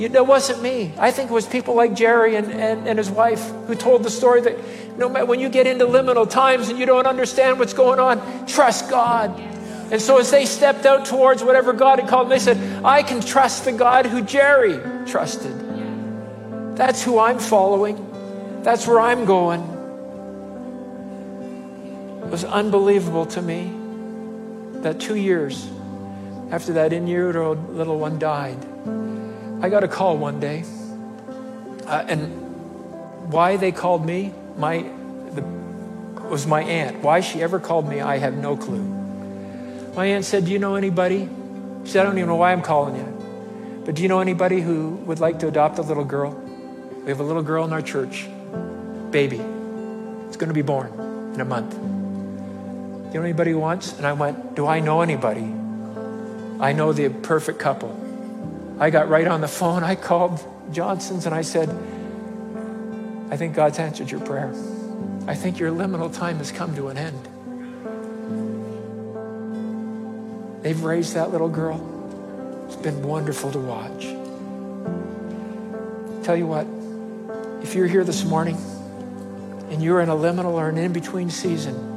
It 0.00 0.26
wasn't 0.26 0.62
me. 0.62 0.92
I 0.98 1.10
think 1.10 1.30
it 1.30 1.34
was 1.34 1.46
people 1.46 1.74
like 1.74 1.94
Jerry 1.94 2.36
and, 2.36 2.50
and, 2.50 2.88
and 2.88 2.98
his 2.98 3.10
wife 3.10 3.46
who 3.66 3.74
told 3.74 4.02
the 4.02 4.10
story 4.10 4.40
that 4.40 4.56
no 4.96 5.08
matter 5.08 5.26
when 5.26 5.40
you 5.40 5.50
get 5.50 5.66
into 5.66 5.86
liminal 5.86 6.28
times 6.28 6.70
and 6.70 6.78
you 6.78 6.86
don't 6.86 7.06
understand 7.06 7.58
what's 7.58 7.74
going 7.74 8.00
on, 8.00 8.46
trust 8.46 8.88
God. 8.88 9.38
And 9.92 10.00
so 10.00 10.18
as 10.18 10.30
they 10.30 10.46
stepped 10.46 10.86
out 10.86 11.04
towards 11.04 11.44
whatever 11.44 11.72
God 11.72 11.98
had 11.98 12.08
called 12.08 12.26
them, 12.26 12.30
they 12.30 12.38
said, 12.38 12.84
I 12.84 13.02
can 13.02 13.20
trust 13.20 13.64
the 13.64 13.72
God 13.72 14.06
who 14.06 14.22
Jerry 14.22 14.78
trusted. 15.06 16.76
That's 16.76 17.02
who 17.02 17.18
I'm 17.18 17.38
following. 17.38 18.62
That's 18.62 18.86
where 18.86 19.00
I'm 19.00 19.24
going. 19.26 19.60
It 22.22 22.30
was 22.30 22.44
unbelievable 22.44 23.26
to 23.26 23.42
me 23.42 23.72
that 24.80 25.00
two 25.00 25.16
years 25.16 25.68
after 26.50 26.74
that 26.74 26.92
in 26.92 27.06
little 27.06 27.98
one 27.98 28.18
died, 28.18 28.58
I 29.62 29.68
got 29.68 29.84
a 29.84 29.88
call 29.88 30.16
one 30.16 30.40
day. 30.40 30.64
Uh, 31.86 32.04
and 32.08 33.30
why 33.30 33.56
they 33.56 33.72
called 33.72 34.06
me, 34.06 34.32
my, 34.56 34.78
the, 35.32 35.42
was 36.30 36.46
my 36.46 36.62
aunt. 36.62 37.02
Why 37.02 37.20
she 37.20 37.42
ever 37.42 37.60
called 37.60 37.86
me, 37.86 38.00
I 38.00 38.16
have 38.16 38.34
no 38.34 38.56
clue. 38.56 38.82
My 39.94 40.06
aunt 40.06 40.24
said, 40.24 40.46
Do 40.46 40.50
you 40.50 40.58
know 40.58 40.76
anybody? 40.76 41.28
She 41.84 41.90
said, 41.90 42.02
I 42.02 42.04
don't 42.04 42.16
even 42.16 42.28
know 42.28 42.36
why 42.36 42.52
I'm 42.52 42.62
calling 42.62 42.96
you. 42.96 43.82
But 43.84 43.96
do 43.96 44.02
you 44.02 44.08
know 44.08 44.20
anybody 44.20 44.62
who 44.62 44.90
would 45.06 45.20
like 45.20 45.40
to 45.40 45.48
adopt 45.48 45.78
a 45.78 45.82
little 45.82 46.04
girl? 46.04 46.30
We 47.02 47.08
have 47.08 47.20
a 47.20 47.24
little 47.24 47.42
girl 47.42 47.64
in 47.64 47.72
our 47.72 47.82
church, 47.82 48.28
baby. 49.10 49.38
It's 50.28 50.36
going 50.36 50.48
to 50.48 50.54
be 50.54 50.62
born 50.62 51.32
in 51.34 51.40
a 51.40 51.44
month. 51.44 51.72
Do 51.72 51.76
you 51.78 53.14
know 53.14 53.22
anybody 53.22 53.50
who 53.50 53.58
wants? 53.58 53.96
And 53.98 54.06
I 54.06 54.14
went, 54.14 54.54
Do 54.54 54.66
I 54.66 54.80
know 54.80 55.02
anybody? 55.02 55.54
I 56.60 56.72
know 56.72 56.92
the 56.92 57.08
perfect 57.08 57.58
couple. 57.58 58.09
I 58.80 58.88
got 58.88 59.10
right 59.10 59.26
on 59.26 59.42
the 59.42 59.48
phone. 59.48 59.84
I 59.84 59.94
called 59.94 60.42
Johnson's 60.72 61.26
and 61.26 61.34
I 61.34 61.42
said, 61.42 61.68
I 63.30 63.36
think 63.36 63.54
God's 63.54 63.78
answered 63.78 64.10
your 64.10 64.20
prayer. 64.20 64.50
I 65.26 65.34
think 65.34 65.58
your 65.58 65.70
liminal 65.70 66.12
time 66.12 66.38
has 66.38 66.50
come 66.50 66.74
to 66.76 66.88
an 66.88 66.96
end. 66.96 67.28
They've 70.62 70.82
raised 70.82 71.14
that 71.14 71.30
little 71.30 71.50
girl. 71.50 72.64
It's 72.66 72.76
been 72.76 73.02
wonderful 73.02 73.52
to 73.52 73.58
watch. 73.58 74.04
Tell 76.24 76.36
you 76.36 76.46
what, 76.46 76.66
if 77.62 77.74
you're 77.74 77.86
here 77.86 78.04
this 78.04 78.24
morning 78.24 78.56
and 79.70 79.82
you're 79.82 80.00
in 80.00 80.08
a 80.08 80.16
liminal 80.16 80.52
or 80.52 80.70
an 80.70 80.78
in 80.78 80.94
between 80.94 81.28
season, 81.28 81.89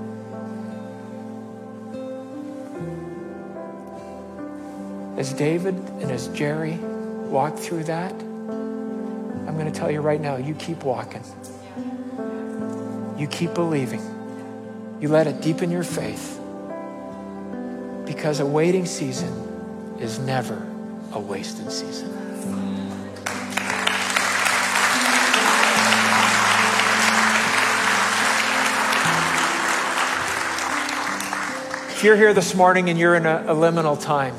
As 5.16 5.32
David 5.32 5.76
and 5.76 6.12
as 6.12 6.28
Jerry 6.30 6.74
walked 6.74 7.60
through 7.60 7.84
that, 7.84 8.12
I'm 8.12 9.58
going 9.58 9.72
to 9.72 9.80
tell 9.80 9.92
you 9.92 10.02
right 10.02 10.20
now 10.20 10.38
you 10.38 10.56
keep 10.56 10.84
walking. 10.84 11.24
You 13.18 13.28
keep 13.28 13.54
believing. 13.54 14.02
You 15.00 15.10
let 15.10 15.28
it 15.28 15.40
deepen 15.42 15.70
your 15.70 15.84
faith. 15.84 16.40
Because 18.06 18.40
a 18.40 18.46
waiting 18.46 18.88
season 18.88 19.98
is 20.00 20.18
never 20.18 20.66
a 21.12 21.20
wasted 21.20 21.72
season. 21.72 22.10
If 31.92 32.04
you're 32.04 32.18
here 32.18 32.34
this 32.34 32.56
morning 32.56 32.90
and 32.90 32.98
you're 32.98 33.16
in 33.16 33.28
a, 33.28 33.44
a 33.48 33.56
liminal 33.56 34.02
time, 34.02 34.36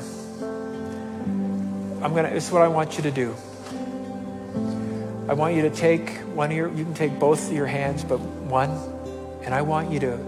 I'm 2.05 2.13
gonna. 2.13 2.29
This 2.29 2.45
is 2.45 2.51
what 2.51 2.61
I 2.61 2.67
want 2.67 2.97
you 2.97 3.03
to 3.03 3.09
do. 3.09 3.35
I 5.27 5.33
want 5.33 5.55
you 5.55 5.63
to 5.63 5.71
take 5.71 6.11
one 6.35 6.51
of 6.51 6.55
your. 6.55 6.71
You 6.71 6.83
can 6.83 6.93
take 6.93 7.17
both 7.17 7.47
of 7.47 7.53
your 7.55 7.65
hands, 7.65 8.03
but 8.03 8.19
one, 8.19 8.69
and 9.41 9.55
I 9.55 9.63
want 9.63 9.91
you 9.91 9.99
to 10.01 10.19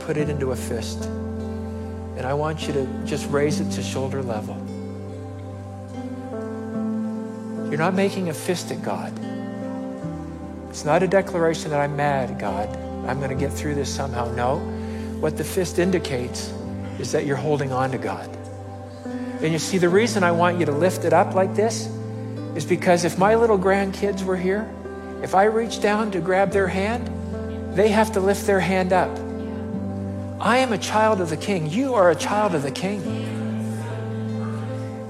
put 0.00 0.16
it 0.16 0.30
into 0.30 0.52
a 0.52 0.56
fist, 0.56 1.04
and 1.04 2.22
I 2.22 2.32
want 2.32 2.66
you 2.66 2.72
to 2.72 2.86
just 3.04 3.28
raise 3.28 3.60
it 3.60 3.70
to 3.72 3.82
shoulder 3.82 4.22
level. 4.22 4.56
You're 7.68 7.76
not 7.76 7.92
making 7.92 8.30
a 8.30 8.34
fist 8.34 8.70
at 8.70 8.82
God. 8.82 9.12
It's 10.70 10.86
not 10.86 11.02
a 11.02 11.06
declaration 11.06 11.72
that 11.72 11.80
I'm 11.80 11.94
mad, 11.94 12.40
God. 12.40 12.74
I'm 13.06 13.18
going 13.18 13.28
to 13.28 13.36
get 13.36 13.52
through 13.52 13.74
this 13.74 13.94
somehow. 13.94 14.32
No. 14.32 14.60
What 15.20 15.36
the 15.36 15.44
fist 15.44 15.78
indicates 15.78 16.50
is 16.98 17.12
that 17.12 17.26
you're 17.26 17.36
holding 17.36 17.70
on 17.70 17.90
to 17.90 17.98
God. 17.98 18.30
And 19.42 19.52
you 19.52 19.58
see, 19.58 19.78
the 19.78 19.88
reason 19.88 20.22
I 20.22 20.30
want 20.30 20.60
you 20.60 20.66
to 20.66 20.72
lift 20.72 21.04
it 21.04 21.12
up 21.12 21.34
like 21.34 21.56
this 21.56 21.88
is 22.54 22.64
because 22.64 23.04
if 23.04 23.18
my 23.18 23.34
little 23.34 23.58
grandkids 23.58 24.22
were 24.22 24.36
here, 24.36 24.72
if 25.22 25.34
I 25.34 25.44
reach 25.44 25.80
down 25.80 26.12
to 26.12 26.20
grab 26.20 26.52
their 26.52 26.68
hand, 26.68 27.76
they 27.76 27.88
have 27.88 28.12
to 28.12 28.20
lift 28.20 28.46
their 28.46 28.60
hand 28.60 28.92
up. 28.92 29.10
I 30.40 30.58
am 30.58 30.72
a 30.72 30.78
child 30.78 31.20
of 31.20 31.30
the 31.30 31.36
king. 31.36 31.68
You 31.68 31.94
are 31.94 32.10
a 32.10 32.14
child 32.14 32.54
of 32.54 32.62
the 32.62 32.70
king. 32.70 33.02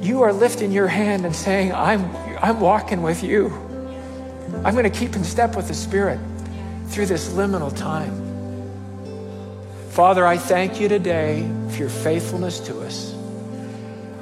You 0.01 0.23
are 0.23 0.33
lifting 0.33 0.73
your 0.73 0.89
hand 0.89 1.25
and 1.25 1.35
saying, 1.35 1.73
I'm, 1.73 2.15
I'm 2.41 2.61
walking 2.61 3.03
with 3.03 3.23
you. 3.23 3.49
I'm 4.65 4.75
going 4.75 4.91
to 4.91 4.91
keep 4.91 5.15
in 5.15 5.25
step 5.25 5.57
with 5.57 5.69
the 5.69 5.75
Spirit 5.75 6.19
through 6.89 7.07
this 7.07 7.29
liminal 7.31 7.75
time. 7.77 8.31
Father, 9.91 10.27
I 10.27 10.39
thank 10.39 10.81
you 10.81 10.89
today 10.89 11.49
for 11.71 11.77
your 11.77 11.89
faithfulness 11.89 12.61
to 12.61 12.81
us. 12.81 13.15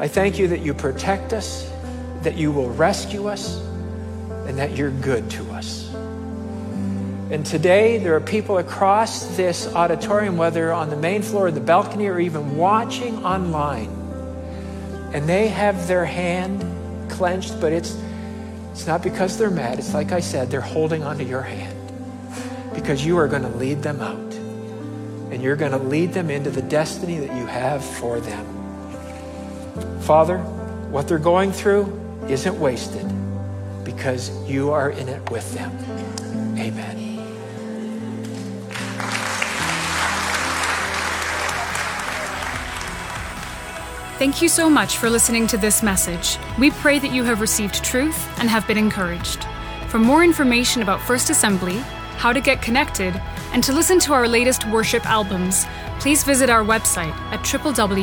I 0.00 0.08
thank 0.08 0.38
you 0.38 0.48
that 0.48 0.60
you 0.60 0.74
protect 0.74 1.32
us, 1.32 1.70
that 2.22 2.34
you 2.36 2.50
will 2.50 2.70
rescue 2.70 3.28
us, 3.28 3.60
and 4.48 4.58
that 4.58 4.76
you're 4.76 4.90
good 4.90 5.30
to 5.32 5.48
us. 5.52 5.94
And 7.30 7.46
today, 7.46 7.98
there 7.98 8.16
are 8.16 8.20
people 8.20 8.58
across 8.58 9.36
this 9.36 9.68
auditorium, 9.68 10.36
whether 10.36 10.72
on 10.72 10.90
the 10.90 10.96
main 10.96 11.22
floor 11.22 11.46
or 11.46 11.50
the 11.52 11.60
balcony 11.60 12.08
or 12.08 12.18
even 12.18 12.56
watching 12.56 13.24
online, 13.24 13.90
and 15.12 15.28
they 15.28 15.48
have 15.48 15.86
their 15.86 16.06
hand 16.06 16.64
clenched, 17.10 17.60
but 17.60 17.72
it's 17.72 17.96
It's 18.72 18.86
not 18.86 19.02
because 19.02 19.36
they're 19.36 19.50
mad. 19.50 19.78
It's 19.78 19.92
like 19.92 20.12
I 20.12 20.20
said, 20.20 20.50
they're 20.50 20.60
holding 20.60 21.02
onto 21.02 21.24
your 21.24 21.42
hand 21.42 21.76
because 22.72 23.04
you 23.04 23.18
are 23.18 23.28
going 23.28 23.42
to 23.42 23.50
lead 23.58 23.82
them 23.82 24.00
out 24.00 24.32
and 25.30 25.42
you're 25.42 25.56
going 25.56 25.72
to 25.72 25.78
lead 25.78 26.14
them 26.14 26.30
into 26.30 26.50
the 26.50 26.62
destiny 26.62 27.18
that 27.18 27.36
you 27.36 27.46
have 27.46 27.84
for 27.84 28.20
them. 28.20 28.59
Father, 30.00 30.38
what 30.90 31.08
they're 31.08 31.18
going 31.18 31.52
through 31.52 31.98
isn't 32.28 32.58
wasted 32.58 33.06
because 33.84 34.30
you 34.48 34.70
are 34.70 34.90
in 34.90 35.08
it 35.08 35.30
with 35.30 35.52
them. 35.54 35.70
Amen. 36.58 37.10
Thank 44.18 44.42
you 44.42 44.50
so 44.50 44.68
much 44.68 44.98
for 44.98 45.08
listening 45.08 45.46
to 45.46 45.56
this 45.56 45.82
message. 45.82 46.36
We 46.58 46.70
pray 46.72 46.98
that 46.98 47.10
you 47.10 47.24
have 47.24 47.40
received 47.40 47.82
truth 47.82 48.28
and 48.38 48.50
have 48.50 48.66
been 48.66 48.76
encouraged. 48.76 49.46
For 49.88 49.98
more 49.98 50.22
information 50.22 50.82
about 50.82 51.00
First 51.00 51.30
Assembly, 51.30 51.78
how 52.18 52.30
to 52.30 52.40
get 52.42 52.60
connected, 52.60 53.18
and 53.54 53.64
to 53.64 53.72
listen 53.72 53.98
to 54.00 54.12
our 54.12 54.28
latest 54.28 54.68
worship 54.68 55.06
albums, 55.06 55.64
please 56.00 56.24
visit 56.24 56.50
our 56.50 56.64
website 56.64 57.14
at 57.30 57.40
www.fa.church. 57.40 58.00